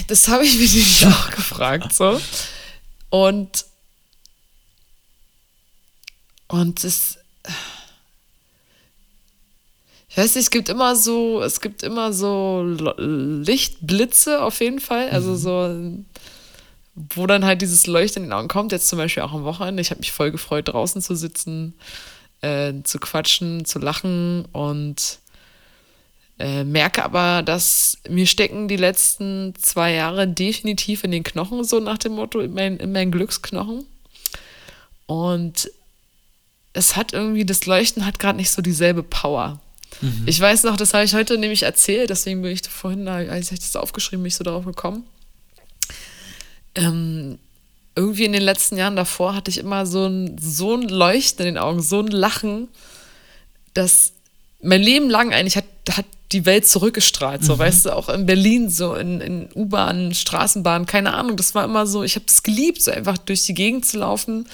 Das 0.07 0.27
habe 0.27 0.45
ich 0.45 0.57
mich 0.57 1.05
auch 1.07 1.31
gefragt. 1.31 1.93
So. 1.93 2.19
Und, 3.09 3.65
und 6.47 6.83
es, 6.83 7.17
ich 10.09 10.17
weiß 10.17 10.35
nicht, 10.35 10.43
es 10.43 10.51
gibt 10.51 10.69
immer 10.69 10.95
so, 10.95 11.41
es 11.41 11.61
gibt 11.61 11.83
immer 11.83 12.11
so 12.11 12.63
Lichtblitze 12.97 14.41
auf 14.41 14.59
jeden 14.59 14.79
Fall, 14.79 15.09
also 15.09 15.31
mhm. 15.31 15.35
so, 15.35 16.03
wo 17.15 17.27
dann 17.27 17.45
halt 17.45 17.61
dieses 17.61 17.85
Leuchten 17.87 18.23
in 18.23 18.29
den 18.29 18.33
Augen 18.33 18.47
kommt, 18.47 18.71
jetzt 18.71 18.89
zum 18.89 18.97
Beispiel 18.97 19.23
auch 19.23 19.33
am 19.33 19.43
Wochenende. 19.43 19.81
Ich 19.81 19.91
habe 19.91 19.99
mich 19.99 20.11
voll 20.11 20.31
gefreut, 20.31 20.67
draußen 20.67 21.01
zu 21.01 21.15
sitzen, 21.15 21.75
äh, 22.41 22.73
zu 22.83 22.99
quatschen, 22.99 23.65
zu 23.65 23.79
lachen 23.79 24.45
und 24.51 25.19
äh, 26.39 26.63
merke 26.63 27.03
aber, 27.03 27.41
dass 27.41 27.97
mir 28.07 28.27
stecken 28.27 28.67
die 28.67 28.75
letzten 28.75 29.53
zwei 29.59 29.93
Jahre 29.93 30.27
definitiv 30.27 31.03
in 31.03 31.11
den 31.11 31.23
Knochen, 31.23 31.63
so 31.63 31.79
nach 31.79 31.97
dem 31.97 32.13
Motto, 32.13 32.39
in, 32.39 32.53
mein, 32.53 32.77
in 32.77 32.91
meinen 32.91 33.11
Glücksknochen. 33.11 33.85
Und 35.07 35.71
es 36.73 36.95
hat 36.95 37.13
irgendwie, 37.13 37.45
das 37.45 37.65
Leuchten 37.65 38.05
hat 38.05 38.19
gerade 38.19 38.37
nicht 38.37 38.51
so 38.51 38.61
dieselbe 38.61 39.01
Power. 39.01 39.59
Mhm. 40.01 40.23
Ich 40.27 40.39
weiß 40.39 40.63
noch, 40.63 40.77
das 40.77 40.93
habe 40.93 41.05
ich 41.05 41.15
heute 41.15 41.37
nämlich 41.37 41.63
erzählt, 41.63 42.11
deswegen 42.11 42.43
bin 42.43 42.51
ich 42.51 42.61
vorhin, 42.61 43.07
als 43.07 43.51
ich 43.51 43.59
das 43.59 43.75
aufgeschrieben, 43.75 44.21
bin 44.21 44.27
ich 44.27 44.35
so 44.35 44.43
darauf 44.43 44.65
gekommen. 44.65 45.05
Ähm, 46.75 47.39
irgendwie 47.95 48.25
in 48.25 48.33
den 48.33 48.43
letzten 48.43 48.77
Jahren 48.77 48.95
davor 48.95 49.33
hatte 49.33 49.49
ich 49.49 49.57
immer 49.57 49.87
so 49.87 50.05
ein, 50.05 50.37
so 50.37 50.75
ein 50.75 50.87
Leuchten 50.87 51.47
in 51.47 51.55
den 51.55 51.61
Augen, 51.61 51.81
so 51.81 51.99
ein 51.99 52.07
Lachen, 52.07 52.67
dass 53.73 54.13
mein 54.61 54.83
Leben 54.83 55.09
lang 55.09 55.33
eigentlich 55.33 55.57
hat, 55.57 55.65
hat 55.89 56.05
die 56.31 56.45
Welt 56.45 56.67
zurückgestrahlt. 56.67 57.43
So, 57.43 57.55
mhm. 57.55 57.59
weißt 57.59 57.85
du, 57.85 57.95
auch 57.95 58.09
in 58.09 58.25
Berlin, 58.25 58.69
so 58.69 58.95
in, 58.95 59.21
in 59.21 59.49
U-Bahn, 59.55 60.13
Straßenbahn, 60.13 60.85
keine 60.85 61.13
Ahnung. 61.13 61.37
Das 61.37 61.55
war 61.55 61.63
immer 61.63 61.87
so, 61.87 62.03
ich 62.03 62.15
habe 62.15 62.25
es 62.27 62.43
geliebt, 62.43 62.81
so 62.81 62.91
einfach 62.91 63.17
durch 63.17 63.43
die 63.43 63.53
Gegend 63.53 63.85
zu 63.85 63.99
laufen, 63.99 64.47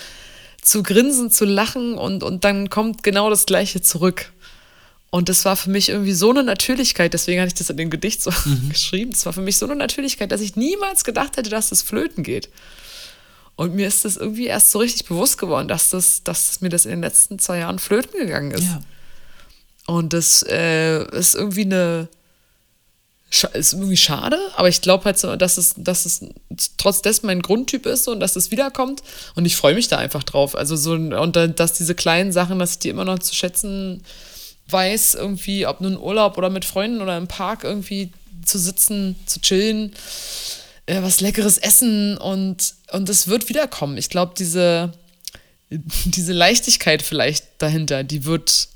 zu 0.62 0.84
grinsen, 0.84 1.32
zu 1.32 1.46
lachen 1.46 1.98
und, 1.98 2.24
und 2.24 2.44
dann 2.44 2.70
kommt 2.70 3.04
genau 3.04 3.30
das 3.30 3.46
Gleiche 3.46 3.82
zurück. 3.82 4.32
Und 5.10 5.30
das 5.30 5.46
war 5.46 5.56
für 5.56 5.70
mich 5.70 5.90
irgendwie 5.90 6.14
so 6.14 6.32
eine 6.32 6.44
Natürlichkeit, 6.44 7.14
deswegen 7.14 7.40
hatte 7.40 7.50
ich 7.50 7.54
das 7.54 7.70
in 7.70 7.78
dem 7.78 7.90
Gedicht 7.90 8.22
so 8.22 8.32
mhm. 8.46 8.70
geschrieben. 8.70 9.12
Es 9.12 9.26
war 9.26 9.34
für 9.34 9.42
mich 9.42 9.58
so 9.58 9.66
eine 9.66 9.76
Natürlichkeit, 9.76 10.32
dass 10.32 10.42
ich 10.42 10.56
niemals 10.56 11.04
gedacht 11.04 11.38
hätte, 11.38 11.50
dass 11.50 11.70
das 11.70 11.82
flöten 11.82 12.24
geht. 12.24 12.50
Und 13.56 13.76
mir 13.76 13.88
ist 13.88 14.06
das 14.06 14.18
irgendwie 14.18 14.48
erst 14.48 14.72
so 14.72 14.80
richtig 14.80 15.06
bewusst 15.06 15.38
geworden, 15.38 15.68
dass, 15.68 15.92
das, 15.92 16.24
dass 16.24 16.62
mir 16.62 16.70
das 16.70 16.86
in 16.86 16.92
den 16.92 17.02
letzten 17.02 17.38
zwei 17.38 17.60
Jahren 17.60 17.78
flöten 17.78 18.20
gegangen 18.20 18.52
ist. 18.52 18.64
Ja. 18.64 18.82
Und 19.88 20.14
das 20.14 20.44
äh, 20.44 21.04
ist 21.18 21.36
irgendwie 21.36 21.66
eine. 21.66 22.08
Ist 23.54 23.74
irgendwie 23.74 23.98
schade, 23.98 24.38
aber 24.58 24.70
ich 24.70 24.82
glaube 24.82 25.06
halt 25.06 25.18
so, 25.18 25.36
dass 25.36 25.58
es, 25.58 25.74
dass 25.76 26.06
es 26.06 26.22
trotz 26.78 27.02
dessen 27.02 27.26
mein 27.26 27.42
Grundtyp 27.42 27.88
ist 27.88 28.08
und 28.08 28.20
dass 28.20 28.36
es 28.36 28.52
wiederkommt. 28.52 29.02
Und 29.34 29.46
ich 29.46 29.56
freue 29.56 29.74
mich 29.74 29.88
da 29.88 29.98
einfach 29.98 30.22
drauf. 30.22 30.56
Also 30.56 30.76
so, 30.76 30.92
und 30.92 31.36
dass 31.36 31.74
diese 31.74 31.96
kleinen 31.96 32.32
Sachen, 32.32 32.60
dass 32.60 32.74
ich 32.74 32.80
die 32.80 32.90
immer 32.90 33.06
noch 33.06 33.18
zu 33.18 33.34
schätzen 33.34 34.04
weiß, 34.68 35.16
irgendwie, 35.16 35.66
ob 35.66 35.82
nun 35.82 35.98
Urlaub 35.98 36.38
oder 36.38 36.52
mit 36.52 36.64
Freunden 36.64 37.02
oder 37.02 37.18
im 37.18 37.28
Park 37.28 37.64
irgendwie 37.64 38.12
zu 38.46 38.60
sitzen, 38.60 39.16
zu 39.26 39.42
chillen, 39.42 39.94
äh, 40.86 41.02
was 41.02 41.22
Leckeres 41.22 41.58
essen 41.58 42.18
und, 42.18 42.76
und 42.92 43.10
es 43.10 43.28
wird 43.28 43.50
wiederkommen. 43.50 43.98
Ich 43.98 44.10
glaube, 44.10 44.34
diese, 44.38 44.94
diese 45.70 46.34
Leichtigkeit 46.34 47.02
vielleicht 47.02 47.46
dahinter, 47.60 48.04
die 48.04 48.26
wird, 48.26 48.70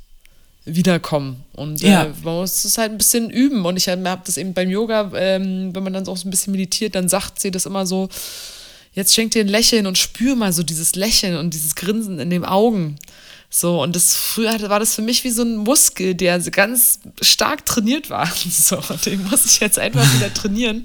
wiederkommen. 0.68 1.44
Und 1.54 1.82
äh, 1.84 1.90
ja. 1.90 2.04
äh, 2.06 2.10
man 2.24 2.36
muss 2.36 2.64
es 2.64 2.78
halt 2.78 2.92
ein 2.92 2.98
bisschen 2.98 3.30
üben. 3.30 3.66
Und 3.66 3.78
ich 3.78 3.88
habe 3.88 4.22
das 4.26 4.38
eben 4.38 4.54
beim 4.54 4.70
Yoga, 4.70 5.12
ähm, 5.16 5.74
wenn 5.74 5.84
man 5.84 5.94
dann 5.94 6.08
auch 6.08 6.18
so 6.18 6.28
ein 6.28 6.32
bisschen 6.32 6.52
meditiert, 6.52 6.96
dann 6.96 7.10
sagt 7.10 7.40
sie 7.40 7.52
das 7.52 7.66
immer 7.66 7.86
so, 7.88 8.10
jetzt 8.94 9.14
schenk 9.14 9.32
dir 9.32 9.42
ein 9.42 9.48
Lächeln 9.48 9.88
und 9.88 9.98
spür 9.98 10.36
mal 10.36 10.54
so 10.54 10.64
dieses 10.64 10.96
Lächeln 10.96 11.38
und 11.38 11.54
dieses 11.54 11.76
Grinsen 11.76 12.20
in 12.20 12.30
den 12.30 12.46
Augen. 12.46 12.98
So, 13.50 13.82
und 13.82 13.96
das 13.96 14.14
früher 14.16 14.70
war 14.70 14.80
das 14.80 14.94
für 14.94 15.02
mich 15.02 15.24
wie 15.24 15.30
so 15.30 15.42
ein 15.42 15.56
Muskel, 15.56 16.16
der 16.16 16.38
ganz 16.40 17.00
stark 17.22 17.66
trainiert 17.66 18.10
war. 18.10 18.30
So, 18.50 18.82
den 19.06 19.24
muss 19.24 19.46
ich 19.46 19.60
jetzt 19.60 19.80
einfach 19.80 20.04
wieder 20.16 20.34
trainieren. 20.34 20.84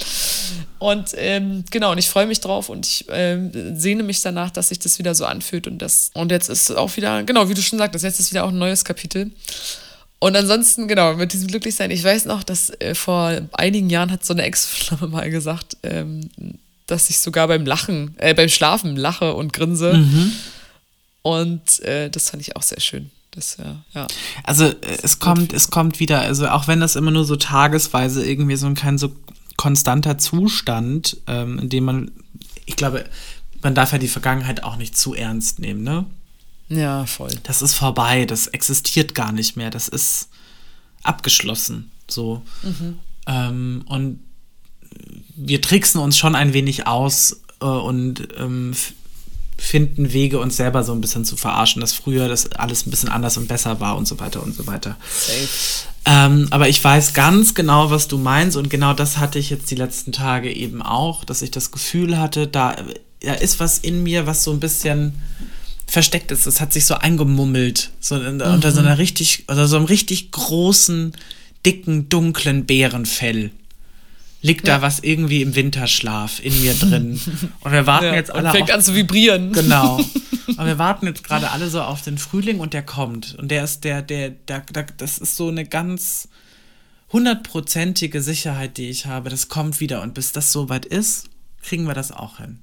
Und 0.79 1.11
ähm, 1.17 1.65
genau, 1.71 1.93
und 1.93 1.99
ich 1.99 2.09
freue 2.09 2.27
mich 2.27 2.41
drauf 2.41 2.69
und 2.69 2.87
ich 2.87 3.07
ähm, 3.09 3.51
sehne 3.77 4.03
mich 4.03 4.21
danach, 4.21 4.51
dass 4.51 4.69
sich 4.69 4.79
das 4.79 4.99
wieder 4.99 5.15
so 5.15 5.25
anfühlt. 5.25 5.67
Und 5.67 5.79
das, 5.79 6.11
und 6.15 6.31
jetzt 6.31 6.49
ist 6.49 6.71
auch 6.71 6.97
wieder, 6.97 7.25
genau, 7.25 7.49
wie 7.49 7.55
du 7.55 7.63
schon 7.63 7.79
sagtest, 7.79 8.05
jetzt 8.05 8.21
ist 8.21 8.31
wieder 8.31 8.45
auch 8.45 8.51
ein 8.51 8.59
neues 8.59 8.85
Kapitel. 8.85 9.33
Und 10.21 10.37
ansonsten, 10.37 10.87
genau, 10.87 11.15
mit 11.15 11.33
diesem 11.33 11.49
Glücklichsein, 11.49 11.91
ich 11.91 12.05
weiß 12.05 12.27
noch, 12.27 12.45
dass 12.45 12.71
äh, 12.79 12.95
vor 12.95 13.41
einigen 13.53 13.91
Jahren 13.91 14.13
hat 14.13 14.25
so 14.25 14.35
eine 14.35 14.43
Ex-Flamme 14.45 15.09
mal 15.09 15.31
gesagt, 15.31 15.77
ähm, 15.83 16.31
dass 16.87 17.11
ich 17.11 17.19
sogar 17.19 17.49
beim 17.49 17.67
Lachen, 17.67 18.15
äh, 18.19 18.33
beim 18.33 18.49
Schlafen 18.49 18.95
lache 18.97 19.35
und 19.35 19.53
grinse. 19.53 19.95
Und 21.23 21.81
äh, 21.81 22.11
das 22.11 22.31
fand 22.31 22.43
ich 22.43 22.57
auch 22.57 22.62
sehr 22.62 22.81
schön. 22.81 23.11
Das, 23.31 23.57
ja, 23.57 23.83
ja. 23.95 24.07
Also 24.43 24.66
äh, 24.66 24.99
es 25.03 25.18
kommt, 25.18 25.53
es 25.53 25.70
kommt 25.70 26.01
wieder, 26.01 26.20
also 26.20 26.49
auch 26.49 26.68
wenn 26.68 26.81
das 26.81 26.97
immer 26.97 27.11
nur 27.11 27.25
so 27.25 27.37
tagesweise 27.37 28.25
irgendwie 28.27 28.57
so 28.57 28.66
ein 28.66 28.75
kein 28.75 28.99
so 28.99 29.14
konstanter 29.57 30.18
Zustand, 30.18 31.16
ähm, 31.27 31.59
in 31.59 31.68
dem 31.68 31.85
man, 31.85 32.11
ich 32.66 32.77
glaube, 32.77 33.05
man 33.62 33.75
darf 33.75 33.93
ja 33.93 33.99
die 33.99 34.09
Vergangenheit 34.09 34.64
auch 34.64 34.77
nicht 34.77 34.97
zu 34.97 35.14
ernst 35.14 35.61
nehmen, 35.61 35.83
ne? 35.83 36.05
Ja, 36.68 37.07
voll. 37.07 37.31
Das 37.45 37.62
ist 37.62 37.75
vorbei, 37.75 38.25
das 38.27 38.49
existiert 38.49 39.14
gar 39.14 39.33
nicht 39.33 39.57
mehr, 39.57 39.70
das 39.70 39.89
ist 39.89 40.29
abgeschlossen, 41.03 41.91
so. 42.09 42.43
Ähm, 43.27 43.85
und 43.87 44.20
wir 45.37 45.61
tricksen 45.61 46.01
uns 46.01 46.18
schon 46.18 46.35
ein 46.35 46.53
wenig 46.53 46.87
aus 46.87 47.41
äh, 47.61 47.64
und 47.64 48.29
ähm, 48.37 48.75
finden 49.63 50.13
Wege, 50.13 50.41
uns 50.41 50.57
selber 50.57 50.83
so 50.83 50.93
ein 50.93 51.01
bisschen 51.01 51.25
zu 51.25 51.37
verarschen, 51.37 51.81
dass 51.81 51.93
früher 51.93 52.29
das 52.29 52.51
alles 52.53 52.85
ein 52.85 52.91
bisschen 52.91 53.09
anders 53.09 53.37
und 53.37 53.47
besser 53.47 53.79
war 53.79 53.97
und 53.97 54.09
so 54.09 54.19
weiter 54.19 54.43
und 54.43 54.57
so 54.57 54.67
weiter. 54.67 54.97
Ähm, 56.05 56.49
aber 56.51 56.69
ich 56.69 56.83
weiß 56.83 57.15
ganz 57.15 57.55
genau, 57.55 57.91
was 57.93 58.09
du 58.09 58.19
meinst 58.19 58.57
und 58.57 58.71
genau 58.71 58.93
das 58.93 59.19
hatte 59.19 59.39
ich 59.39 59.51
jetzt 59.51 59.71
die 59.71 59.77
letzten 59.77 60.11
Tage 60.11 60.53
eben 60.53 60.83
auch, 60.83 61.25
dass 61.25 61.43
ich 61.43 61.53
das 61.53 61.71
Gefühl 61.71 62.19
hatte, 62.19 62.49
da, 62.49 62.75
da 63.21 63.35
ist 63.35 63.61
was 63.61 63.79
in 63.79 64.03
mir, 64.03 64.27
was 64.27 64.43
so 64.43 64.51
ein 64.51 64.59
bisschen 64.59 65.15
versteckt 65.87 66.33
ist. 66.33 66.47
Das 66.47 66.61
hat 66.61 66.73
sich 66.73 66.85
so 66.85 66.95
eingemummelt, 66.95 67.91
so 68.01 68.17
in, 68.17 68.43
unter 68.43 68.73
so 68.73 68.81
einer 68.81 68.99
richtig, 68.99 69.45
oder 69.49 69.69
so 69.69 69.77
einem 69.77 69.85
richtig 69.85 70.33
großen, 70.33 71.13
dicken, 71.65 72.09
dunklen 72.09 72.67
Bärenfell. 72.67 73.53
Liegt 74.43 74.66
da 74.66 74.72
Ja. 74.72 74.82
was 74.82 74.99
irgendwie 75.01 75.40
im 75.40 75.55
Winterschlaf 75.55 76.40
in 76.45 76.61
mir 76.62 76.74
drin. 76.74 77.20
Und 77.61 77.72
wir 77.72 77.86
warten 77.86 78.07
Ja, 78.07 78.14
jetzt 78.14 78.30
und 78.30 78.38
alle 78.38 78.51
fängt 78.51 78.70
auf 78.70 78.76
an 78.76 78.82
zu 78.82 78.95
vibrieren. 78.95 79.53
Genau. 79.53 80.01
Aber 80.57 80.66
wir 80.66 80.78
warten 80.78 81.07
jetzt 81.07 81.22
gerade 81.24 81.51
alle 81.53 81.70
so 81.70 81.80
auf 81.80 82.03
den 82.03 82.18
Frühling 82.18 82.59
und 82.59 82.74
der 82.74 82.82
kommt. 82.82 83.36
Und 83.38 83.49
der 83.53 83.62
ist 83.62 83.84
der, 83.84 84.03
der, 84.03 84.30
der, 84.30 84.61
der 84.61 84.86
das 84.97 85.18
ist 85.18 85.36
so 85.36 85.49
eine 85.49 85.64
ganz 85.64 86.28
hundertprozentige 87.12 88.20
Sicherheit, 88.20 88.76
die 88.78 88.88
ich 88.88 89.07
habe. 89.07 89.30
Das 89.30 89.49
kommt 89.49 89.78
wieder. 89.80 90.03
Und 90.03 90.14
bis 90.14 90.32
das 90.32 90.51
soweit 90.53 90.84
ist, 90.84 91.28
kriegen 91.62 91.84
wir 91.84 91.95
das 91.95 92.11
auch 92.11 92.38
hin. 92.38 92.59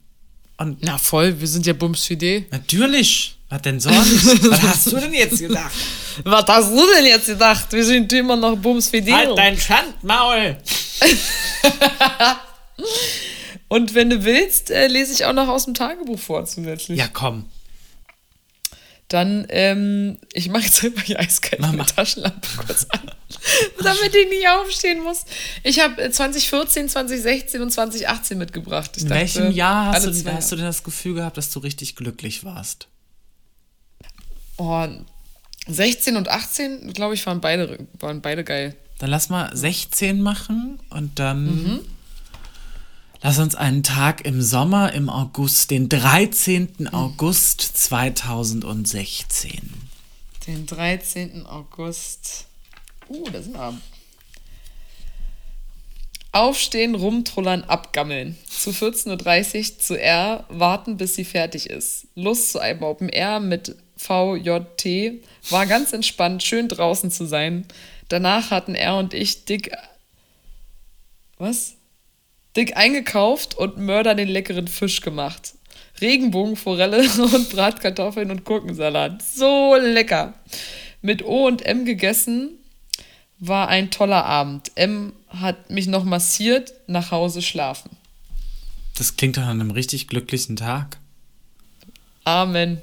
Und 0.60 0.84
Na 0.84 0.97
voll, 0.97 1.39
wir 1.39 1.47
sind 1.47 1.66
ja 1.66 1.74
bumsfidel. 1.74 2.45
natürlich. 2.51 3.36
Was 3.49 3.62
denn 3.64 3.80
sonst? 3.80 4.43
Was 4.51 4.62
hast 4.62 4.91
du 4.91 4.97
denn 4.97 5.14
jetzt 5.14 5.39
gedacht? 5.39 5.72
Was 6.24 6.45
hast 6.47 6.72
du 6.72 6.86
denn 6.95 7.05
jetzt 7.05 7.26
gedacht? 7.26 7.72
Wir 7.72 7.84
sind 7.84 8.14
immer 8.14 8.36
noch 8.36 8.55
bumsfidel. 8.57 9.14
Halt 9.14 9.38
dein 9.38 9.57
Schandmaul! 9.57 10.57
Und 13.70 13.95
wenn 13.95 14.10
du 14.10 14.24
willst, 14.24 14.70
äh, 14.70 14.88
lese 14.88 15.14
ich 15.14 15.26
auch 15.26 15.34
noch 15.34 15.47
aus 15.47 15.66
dem 15.66 15.74
Tagebuch 15.74 16.20
vor 16.20 16.45
zusätzlich. 16.45 16.99
Ja, 16.99 17.07
komm. 17.12 17.45
Dann, 19.10 19.45
ähm, 19.49 20.20
ich 20.34 20.49
mache 20.49 20.64
jetzt 20.64 20.84
einfach 20.84 21.03
die 21.03 21.18
eiskalte. 21.18 21.86
Taschenlampe 21.95 22.47
kurz 22.66 22.86
an, 22.89 23.01
damit 23.84 24.16
ich 24.16 24.30
nicht 24.30 24.47
aufstehen 24.47 25.01
muss. 25.03 25.26
Ich 25.64 25.80
habe 25.80 26.01
äh, 26.01 26.12
2014, 26.12 26.89
2016 26.89 27.62
und 27.62 27.72
2018 27.72 28.38
mitgebracht. 28.38 28.91
Ich 28.95 29.03
In 29.03 29.10
dachte, 29.10 29.20
welchem 29.22 29.51
Jahr 29.51 29.93
hast, 29.93 30.05
du, 30.05 30.12
zwei 30.14 30.34
hast 30.34 30.51
du 30.51 30.55
denn 30.57 30.66
das 30.66 30.84
Gefühl 30.84 31.16
gehabt, 31.16 31.38
dass 31.38 31.49
du 31.51 31.60
richtig 31.60 31.95
glücklich 31.95 32.43
warst? 32.43 32.88
Oh, 34.57 34.88
16 35.68 36.16
und 36.16 36.28
18, 36.28 36.93
glaube 36.93 37.16
ich, 37.16 37.26
waren 37.26 37.41
beide, 37.41 37.88
waren 37.99 38.22
beide 38.22 38.43
geil. 38.43 38.76
Dann 38.99 39.10
lass 39.10 39.30
mal 39.30 39.55
16 39.55 40.22
machen 40.22 40.80
und 40.89 41.18
dann 41.20 41.45
Mhm. 41.45 41.80
Lass 43.22 43.39
uns 43.39 43.55
einen 43.55 43.84
Tag 43.84 44.26
im 44.26 44.41
Sommer, 44.41 44.93
im 44.93 45.09
August, 45.09 45.72
den 45.72 45.89
13. 45.89 46.93
August 46.93 47.61
2016. 47.61 49.74
Den 50.47 50.65
13. 50.65 51.45
August. 51.45 52.45
Uh, 53.07 53.30
da 53.30 53.41
sind 53.41 53.55
wir. 53.55 53.78
Aufstehen, 56.32 56.93
rumtrullern, 56.93 57.63
abgammeln. 57.63 58.38
Zu 58.47 58.70
14.30 58.70 59.57
Uhr 59.57 59.80
zu 59.80 59.99
R, 59.99 60.45
warten, 60.49 60.97
bis 60.97 61.15
sie 61.15 61.26
fertig 61.26 61.70
ist. 61.70 62.07
Lust 62.13 62.51
zu 62.51 62.59
einem 62.59 62.84
Open 62.84 63.09
Air 63.09 63.39
mit 63.39 63.76
VJT. 63.97 65.24
War 65.49 65.65
ganz 65.65 65.91
entspannt, 65.91 66.43
schön 66.43 66.67
draußen 66.67 67.09
zu 67.09 67.26
sein. 67.26 67.65
Danach 68.09 68.51
hatten 68.51 68.76
er 68.76 68.97
und 68.97 69.13
ich 69.13 69.45
dick. 69.45 69.72
Was? 71.38 71.76
Dick 72.56 72.76
eingekauft 72.78 73.56
und 73.56 73.78
Mörder 73.78 74.16
den 74.16 74.28
leckeren 74.28 74.68
Fisch 74.68 75.02
gemacht. 75.02 75.54
Regenbogenforelle 76.02 77.10
und 77.22 77.50
Bratkartoffeln 77.50 78.32
und 78.32 78.45
Gurkensalat. 78.45 79.22
So 79.22 79.76
lecker. 79.76 80.34
Mit 81.02 81.24
O 81.24 81.47
und 81.47 81.66
M 81.66 81.86
gegessen 81.86 82.52
war 83.39 83.70
ein 83.70 83.91
toller 83.91 84.26
Abend. 84.26 84.72
M 84.76 85.14
hat 85.30 85.70
mich 85.70 85.88
noch 85.88 86.04
massiert, 86.04 86.74
nach 86.88 87.12
Hause 87.12 87.41
schlafen. 87.41 87.91
Das 88.97 89.16
klingt 89.16 89.38
doch 89.38 89.43
nach 89.43 89.50
einem 89.50 89.72
richtig 89.72 90.08
glücklichen 90.08 90.56
Tag. 90.56 90.97
Amen. 92.26 92.82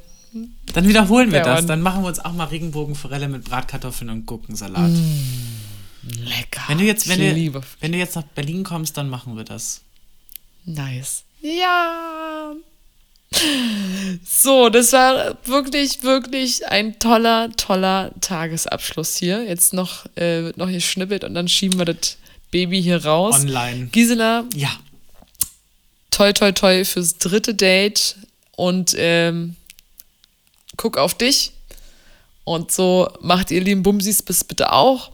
Dann 0.72 0.88
wiederholen 0.88 1.30
wir 1.30 1.38
Ja, 1.38 1.44
das. 1.44 1.66
Dann 1.66 1.80
machen 1.80 2.02
wir 2.02 2.08
uns 2.08 2.18
auch 2.18 2.32
mal 2.32 2.44
Regenbogenforelle 2.44 3.28
mit 3.28 3.44
Bratkartoffeln 3.44 4.10
und 4.10 4.26
Gurkensalat. 4.26 4.90
Lecker. 6.24 6.62
Wenn 6.68 6.78
du 6.78 6.84
jetzt, 6.84 7.08
wenn 7.08 7.18
du, 7.20 7.60
wenn 7.80 7.92
du 7.92 7.98
jetzt 7.98 8.16
nach 8.16 8.22
Berlin 8.22 8.64
kommst, 8.64 8.96
dann 8.96 9.08
machen 9.08 9.36
wir 9.36 9.44
das. 9.44 9.82
Nice. 10.64 11.24
Ja. 11.40 12.52
So, 14.24 14.68
das 14.68 14.92
war 14.92 15.36
wirklich, 15.44 16.02
wirklich 16.02 16.66
ein 16.68 16.98
toller, 16.98 17.50
toller 17.56 18.12
Tagesabschluss 18.20 19.16
hier. 19.16 19.44
Jetzt 19.44 19.72
noch, 19.72 20.06
äh, 20.16 20.42
wird 20.44 20.56
noch 20.56 20.68
hier 20.68 20.80
schnippelt 20.80 21.24
und 21.24 21.34
dann 21.34 21.48
schieben 21.48 21.78
wir 21.78 21.84
das 21.86 22.16
Baby 22.50 22.82
hier 22.82 23.04
raus. 23.04 23.34
Online. 23.40 23.86
Gisela, 23.86 24.44
Ja. 24.54 24.70
toi, 26.10 26.32
toi, 26.32 26.52
toi 26.52 26.84
fürs 26.84 27.18
dritte 27.18 27.54
Date 27.54 28.16
und 28.56 28.94
ähm, 28.96 29.56
guck 30.76 30.96
auf 30.96 31.14
dich. 31.14 31.52
Und 32.44 32.70
so 32.70 33.08
macht 33.20 33.50
ihr 33.50 33.60
lieben 33.60 33.82
Bumsis 33.82 34.22
bis 34.22 34.44
bitte 34.44 34.72
auch. 34.72 35.10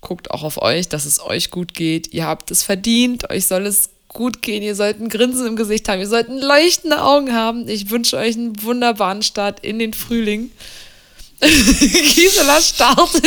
Guckt 0.00 0.30
auch 0.30 0.42
auf 0.42 0.60
euch, 0.62 0.88
dass 0.88 1.04
es 1.04 1.20
euch 1.20 1.50
gut 1.50 1.74
geht. 1.74 2.12
Ihr 2.14 2.26
habt 2.26 2.50
es 2.50 2.62
verdient. 2.62 3.30
Euch 3.30 3.46
soll 3.46 3.66
es 3.66 3.90
gut 4.08 4.42
gehen. 4.42 4.62
Ihr 4.62 4.74
sollt 4.74 5.00
ein 5.00 5.08
Grinsen 5.08 5.46
im 5.46 5.56
Gesicht 5.56 5.88
haben. 5.88 6.00
Ihr 6.00 6.08
sollt 6.08 6.28
leuchtende 6.28 7.02
Augen 7.02 7.32
haben. 7.34 7.68
Ich 7.68 7.90
wünsche 7.90 8.16
euch 8.16 8.36
einen 8.36 8.62
wunderbaren 8.62 9.22
Start 9.22 9.60
in 9.60 9.78
den 9.78 9.92
Frühling. 9.92 10.50
Gisela 11.40 12.60
starrt 12.60 13.22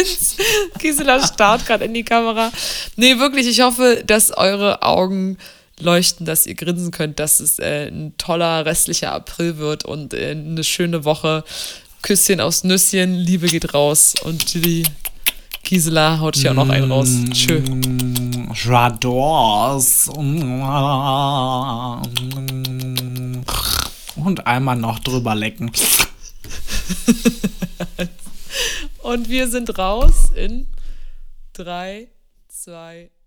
Gisela 0.78 1.26
starrt 1.26 1.66
gerade 1.66 1.86
in 1.86 1.94
die 1.96 2.04
Kamera. 2.04 2.52
Nee, 2.96 3.18
wirklich, 3.18 3.48
ich 3.48 3.62
hoffe, 3.62 4.04
dass 4.06 4.30
eure 4.32 4.84
Augen 4.84 5.38
leuchten, 5.80 6.26
dass 6.26 6.46
ihr 6.46 6.54
grinsen 6.54 6.92
könnt, 6.92 7.20
dass 7.20 7.40
es 7.40 7.58
äh, 7.58 7.88
ein 7.88 8.14
toller 8.18 8.66
restlicher 8.66 9.12
April 9.12 9.58
wird 9.58 9.86
und 9.86 10.14
äh, 10.14 10.32
eine 10.32 10.64
schöne 10.64 11.06
Woche. 11.06 11.44
Küsschen 12.04 12.42
aus 12.42 12.64
Nüsschen, 12.64 13.16
Liebe 13.16 13.48
geht 13.48 13.74
raus 13.74 14.14
und 14.24 14.54
die 14.54 14.84
Gisela 15.64 16.20
haut 16.20 16.36
hier 16.36 16.52
auch 16.52 16.56
noch 16.56 16.70
einen 16.70 16.92
raus. 16.92 17.10
Tschö. 17.32 17.64
J'adores. 18.54 20.10
Und 24.16 24.46
einmal 24.46 24.76
noch 24.76 25.00
drüber 25.00 25.34
lecken. 25.36 25.72
Und 29.04 29.30
wir 29.30 29.48
sind 29.48 29.78
raus 29.78 30.32
in 30.36 30.68
3, 31.54 32.10
2, 32.50 33.10
1. 33.10 33.23